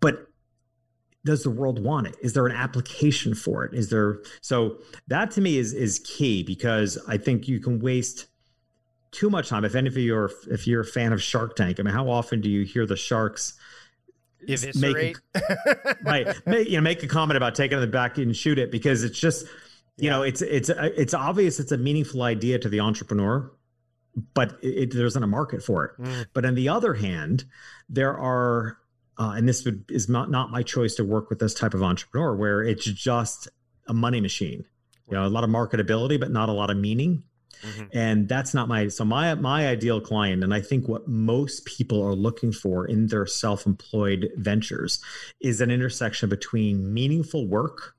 but 0.00 0.28
does 1.24 1.42
the 1.42 1.50
world 1.50 1.82
want 1.82 2.06
it? 2.06 2.16
Is 2.20 2.34
there 2.34 2.46
an 2.46 2.54
application 2.54 3.34
for 3.34 3.64
it? 3.64 3.72
Is 3.74 3.88
there 3.88 4.20
so 4.40 4.78
that 5.08 5.30
to 5.32 5.40
me 5.40 5.56
is 5.58 5.72
is 5.72 5.98
key 6.00 6.42
because 6.42 6.98
i 7.08 7.16
think 7.16 7.48
you 7.48 7.60
can 7.60 7.78
waste 7.78 8.26
too 9.10 9.30
much 9.30 9.48
time. 9.48 9.64
If 9.64 9.74
any 9.74 9.88
of 9.88 9.96
you 9.96 10.16
are 10.16 10.30
if 10.50 10.66
you're 10.66 10.80
a 10.80 10.84
fan 10.84 11.12
of 11.12 11.22
shark 11.22 11.56
tank 11.56 11.78
i 11.78 11.82
mean 11.82 11.94
how 11.94 12.08
often 12.08 12.40
do 12.40 12.50
you 12.50 12.64
hear 12.64 12.86
the 12.86 12.96
sharks 12.96 13.54
Eviscerate. 14.48 15.16
Make, 15.34 15.42
right. 16.02 16.46
Make, 16.46 16.68
you 16.68 16.76
know, 16.76 16.82
make 16.82 17.02
a 17.02 17.06
comment 17.06 17.36
about 17.36 17.54
taking 17.54 17.80
the 17.80 17.86
back 17.86 18.18
and 18.18 18.36
shoot 18.36 18.58
it 18.58 18.70
because 18.70 19.04
it's 19.04 19.18
just, 19.18 19.46
you 19.96 20.06
yeah. 20.06 20.10
know, 20.10 20.22
it's 20.22 20.42
it's 20.42 20.70
it's 20.70 21.14
obvious 21.14 21.60
it's 21.60 21.72
a 21.72 21.78
meaningful 21.78 22.22
idea 22.22 22.58
to 22.58 22.68
the 22.68 22.80
entrepreneur, 22.80 23.50
but 24.34 24.58
it, 24.62 24.66
it, 24.66 24.94
there 24.94 25.06
isn't 25.06 25.22
a 25.22 25.26
market 25.26 25.62
for 25.62 25.84
it. 25.84 26.02
Mm. 26.02 26.26
But 26.32 26.44
on 26.44 26.54
the 26.54 26.68
other 26.68 26.94
hand, 26.94 27.44
there 27.88 28.18
are, 28.18 28.78
uh, 29.18 29.34
and 29.36 29.48
this 29.48 29.64
would, 29.64 29.84
is 29.88 30.08
not 30.08 30.30
not 30.30 30.50
my 30.50 30.62
choice 30.62 30.94
to 30.96 31.04
work 31.04 31.30
with 31.30 31.38
this 31.38 31.54
type 31.54 31.74
of 31.74 31.82
entrepreneur 31.82 32.34
where 32.34 32.62
it's 32.62 32.84
just 32.84 33.48
a 33.86 33.94
money 33.94 34.20
machine. 34.20 34.64
You 35.08 35.16
know, 35.16 35.26
a 35.26 35.28
lot 35.28 35.44
of 35.44 35.50
marketability, 35.50 36.18
but 36.18 36.30
not 36.30 36.48
a 36.48 36.52
lot 36.52 36.70
of 36.70 36.76
meaning. 36.76 37.24
Mm-hmm. 37.62 37.84
And 37.92 38.28
that's 38.28 38.54
not 38.54 38.68
my 38.68 38.88
so 38.88 39.04
my 39.04 39.34
my 39.34 39.68
ideal 39.68 40.00
client 40.00 40.42
and 40.42 40.52
I 40.52 40.60
think 40.60 40.88
what 40.88 41.08
most 41.08 41.64
people 41.64 42.02
are 42.02 42.14
looking 42.14 42.52
for 42.52 42.86
in 42.86 43.06
their 43.08 43.26
self-employed 43.26 44.32
ventures 44.36 45.00
is 45.40 45.60
an 45.60 45.70
intersection 45.70 46.28
between 46.28 46.92
meaningful 46.92 47.46
work 47.46 47.94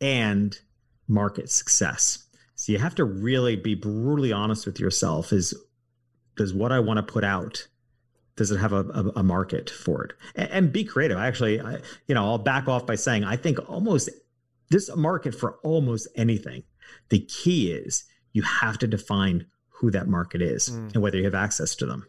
and 0.00 0.58
market 1.08 1.50
success. 1.50 2.26
So 2.54 2.72
you 2.72 2.78
have 2.78 2.94
to 2.96 3.04
really 3.04 3.56
be 3.56 3.74
brutally 3.74 4.32
honest 4.32 4.66
with 4.66 4.78
yourself 4.78 5.32
is 5.32 5.54
does 6.36 6.54
what 6.54 6.72
I 6.72 6.80
want 6.80 6.98
to 6.98 7.02
put 7.02 7.24
out 7.24 7.66
does 8.36 8.50
it 8.50 8.56
have 8.56 8.72
a, 8.72 8.84
a, 8.94 9.12
a 9.16 9.22
market 9.22 9.68
for 9.68 10.02
it 10.02 10.12
and, 10.34 10.50
and, 10.50 10.72
be 10.72 10.82
creative 10.82 11.18
actually 11.18 11.60
I, 11.60 11.74
you 12.06 12.14
know 12.14 12.24
i'll 12.24 12.38
back 12.38 12.68
off 12.68 12.86
by 12.86 12.94
saying 12.94 13.22
i 13.22 13.36
think 13.36 13.58
almost 13.68 14.08
a 14.08 14.96
market 14.96 15.34
for 15.34 15.58
almost 15.62 16.08
anything 16.16 16.62
the 17.10 17.20
key 17.20 17.70
is 17.70 18.04
you 18.32 18.42
have 18.42 18.78
to 18.78 18.86
define 18.86 19.46
who 19.68 19.90
that 19.90 20.08
market 20.08 20.42
is 20.42 20.70
mm. 20.70 20.92
and 20.94 21.02
whether 21.02 21.16
you 21.16 21.24
have 21.24 21.34
access 21.34 21.74
to 21.76 21.86
them. 21.86 22.06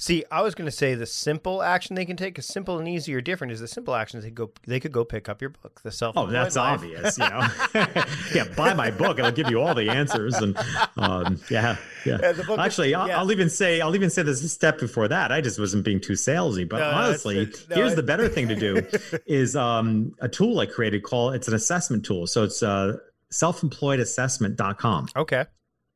See, 0.00 0.24
I 0.30 0.42
was 0.42 0.54
going 0.54 0.66
to 0.66 0.70
say 0.70 0.94
the 0.94 1.06
simple 1.06 1.60
action 1.60 1.96
they 1.96 2.04
can 2.04 2.16
take 2.16 2.38
is 2.38 2.46
simple 2.46 2.78
and 2.78 2.86
easy 2.86 3.12
or 3.16 3.20
different 3.20 3.52
is 3.52 3.58
the 3.58 3.66
simple 3.66 3.96
actions 3.96 4.22
they 4.22 4.30
go 4.30 4.52
they 4.64 4.78
could 4.78 4.92
go 4.92 5.04
pick 5.04 5.28
up 5.28 5.40
your 5.40 5.50
book, 5.50 5.80
the 5.82 5.90
self. 5.90 6.16
Oh, 6.16 6.28
that's 6.28 6.54
life. 6.54 6.74
obvious. 6.74 7.18
You 7.18 7.28
know, 7.28 7.48
yeah, 8.32 8.44
buy 8.56 8.74
my 8.74 8.92
book 8.92 9.18
I'll 9.18 9.32
give 9.32 9.50
you 9.50 9.60
all 9.60 9.74
the 9.74 9.90
answers. 9.90 10.36
And 10.36 10.56
um, 10.96 11.40
yeah, 11.50 11.78
yeah. 12.06 12.18
yeah 12.20 12.56
Actually, 12.60 12.90
is, 12.90 12.94
I'll, 12.94 13.08
yeah. 13.08 13.18
I'll, 13.18 13.32
even 13.32 13.50
say 13.50 13.80
I'll 13.80 13.96
even 13.96 14.08
say 14.08 14.22
there's 14.22 14.44
a 14.44 14.48
step 14.48 14.78
before 14.78 15.08
that. 15.08 15.32
I 15.32 15.40
just 15.40 15.58
wasn't 15.58 15.84
being 15.84 16.00
too 16.00 16.12
salesy, 16.12 16.68
but 16.68 16.78
no, 16.78 16.90
honestly, 16.90 17.52
no, 17.68 17.74
here's 17.74 17.96
the 17.96 18.04
better 18.04 18.28
thing 18.28 18.46
to 18.48 18.54
do: 18.54 18.86
is 19.26 19.56
um, 19.56 20.14
a 20.20 20.28
tool 20.28 20.60
I 20.60 20.66
created 20.66 21.02
called 21.02 21.34
it's 21.34 21.48
an 21.48 21.54
assessment 21.54 22.04
tool. 22.04 22.28
So 22.28 22.44
it's 22.44 22.62
uh, 22.62 22.98
selfemployedassessment.com. 23.32 25.08
Okay. 25.16 25.44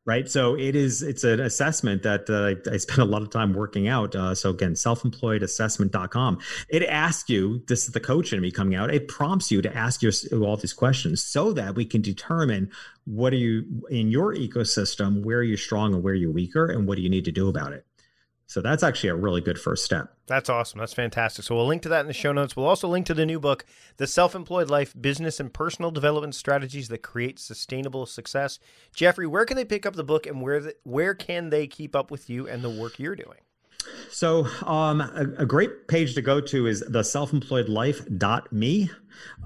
Right. 0.04 0.28
So 0.28 0.56
it 0.56 0.74
is, 0.74 1.00
it's 1.00 1.22
an 1.22 1.38
assessment 1.38 2.02
that 2.02 2.28
uh, 2.28 2.70
I, 2.70 2.74
I 2.74 2.76
spend 2.78 2.98
a 2.98 3.04
lot 3.04 3.22
of 3.22 3.30
time 3.30 3.54
working 3.54 3.86
out. 3.86 4.16
Uh, 4.16 4.34
so 4.34 4.50
again, 4.50 4.72
selfemployedassessment.com. 4.72 6.40
It 6.68 6.82
asks 6.82 7.30
you, 7.30 7.62
this 7.68 7.86
is 7.86 7.92
the 7.92 8.00
coach 8.00 8.32
in 8.32 8.40
me 8.40 8.50
coming 8.50 8.74
out, 8.74 8.92
it 8.92 9.06
prompts 9.06 9.52
you 9.52 9.62
to 9.62 9.76
ask 9.76 10.02
you 10.02 10.10
all 10.44 10.56
these 10.56 10.72
questions 10.72 11.22
so 11.22 11.52
that 11.52 11.76
we 11.76 11.84
can 11.84 12.02
determine 12.02 12.72
what 13.04 13.32
are 13.32 13.36
you 13.36 13.86
in 13.90 14.10
your 14.10 14.34
ecosystem, 14.34 15.22
where 15.22 15.38
are 15.38 15.44
you 15.44 15.56
strong 15.56 15.94
and 15.94 16.02
where 16.02 16.14
you're 16.14 16.32
weaker, 16.32 16.66
and 16.66 16.88
what 16.88 16.96
do 16.96 17.02
you 17.02 17.10
need 17.10 17.24
to 17.26 17.32
do 17.32 17.48
about 17.48 17.72
it. 17.72 17.86
So 18.46 18.60
that's 18.60 18.82
actually 18.82 19.10
a 19.10 19.14
really 19.14 19.40
good 19.40 19.58
first 19.58 19.84
step. 19.84 20.14
That's 20.26 20.50
awesome. 20.50 20.78
That's 20.78 20.92
fantastic. 20.92 21.44
So 21.44 21.54
we'll 21.54 21.66
link 21.66 21.82
to 21.82 21.88
that 21.90 22.00
in 22.00 22.06
the 22.06 22.12
show 22.12 22.32
notes. 22.32 22.54
We'll 22.54 22.66
also 22.66 22.88
link 22.88 23.06
to 23.06 23.14
the 23.14 23.24
new 23.24 23.40
book, 23.40 23.64
The 23.96 24.06
Self 24.06 24.34
Employed 24.34 24.68
Life 24.68 24.94
Business 25.00 25.40
and 25.40 25.52
Personal 25.52 25.90
Development 25.90 26.34
Strategies 26.34 26.88
That 26.88 27.02
Create 27.02 27.38
Sustainable 27.38 28.06
Success. 28.06 28.58
Jeffrey, 28.94 29.26
where 29.26 29.44
can 29.44 29.56
they 29.56 29.64
pick 29.64 29.86
up 29.86 29.94
the 29.94 30.04
book 30.04 30.26
and 30.26 30.42
where, 30.42 30.60
the, 30.60 30.76
where 30.84 31.14
can 31.14 31.50
they 31.50 31.66
keep 31.66 31.96
up 31.96 32.10
with 32.10 32.28
you 32.28 32.46
and 32.46 32.62
the 32.62 32.70
work 32.70 32.98
you're 32.98 33.16
doing? 33.16 33.38
So, 34.10 34.46
um, 34.64 35.00
a, 35.00 35.26
a, 35.38 35.46
great 35.46 35.88
page 35.88 36.14
to 36.14 36.22
go 36.22 36.40
to 36.40 36.66
is 36.66 36.80
the 36.80 37.00
selfemployedlife.me. 37.00 38.90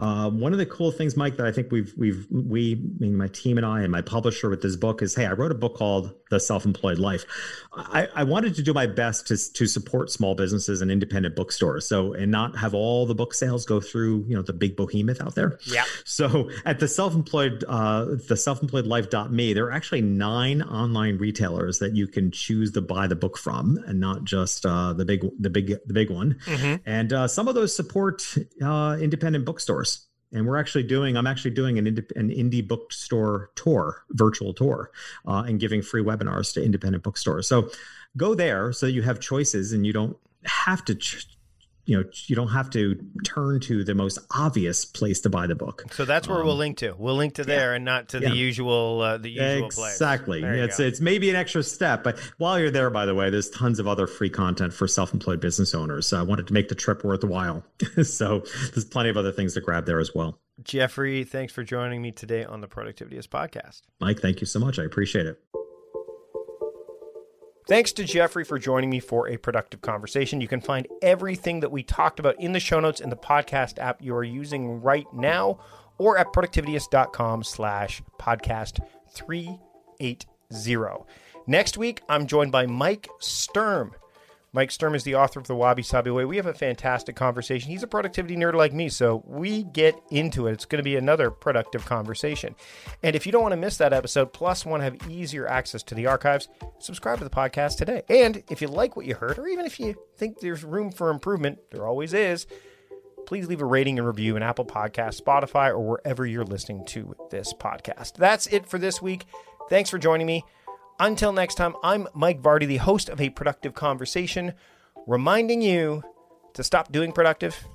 Uh, 0.00 0.30
one 0.30 0.52
of 0.52 0.58
the 0.58 0.66
cool 0.66 0.90
things, 0.90 1.16
Mike, 1.16 1.36
that 1.36 1.46
I 1.46 1.52
think 1.52 1.72
we've 1.72 1.92
we've 1.96 2.26
we, 2.30 2.74
I 2.74 3.00
mean, 3.00 3.16
my 3.16 3.28
team 3.28 3.56
and 3.56 3.66
I 3.66 3.82
and 3.82 3.90
my 3.90 4.02
publisher 4.02 4.48
with 4.50 4.62
this 4.62 4.76
book 4.76 5.02
is, 5.02 5.14
hey, 5.14 5.26
I 5.26 5.32
wrote 5.32 5.52
a 5.52 5.54
book 5.56 5.76
called 5.76 6.14
The 6.30 6.38
Self-Employed 6.38 6.98
Life. 6.98 7.24
I, 7.72 8.08
I 8.14 8.24
wanted 8.24 8.54
to 8.56 8.62
do 8.62 8.72
my 8.72 8.86
best 8.86 9.26
to 9.28 9.52
to 9.54 9.66
support 9.66 10.10
small 10.10 10.34
businesses 10.34 10.82
and 10.82 10.90
independent 10.90 11.36
bookstores, 11.36 11.86
so 11.86 12.12
and 12.12 12.30
not 12.30 12.56
have 12.58 12.74
all 12.74 13.06
the 13.06 13.14
book 13.14 13.34
sales 13.34 13.64
go 13.64 13.80
through 13.80 14.24
you 14.28 14.36
know 14.36 14.42
the 14.42 14.52
big 14.52 14.76
behemoth 14.76 15.20
out 15.20 15.34
there. 15.34 15.58
Yeah. 15.64 15.84
So 16.04 16.50
at 16.64 16.78
the 16.78 16.88
self-employed 16.88 17.64
uh, 17.68 18.04
the 18.04 18.34
selfemployedlife.me, 18.34 19.52
there 19.52 19.64
are 19.66 19.72
actually 19.72 20.02
nine 20.02 20.62
online 20.62 21.18
retailers 21.18 21.78
that 21.78 21.94
you 21.94 22.06
can 22.06 22.30
choose 22.30 22.72
to 22.72 22.80
buy 22.80 23.06
the 23.06 23.16
book 23.16 23.38
from, 23.38 23.78
and 23.86 24.00
not 24.00 24.24
just 24.24 24.64
uh, 24.66 24.92
the 24.92 25.04
big 25.04 25.26
the 25.38 25.50
big 25.50 25.78
the 25.86 25.94
big 25.94 26.10
one. 26.10 26.38
Mm-hmm. 26.46 26.76
And 26.86 27.12
uh, 27.12 27.28
some 27.28 27.48
of 27.48 27.54
those 27.54 27.74
support 27.74 28.34
uh, 28.62 28.96
independent 29.00 29.44
bookstores 29.44 29.55
bookstores. 29.56 30.06
And 30.32 30.46
we're 30.46 30.58
actually 30.58 30.82
doing 30.82 31.16
i'm 31.16 31.26
actually 31.26 31.52
doing 31.52 31.78
an, 31.78 31.86
indie, 31.86 32.16
an 32.16 32.28
indie 32.28 32.66
bookstore 32.66 33.50
tour 33.54 34.04
virtual 34.10 34.52
tour 34.52 34.90
uh, 35.26 35.44
and 35.46 35.58
giving 35.58 35.82
free 35.82 36.02
webinars 36.02 36.52
to 36.54 36.64
independent 36.64 37.02
bookstores. 37.04 37.48
So 37.48 37.70
go 38.16 38.34
there 38.34 38.72
so 38.72 38.86
you 38.86 39.02
have 39.02 39.18
choices 39.18 39.72
and 39.72 39.86
you 39.86 39.92
don't 39.92 40.16
have 40.44 40.84
to 40.86 40.94
ch- 40.94 41.35
you 41.86 41.96
know 41.96 42.04
you 42.26 42.36
don't 42.36 42.48
have 42.48 42.70
to 42.70 42.96
turn 43.24 43.60
to 43.60 43.84
the 43.84 43.94
most 43.94 44.18
obvious 44.32 44.84
place 44.84 45.20
to 45.22 45.30
buy 45.30 45.46
the 45.46 45.54
book. 45.54 45.84
So 45.92 46.04
that's 46.04 46.28
where 46.28 46.40
um, 46.40 46.46
we'll 46.46 46.56
link 46.56 46.78
to. 46.78 46.94
We'll 46.98 47.16
link 47.16 47.34
to 47.34 47.44
there 47.44 47.70
yeah, 47.70 47.76
and 47.76 47.84
not 47.84 48.10
to 48.10 48.20
yeah. 48.20 48.28
the 48.28 48.36
usual 48.36 49.00
uh, 49.00 49.18
the 49.18 49.30
usual 49.30 49.70
place. 49.70 49.94
exactly. 49.94 50.42
It's 50.42 50.78
it's 50.80 51.00
maybe 51.00 51.30
an 51.30 51.36
extra 51.36 51.62
step 51.62 52.02
but 52.02 52.18
while 52.38 52.58
you're 52.58 52.70
there 52.70 52.90
by 52.90 53.06
the 53.06 53.14
way 53.14 53.30
there's 53.30 53.50
tons 53.50 53.78
of 53.78 53.86
other 53.86 54.06
free 54.06 54.30
content 54.30 54.72
for 54.72 54.86
self-employed 54.86 55.40
business 55.40 55.74
owners. 55.74 56.06
So 56.06 56.18
i 56.18 56.22
wanted 56.22 56.46
to 56.48 56.52
make 56.52 56.68
the 56.68 56.74
trip 56.74 57.04
worthwhile. 57.04 57.64
So 58.02 58.44
there's 58.72 58.84
plenty 58.84 59.10
of 59.10 59.16
other 59.16 59.32
things 59.32 59.54
to 59.54 59.60
grab 59.60 59.86
there 59.86 59.98
as 59.98 60.14
well. 60.14 60.38
Jeffrey 60.62 61.24
thanks 61.24 61.52
for 61.52 61.62
joining 61.62 62.00
me 62.02 62.12
today 62.12 62.44
on 62.44 62.60
the 62.60 62.68
productivityist 62.68 63.28
podcast. 63.28 63.82
Mike 64.00 64.20
thank 64.20 64.40
you 64.40 64.46
so 64.46 64.58
much. 64.58 64.78
I 64.78 64.84
appreciate 64.84 65.26
it 65.26 65.40
Thanks 67.66 67.90
to 67.94 68.04
Jeffrey 68.04 68.44
for 68.44 68.60
joining 68.60 68.90
me 68.90 69.00
for 69.00 69.28
a 69.28 69.36
productive 69.36 69.80
conversation. 69.80 70.40
You 70.40 70.46
can 70.46 70.60
find 70.60 70.86
everything 71.02 71.58
that 71.60 71.72
we 71.72 71.82
talked 71.82 72.20
about 72.20 72.40
in 72.40 72.52
the 72.52 72.60
show 72.60 72.78
notes 72.78 73.00
in 73.00 73.10
the 73.10 73.16
podcast 73.16 73.80
app 73.80 74.00
you 74.00 74.14
are 74.14 74.22
using 74.22 74.80
right 74.82 75.06
now 75.12 75.58
or 75.98 76.16
at 76.16 76.32
productivityist.com 76.32 77.42
slash 77.42 78.02
podcast 78.20 78.78
380. 79.10 81.04
Next 81.48 81.76
week, 81.76 82.02
I'm 82.08 82.28
joined 82.28 82.52
by 82.52 82.66
Mike 82.66 83.08
Sturm. 83.18 83.94
Mike 84.52 84.70
Sturm 84.70 84.94
is 84.94 85.04
the 85.04 85.16
author 85.16 85.38
of 85.38 85.46
The 85.46 85.54
Wabi 85.54 85.82
Sabi 85.82 86.10
Way. 86.10 86.24
We 86.24 86.36
have 86.36 86.46
a 86.46 86.54
fantastic 86.54 87.14
conversation. 87.14 87.70
He's 87.70 87.82
a 87.82 87.86
productivity 87.86 88.36
nerd 88.36 88.54
like 88.54 88.72
me, 88.72 88.88
so 88.88 89.22
we 89.26 89.64
get 89.64 90.00
into 90.10 90.46
it. 90.46 90.52
It's 90.52 90.64
going 90.64 90.78
to 90.78 90.82
be 90.82 90.96
another 90.96 91.30
productive 91.30 91.84
conversation. 91.84 92.54
And 93.02 93.14
if 93.14 93.26
you 93.26 93.32
don't 93.32 93.42
want 93.42 93.52
to 93.52 93.56
miss 93.56 93.76
that 93.78 93.92
episode, 93.92 94.32
plus 94.32 94.64
want 94.64 94.80
to 94.80 94.84
have 94.84 95.10
easier 95.10 95.46
access 95.46 95.82
to 95.84 95.94
the 95.94 96.06
archives, 96.06 96.48
subscribe 96.78 97.18
to 97.18 97.24
the 97.24 97.30
podcast 97.30 97.76
today. 97.76 98.02
And 98.08 98.42
if 98.50 98.62
you 98.62 98.68
like 98.68 98.96
what 98.96 99.04
you 99.04 99.14
heard, 99.14 99.38
or 99.38 99.46
even 99.46 99.66
if 99.66 99.78
you 99.78 99.94
think 100.16 100.38
there's 100.38 100.64
room 100.64 100.90
for 100.90 101.10
improvement, 101.10 101.58
there 101.70 101.86
always 101.86 102.14
is, 102.14 102.46
please 103.26 103.48
leave 103.48 103.60
a 103.60 103.66
rating 103.66 103.98
and 103.98 104.06
review 104.06 104.36
in 104.36 104.42
Apple 104.42 104.64
Podcasts, 104.64 105.20
Spotify, 105.20 105.70
or 105.70 105.80
wherever 105.80 106.24
you're 106.24 106.44
listening 106.44 106.84
to 106.86 107.14
this 107.30 107.52
podcast. 107.52 108.14
That's 108.14 108.46
it 108.46 108.66
for 108.66 108.78
this 108.78 109.02
week. 109.02 109.26
Thanks 109.68 109.90
for 109.90 109.98
joining 109.98 110.26
me. 110.26 110.44
Until 110.98 111.30
next 111.32 111.56
time, 111.56 111.74
I'm 111.82 112.08
Mike 112.14 112.40
Vardy, 112.40 112.66
the 112.66 112.78
host 112.78 113.10
of 113.10 113.20
A 113.20 113.28
Productive 113.28 113.74
Conversation, 113.74 114.54
reminding 115.06 115.60
you 115.60 116.02
to 116.54 116.64
stop 116.64 116.90
doing 116.90 117.12
productive 117.12 117.68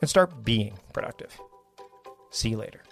and 0.00 0.08
start 0.08 0.44
being 0.44 0.78
productive. 0.92 1.36
See 2.30 2.50
you 2.50 2.58
later. 2.58 2.82